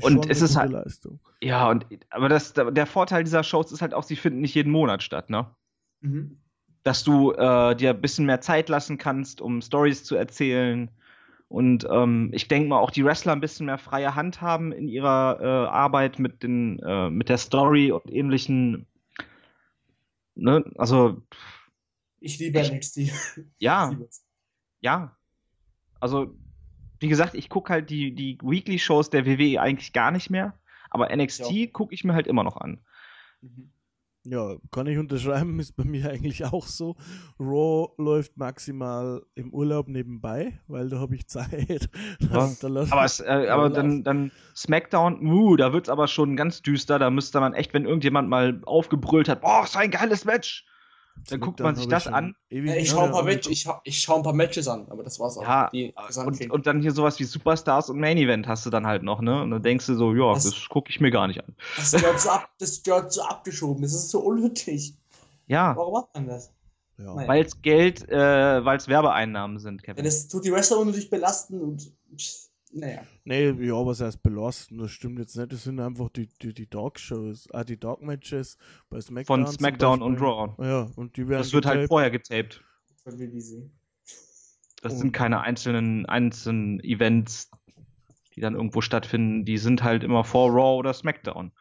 [0.00, 0.72] und es ist halt.
[0.72, 1.20] Leistung.
[1.40, 4.72] Ja, und aber das, der Vorteil dieser Shows ist halt auch, sie finden nicht jeden
[4.72, 5.54] Monat statt, ne?
[6.00, 6.40] Mhm.
[6.84, 10.90] Dass du äh, dir ein bisschen mehr Zeit lassen kannst, um Stories zu erzählen
[11.54, 14.88] und ähm, ich denke mal, auch die Wrestler ein bisschen mehr freie Hand haben in
[14.88, 18.88] ihrer äh, Arbeit mit, den, äh, mit der Story und ähnlichen.
[20.34, 20.64] Ne?
[20.74, 21.22] Also.
[22.18, 23.02] Ich liebe NXT.
[23.60, 23.96] Ja.
[24.80, 25.16] Ja.
[26.00, 26.34] Also,
[26.98, 30.58] wie gesagt, ich gucke halt die, die Weekly-Shows der WWE eigentlich gar nicht mehr.
[30.90, 31.66] Aber NXT ja.
[31.70, 32.80] gucke ich mir halt immer noch an.
[33.42, 33.70] Mhm.
[34.26, 36.96] Ja, kann ich unterschreiben, ist bei mir eigentlich auch so.
[37.38, 41.90] Raw läuft maximal im Urlaub nebenbei, weil da habe ich Zeit.
[42.20, 42.50] Ja,
[42.90, 46.98] aber, es, äh, aber dann, dann SmackDown, uh, da wird es aber schon ganz düster.
[46.98, 50.64] Da müsste man echt, wenn irgendjemand mal aufgebrüllt hat, boah, so ein geiles Match,
[51.28, 52.34] dann guckt man sich das an.
[52.48, 55.38] ich schaue ein, paar Match, ich, ich schau ein paar Matches an, aber das war's
[55.38, 55.42] auch.
[55.42, 55.70] Ja,
[56.24, 59.20] und, und, dann hier sowas wie Superstars und Main Event hast du dann halt noch,
[59.20, 59.42] ne?
[59.42, 61.54] Und dann denkst du so, ja, das, das gucke ich mir gar nicht an.
[61.76, 64.96] Das gehört so, ab, das gehört so abgeschoben, das ist so unnötig.
[65.46, 65.74] Ja.
[65.76, 66.52] Warum macht man das?
[66.98, 67.14] Ja.
[67.14, 70.04] Weil es Geld, äh, weil es Werbeeinnahmen sind, Ja, Kevin.
[70.04, 73.02] das tut die Wrestler unnötig belasten und pff, naja.
[73.24, 74.78] Nee, ja, was heißt belasten?
[74.78, 75.52] Das stimmt jetzt nicht.
[75.52, 78.58] Das sind einfach die, die, die Dark-Shows, ah, die Dark-Matches
[78.90, 79.44] bei SmackDown.
[79.46, 80.20] Von SmackDown und.
[80.20, 80.54] Raw.
[80.62, 81.40] Ja, und die werden.
[81.40, 81.88] Das wird halt getaped.
[81.88, 82.64] vorher getaped.
[83.02, 83.70] Von BBC.
[84.82, 84.96] Das Oh.
[84.96, 87.50] sind keine einzelnen, einzelnen Events,
[88.34, 89.44] die dann irgendwo stattfinden.
[89.46, 91.52] Die sind halt immer vor Raw oder SmackDown.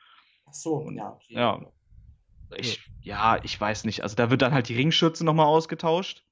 [0.45, 1.11] Ach so, ja.
[1.13, 1.33] Okay.
[1.33, 1.65] Ja.
[2.57, 4.03] Ich, ja, ich weiß nicht.
[4.03, 6.25] Also da wird dann halt die Ringschürze nochmal ausgetauscht.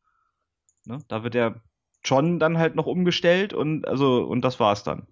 [0.85, 0.99] Ne?
[1.07, 1.61] Da wird der
[2.03, 5.07] John dann halt noch umgestellt und also und das war's dann.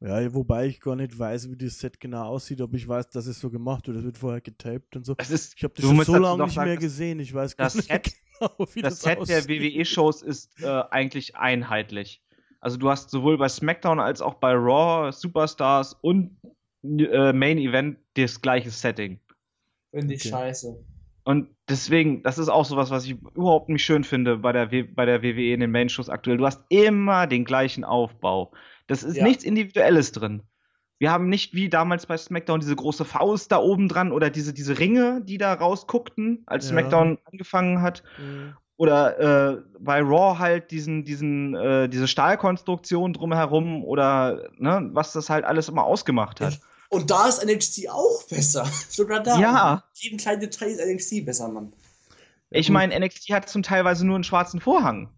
[0.00, 3.26] Ja, wobei ich gar nicht weiß, wie das Set genau aussieht, aber ich weiß, dass
[3.26, 3.96] es so gemacht wird.
[3.96, 5.14] Das wird vorher getaped und so.
[5.16, 7.18] Es ist Ich habe das schon so lange noch nicht sagen, mehr das- gesehen.
[7.20, 9.48] Ich weiß gar das nicht Set- genau, wie das das, Set der aussieht.
[9.48, 12.22] WWE-Shows ist äh, eigentlich einheitlich.
[12.60, 16.36] Also du hast sowohl bei SmackDown als auch bei Raw Superstars und
[16.82, 19.18] äh, Main Event das gleiche Setting.
[19.92, 20.28] Finde ich Okay.
[20.30, 20.84] scheiße.
[21.26, 24.84] Und deswegen, das ist auch sowas, was ich überhaupt nicht schön finde bei der, w
[24.84, 26.36] bei der WWE in den Main-Shows aktuell.
[26.36, 28.52] Du hast immer den gleichen Aufbau.
[28.86, 29.24] Das ist Ja.
[29.24, 30.44] nichts Individuelles drin.
[31.00, 34.54] Wir haben nicht wie damals bei SmackDown diese große Faust da oben dran oder diese,
[34.54, 36.70] diese Ringe, die da rausguckten, als Ja.
[36.70, 38.04] SmackDown angefangen hat.
[38.18, 38.54] Mhm.
[38.76, 39.18] Oder
[39.56, 45.44] äh, bei Raw halt diesen, diesen, äh, diese Stahlkonstruktion drumherum oder ne, was das halt
[45.44, 46.60] alles immer ausgemacht hat.
[46.90, 48.64] Und da ist NXT auch besser.
[48.88, 49.38] Sogar da.
[49.38, 49.84] Ja.
[49.94, 51.72] Jeden kleinen Detail ist NXT besser, Mann.
[52.50, 55.10] Ich meine, NXT hat zum Teilweise nur einen schwarzen Vorhang.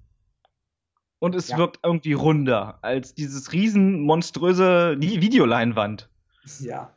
[1.18, 1.58] Und es Ja.
[1.58, 6.08] wirkt irgendwie runder als dieses riesen monströse Vi- Videoleinwand.
[6.60, 6.94] Ja.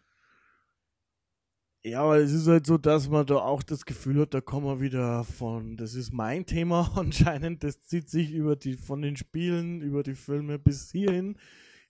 [1.83, 4.67] Ja, aber es ist halt so, dass man da auch das Gefühl hat, da kommen
[4.67, 9.17] wir wieder von, das ist mein Thema anscheinend, das zieht sich über die, von den
[9.17, 11.37] Spielen, über die Filme bis hierhin.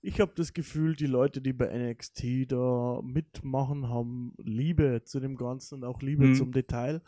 [0.03, 5.35] Ich habe das Gefühl, die Leute, die bei NXT da mitmachen, haben Liebe zu dem
[5.35, 6.35] Ganzen und auch Liebe Mhm.
[6.35, 7.01] zum Detail.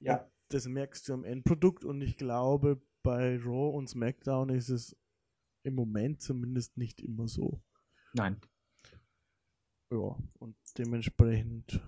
[0.00, 0.26] Ja.
[0.48, 4.96] Das merkst du am Endprodukt und ich glaube, bei Raw und SmackDown ist es
[5.62, 7.60] im Moment zumindest nicht immer so.
[8.14, 8.38] Nein.
[9.92, 11.80] Ja, und dementsprechend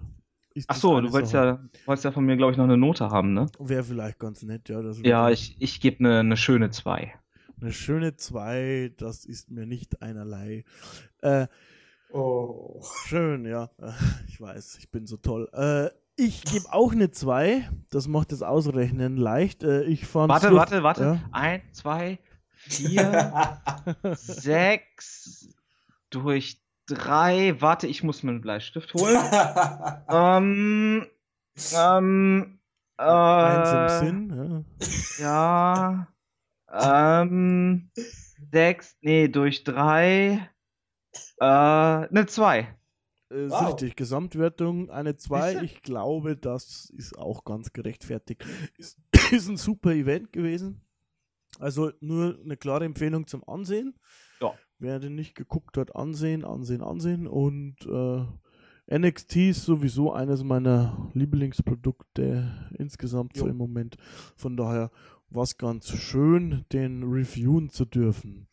[0.54, 1.46] ist Ach das so, du wolltest Sache.
[1.74, 3.46] ja, wolltest ja von mir, glaube ich, noch eine Note haben, ne?
[3.58, 4.82] Wäre vielleicht ganz nett, ja.
[4.82, 7.14] Das Ja, ich, ich gebe eine, eine schöne 2.
[7.60, 10.64] Eine schöne 2, das ist mir nicht einerlei.
[11.20, 11.46] Äh,
[12.12, 12.82] Oh.
[13.06, 13.70] schön, ja.
[13.78, 13.92] Äh,
[14.28, 15.48] Ich weiß, ich bin so toll.
[15.52, 17.68] Äh, ich gebe auch eine 2.
[17.90, 19.62] Das macht das Ausrechnen leicht.
[19.62, 21.02] Äh, ich fand Warte, warte, warte.
[21.02, 21.20] Ja.
[21.32, 22.18] Ein, zwei,
[22.50, 23.60] vier,
[24.16, 25.48] sechs
[26.10, 27.60] durch drei.
[27.60, 29.16] Warte, ich muss mir einen Bleistift holen.
[30.08, 31.06] ähm,
[31.76, 32.58] ähm,
[32.98, 34.64] äh, Eins im Sinn.
[35.18, 35.24] Ja.
[35.24, 36.08] Ja.
[36.72, 37.90] Ähm,
[38.52, 40.48] sechs, nee, durch drei.
[41.38, 42.76] Äh, eine zwei.
[43.30, 43.68] Äh, Ist Wow.
[43.68, 43.96] richtig.
[43.96, 45.50] Gesamtwertung eine 2.
[45.52, 45.62] Sicher?
[45.62, 48.44] Ich glaube, das ist auch ganz gerechtfertigt.
[48.76, 48.98] Ist,
[49.32, 50.80] ist ein super Event gewesen.
[51.58, 53.94] Also nur eine klare Empfehlung zum Ansehen.
[54.40, 54.54] Ja.
[54.78, 57.26] Wer den nicht geguckt hat, ansehen, ansehen, ansehen.
[57.26, 63.96] Und äh, NXT ist sowieso eines meiner Lieblingsprodukte insgesamt so im Moment.
[64.36, 64.90] Von daher
[65.30, 68.48] war es ganz schön, den reviewen zu dürfen.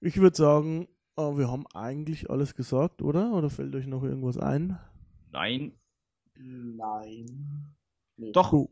[0.00, 3.32] Ich würde sagen, äh, wir haben eigentlich alles gesagt, oder?
[3.32, 4.78] Oder fällt euch noch irgendwas ein?
[5.30, 5.72] Nein.
[6.36, 7.74] Nein.
[8.16, 8.32] Nee.
[8.32, 8.68] Doch, Oh,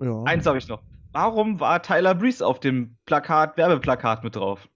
[0.00, 0.22] ja.
[0.24, 0.82] eins habe ich noch.
[1.12, 4.68] Warum war Tyler Breeze auf dem Plakat, Werbeplakat mit drauf?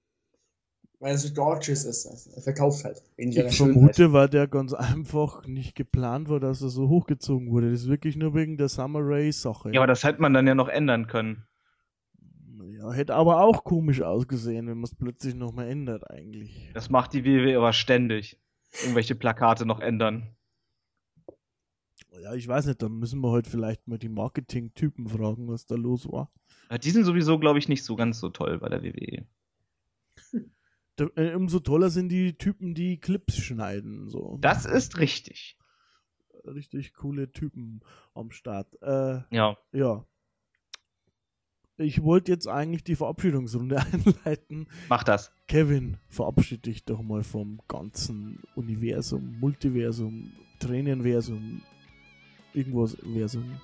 [1.00, 2.06] Weil es so gorgeous ist.
[2.34, 3.02] Er verkauft halt.
[3.16, 7.70] Ich vermute, weil der ganz einfach nicht geplant war, dass er so hochgezogen wurde.
[7.70, 9.72] Das ist wirklich nur wegen der Summer Rae Sache.
[9.72, 11.44] Ja, aber das hätte man dann ja noch ändern können.
[12.78, 16.70] Ja, hätte aber auch komisch ausgesehen, wenn man es plötzlich nochmal ändert eigentlich.
[16.74, 18.38] Das macht die WWE aber ständig.
[18.82, 20.36] Irgendwelche Plakate noch ändern.
[22.22, 25.74] Ja, ich weiß nicht, dann müssen wir heute vielleicht mal die Marketing-Typen fragen, was da
[25.74, 26.30] los war.
[26.70, 28.82] Ja, Die sind sowieso, glaube ich, nicht so ganz so toll bei der.
[28.84, 29.26] WWE.
[31.16, 34.08] Äh, umso toller sind die Typen, die Clips schneiden.
[34.08, 34.36] So.
[34.40, 35.58] Das ist richtig.
[36.44, 37.80] Richtig coole Typen
[38.14, 38.80] am Start.
[38.82, 39.56] Äh, Ja.
[39.72, 40.04] ja.
[41.80, 44.66] Ich wollte jetzt eigentlich die Verabschiedungsrunde einleiten.
[44.88, 45.30] Mach das.
[45.46, 51.62] Kevin, verabschiede dich doch mal vom ganzen Universum, Multiversum, Tränenversum,
[52.52, 53.60] irgendwas Versum.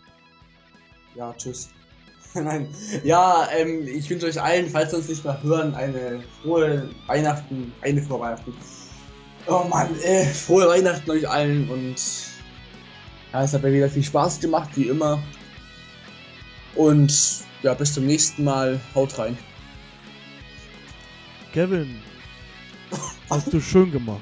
[1.16, 1.70] Ja, tschüss.
[2.34, 2.68] Nein.
[3.02, 7.72] Ja, ähm, ich wünsche euch allen, falls wir uns nicht mehr hören, eine frohe Weihnachten,
[7.82, 8.54] eine frohe Weihnachten.
[9.48, 11.96] Oh Mann, äh, frohe Weihnachten euch allen und
[13.32, 15.20] ja, es hat mir wieder viel Spaß gemacht, wie immer.
[16.76, 18.78] Und ja, bis zum nächsten Mal.
[18.94, 19.36] Haut rein.
[21.52, 21.96] Kevin,
[23.30, 24.20] hast du schön gemacht.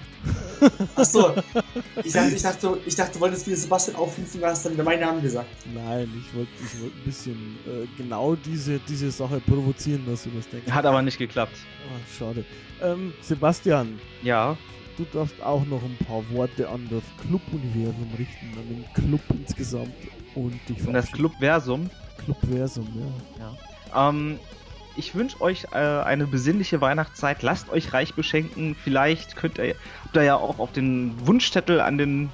[0.94, 1.34] Achso,
[2.04, 4.84] ich dachte, ich, dachte, ich dachte, du wolltest wieder Sebastian aufrufen, du hast dann wieder
[4.84, 5.48] meinen Namen gesagt.
[5.74, 10.30] Nein, ich wollte ich wollt ein bisschen äh, genau diese, diese Sache provozieren, dass du
[10.30, 10.70] das denkst.
[10.70, 11.56] Hat aber nicht geklappt.
[11.88, 12.44] Oh, schade.
[12.80, 14.56] Ähm, Sebastian, Ja,
[14.96, 19.94] du darfst auch noch ein paar Worte an das Club-Universum richten, an den Club insgesamt
[20.34, 21.10] und dich und das.
[21.12, 21.90] Clubversum.
[22.24, 22.88] Clubversum,
[23.38, 24.08] ja.
[24.08, 24.38] Ähm,
[24.96, 27.42] ich wünsche euch äh, eine besinnliche Weihnachtszeit.
[27.42, 28.76] Lasst euch reich beschenken.
[28.82, 32.30] Vielleicht könnt ihr, habt ihr ja auch auf den Wunschzettel an den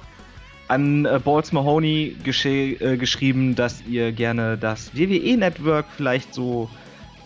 [0.67, 6.69] an äh, Balls Mahoney äh, geschrieben, dass ihr gerne das WWE Network vielleicht so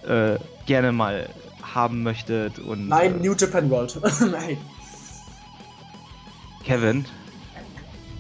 [0.07, 1.27] äh, gerne mal
[1.73, 3.99] haben möchtet und Nein, äh, New Japan World.
[4.31, 4.57] Nein.
[6.63, 7.05] Kevin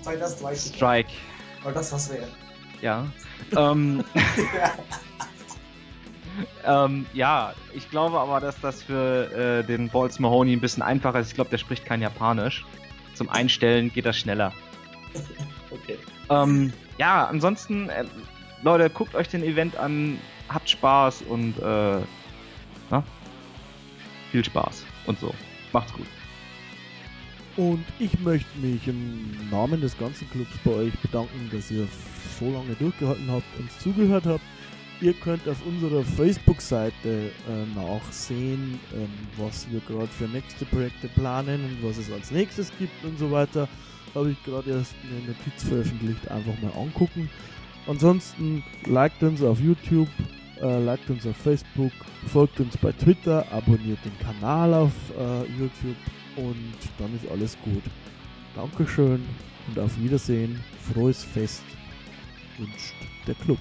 [0.01, 0.37] Sei das.
[0.67, 1.09] Strike,
[1.63, 2.27] Aber das was wäre.
[2.83, 3.05] Ja.
[3.55, 4.03] ähm,
[6.65, 11.19] ähm, ja, ich glaube aber, dass das für äh, den Balls Mahoney ein bisschen einfacher
[11.19, 11.29] ist.
[11.29, 12.65] Ich glaube, der spricht kein Japanisch.
[13.13, 14.53] Zum Einstellen geht das schneller.
[15.71, 15.97] Okay.
[16.29, 18.05] Ähm, ja, ansonsten, äh,
[18.61, 21.97] Leute, guckt euch den Event an, habt Spaß und äh,
[22.91, 23.03] na?
[24.31, 25.33] viel Spaß und so.
[25.71, 26.05] Macht's gut.
[27.55, 31.87] Und ich möchte mich im Namen des ganzen Clubs bei euch bedanken, dass ihr
[32.37, 34.43] so lange durchgehalten habt, uns zugehört habt.
[35.01, 41.61] Ihr könnt auf unserer Facebook-Seite äh, nachsehen, ähm, was wir gerade für nächste Projekte planen
[41.65, 43.67] und was es als nächstes gibt und so weiter.
[44.15, 47.29] Habe ich gerade erst eine Notiz veröffentlicht, einfach mal angucken.
[47.87, 50.07] Ansonsten liked uns auf YouTube,
[50.61, 51.91] äh, liked uns auf Facebook,
[52.27, 55.97] folgt uns bei Twitter, abonniert den Kanal auf äh, YouTube
[56.37, 57.83] und dann ist alles gut.
[58.55, 59.25] Dankeschön
[59.67, 60.63] und auf Wiedersehen.
[60.93, 61.63] Frohes Fest
[62.57, 62.93] wünscht
[63.27, 63.59] der Club.